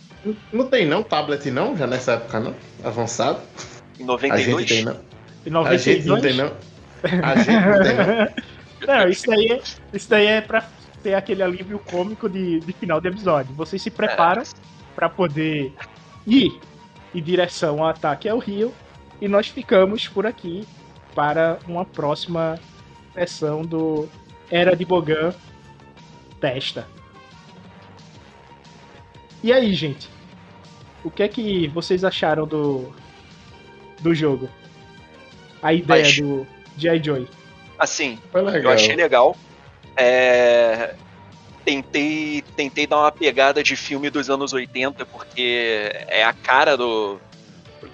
não, 0.53 0.67
tem 0.67 0.87
não 0.87 1.03
tablet 1.03 1.51
não, 1.51 1.77
já 1.77 1.87
nessa 1.87 2.13
época 2.13 2.41
não? 2.41 2.55
Avançado. 2.85 3.41
Em 3.99 4.05
A 4.05 4.07
92, 4.07 4.61
gente 4.69 4.75
tem 4.75 4.85
não. 4.85 4.93
Em 5.47 5.67
A 5.67 5.77
gente 5.77 6.07
92. 6.07 6.07
não 6.07 6.21
tem 6.21 6.35
não. 6.35 6.53
A 7.23 7.37
gente 7.37 7.51
não 7.51 7.83
tem 7.83 7.95
não. 7.97 8.53
Não, 8.85 9.09
isso 9.09 9.29
daí, 9.29 9.47
é- 9.47 9.61
isso 9.93 10.11
daí 10.11 10.27
é 10.27 10.41
pra 10.41 10.69
ter 11.05 11.15
aquele 11.15 11.41
alívio 11.41 11.79
cômico 11.79 12.29
de, 12.29 12.59
de 12.59 12.73
final 12.73 13.01
de 13.01 13.07
episódio. 13.07 13.55
Vocês 13.55 13.81
se 13.81 13.91
preparam 13.93 14.43
pra 14.97 15.09
poder 15.09 15.73
ir 16.27 16.59
em 17.15 17.23
direção 17.23 17.79
ao 17.81 17.89
ataque 17.91 18.29
ao 18.29 18.39
rio 18.41 18.75
e 19.21 19.29
nós 19.29 19.47
ficamos 19.47 20.09
por 20.09 20.27
aqui 20.27 20.67
para 21.15 21.61
uma 21.69 21.85
próxima 21.85 22.59
sessão 23.15 23.63
do 23.63 24.09
Era 24.51 24.75
de 24.77 24.85
Bogan 24.85 25.35
Testa. 26.41 26.87
E 29.43 29.53
aí, 29.53 29.75
gente? 29.75 30.09
O 31.05 31.11
que 31.11 31.23
é 31.23 31.29
que 31.29 31.69
vocês 31.69 32.05
acharam 32.05 32.47
do 32.47 32.93
do 34.01 34.15
jogo? 34.15 34.49
A 35.63 35.73
ideia 35.73 36.03
Mas- 36.05 36.17
do 36.17 36.47
G.I. 36.77 37.03
Joy. 37.05 37.29
assim, 37.79 38.19
Foi 38.31 38.43
legal. 38.43 38.63
eu 38.63 38.71
achei 38.71 38.97
legal. 38.97 39.37
É, 39.97 40.95
Tentei, 41.65 42.43
tentei 42.57 42.87
dar 42.89 42.99
uma 42.99 43.13
pegada 43.13 43.63
de 43.63 43.77
filme 43.77 44.11
dos 44.11 44.29
anos 44.29 44.53
80, 44.53 45.07
porque 45.07 45.93
é 46.09 46.25
a 46.25 46.33
cara 46.33 46.77
do, 46.77 47.21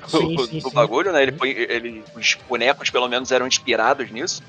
Sim, 0.06 0.34
do, 0.34 0.46
sim, 0.46 0.58
do 0.60 0.68
sim. 0.70 0.74
bagulho, 0.74 1.12
né? 1.12 1.22
Ele, 1.22 1.32
põe- 1.32 1.50
ele, 1.50 2.02
os 2.16 2.34
bonecos, 2.48 2.88
pelo 2.88 3.06
menos, 3.08 3.30
eram 3.30 3.46
inspirados 3.46 4.10
nisso. 4.10 4.42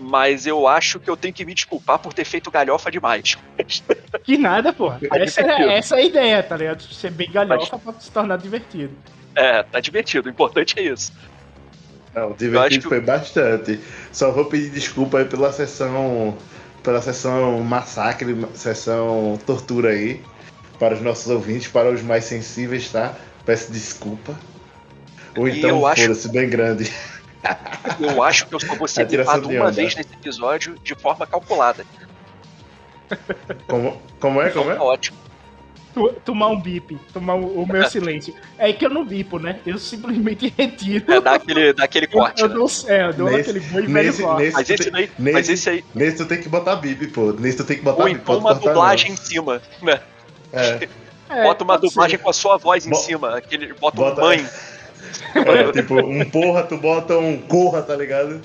Mas 0.00 0.46
eu 0.46 0.66
acho 0.66 0.98
que 0.98 1.08
eu 1.10 1.16
tenho 1.16 1.34
que 1.34 1.44
me 1.44 1.52
desculpar 1.54 1.98
por 1.98 2.12
ter 2.14 2.24
feito 2.24 2.50
galhofa 2.50 2.90
demais. 2.90 3.36
Que 4.24 4.36
nada, 4.36 4.72
porra. 4.72 4.98
Essa, 5.12 5.42
divertido. 5.42 5.70
é, 5.70 5.78
essa 5.78 5.96
é 5.96 5.98
a 5.98 6.04
ideia, 6.04 6.42
tá 6.42 6.56
ligado? 6.56 6.82
Ser 6.82 7.10
bem 7.10 7.30
galhofa 7.30 7.78
pra 7.78 7.92
se 8.00 8.10
tornar 8.10 8.36
divertido. 8.38 8.92
É, 9.34 9.62
tá 9.62 9.80
divertido. 9.80 10.28
O 10.28 10.30
importante 10.30 10.78
é 10.78 10.82
isso. 10.82 11.12
Não, 12.14 12.32
divertido 12.32 12.82
que- 12.82 12.88
foi 12.88 13.00
bastante. 13.00 13.80
Só 14.12 14.30
vou 14.32 14.44
pedir 14.46 14.70
desculpa 14.70 15.18
aí 15.18 15.24
pela 15.24 15.52
sessão. 15.52 16.36
Pela 16.82 17.00
sessão 17.02 17.60
massacre, 17.60 18.34
sessão 18.54 19.38
tortura 19.46 19.90
aí. 19.90 20.22
Para 20.78 20.94
os 20.94 21.00
nossos 21.02 21.28
ouvintes, 21.28 21.68
para 21.68 21.90
os 21.90 22.02
mais 22.02 22.24
sensíveis, 22.24 22.90
tá? 22.90 23.14
Peço 23.44 23.70
desculpa. 23.72 24.34
Ou 25.36 25.46
então, 25.48 25.70
eu 25.70 25.86
acho- 25.86 26.02
foda-se, 26.02 26.28
bem 26.30 26.48
grande. 26.48 26.90
Eu 27.98 28.22
acho 28.22 28.46
que 28.46 28.54
eu 28.54 28.60
só 28.60 28.74
vou 28.74 28.86
ser 28.88 29.06
de 29.06 29.16
uma 29.16 29.34
onda. 29.36 29.70
vez 29.72 29.94
nesse 29.94 30.12
episódio 30.12 30.76
de 30.82 30.94
forma 30.94 31.26
calculada. 31.26 31.84
Como, 33.66 34.00
como 34.20 34.40
é? 34.42 34.50
Como 34.50 34.70
Então 34.70 34.72
é? 34.72 34.76
tá 34.76 34.82
ótimo. 34.82 35.18
Tu- 35.92 36.12
tomar 36.24 36.46
um 36.48 36.60
bip, 36.60 36.96
tomar 37.12 37.34
o, 37.34 37.62
o 37.62 37.66
meu 37.66 37.84
silêncio. 37.90 38.32
É 38.56 38.72
que 38.72 38.86
eu 38.86 38.90
não 38.90 39.04
bipo, 39.04 39.40
né? 39.40 39.58
Eu 39.66 39.76
simplesmente 39.76 40.52
retiro. 40.56 41.12
É 41.12 41.20
dar 41.20 41.34
aquele, 41.34 41.72
dar 41.72 41.84
aquele 41.84 42.06
eu, 42.06 42.10
corte. 42.10 42.42
eu 42.42 42.48
né? 42.48 42.54
dou, 42.54 42.68
é, 42.86 43.02
eu 43.08 43.12
dou 43.12 43.26
Nesse- 43.30 43.40
aquele 43.50 43.60
boi 43.60 43.82
velho 43.86 44.06
nesse- 44.08 44.22
corte. 44.22 44.42
nesse- 44.42 44.52
Mas 44.56 44.70
esse 44.70 44.90
daí. 44.90 45.10
nesse- 45.18 45.32
Mas 45.34 45.48
esse 45.48 45.70
aí. 45.70 45.84
Nesse 45.92 46.16
tu 46.18 46.26
tem 46.26 46.40
que 46.40 46.48
botar 46.48 46.76
bip, 46.76 47.08
pô. 47.08 47.32
Nesse 47.32 47.56
tu 47.56 47.64
tem 47.64 47.76
que 47.78 47.82
botar 47.82 48.02
Ou 48.04 48.08
bip. 48.08 48.20
então 48.20 48.40
pode 48.40 48.44
uma 48.46 48.54
dublagem 48.54 49.08
não. 49.08 49.14
em 49.14 49.16
cima. 49.16 49.62
Né? 49.82 50.00
É, 50.52 50.88
É, 51.28 51.42
Bota 51.44 51.62
uma 51.64 51.76
dublagem 51.78 52.16
ser. 52.18 52.22
com 52.24 52.30
a 52.30 52.32
sua 52.32 52.56
voz 52.56 52.86
em 52.86 52.90
Bo- 52.90 52.96
cima. 52.96 53.36
Aquele, 53.36 53.72
bota, 53.74 53.96
Bota- 53.96 54.20
um 54.20 54.24
mãe. 54.26 54.46
é, 55.34 55.72
tipo, 55.72 55.94
um 55.98 56.24
porra, 56.28 56.62
tu 56.64 56.76
bota 56.76 57.16
um 57.18 57.38
corra, 57.38 57.82
tá 57.82 57.96
ligado? 57.96 58.40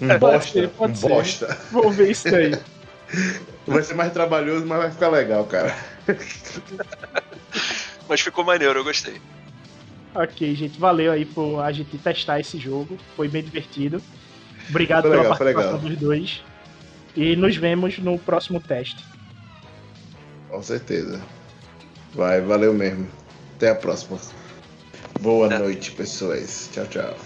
Um 0.00 0.08
Pode 0.08 0.20
bosta. 0.20 0.52
ser, 0.52 0.68
pode 0.70 0.92
um 0.92 0.96
ser. 0.96 1.08
bosta. 1.08 1.58
Vou 1.72 1.90
ver 1.90 2.10
isso 2.10 2.30
daí. 2.30 2.52
Vai 3.66 3.82
ser 3.82 3.94
mais 3.94 4.12
trabalhoso, 4.12 4.66
mas 4.66 4.78
vai 4.78 4.90
ficar 4.90 5.08
legal, 5.08 5.44
cara. 5.46 5.74
Mas 8.08 8.20
ficou 8.20 8.44
maneiro, 8.44 8.78
eu 8.78 8.84
gostei. 8.84 9.20
ok, 10.14 10.54
gente. 10.54 10.78
Valeu 10.78 11.12
aí 11.12 11.24
por 11.24 11.60
a 11.60 11.72
gente 11.72 11.96
testar 11.98 12.38
esse 12.40 12.58
jogo. 12.58 12.96
Foi 13.16 13.28
bem 13.28 13.42
divertido. 13.42 14.00
Obrigado 14.68 15.02
Foi 15.02 15.10
pela 15.12 15.22
legal, 15.22 15.38
participação 15.38 15.78
dos 15.78 15.96
dois. 15.98 16.42
E 17.16 17.34
nos 17.34 17.56
vemos 17.56 17.98
no 17.98 18.18
próximo 18.18 18.60
teste. 18.60 19.02
Com 20.48 20.62
certeza. 20.62 21.20
Vai, 22.14 22.40
valeu 22.40 22.72
mesmo. 22.74 23.08
Até 23.56 23.70
a 23.70 23.74
próxima. 23.74 24.18
Boa 25.20 25.52
É. 25.52 25.58
noite, 25.58 25.92
pessoas. 25.92 26.68
Tchau, 26.72 26.86
tchau. 26.86 27.16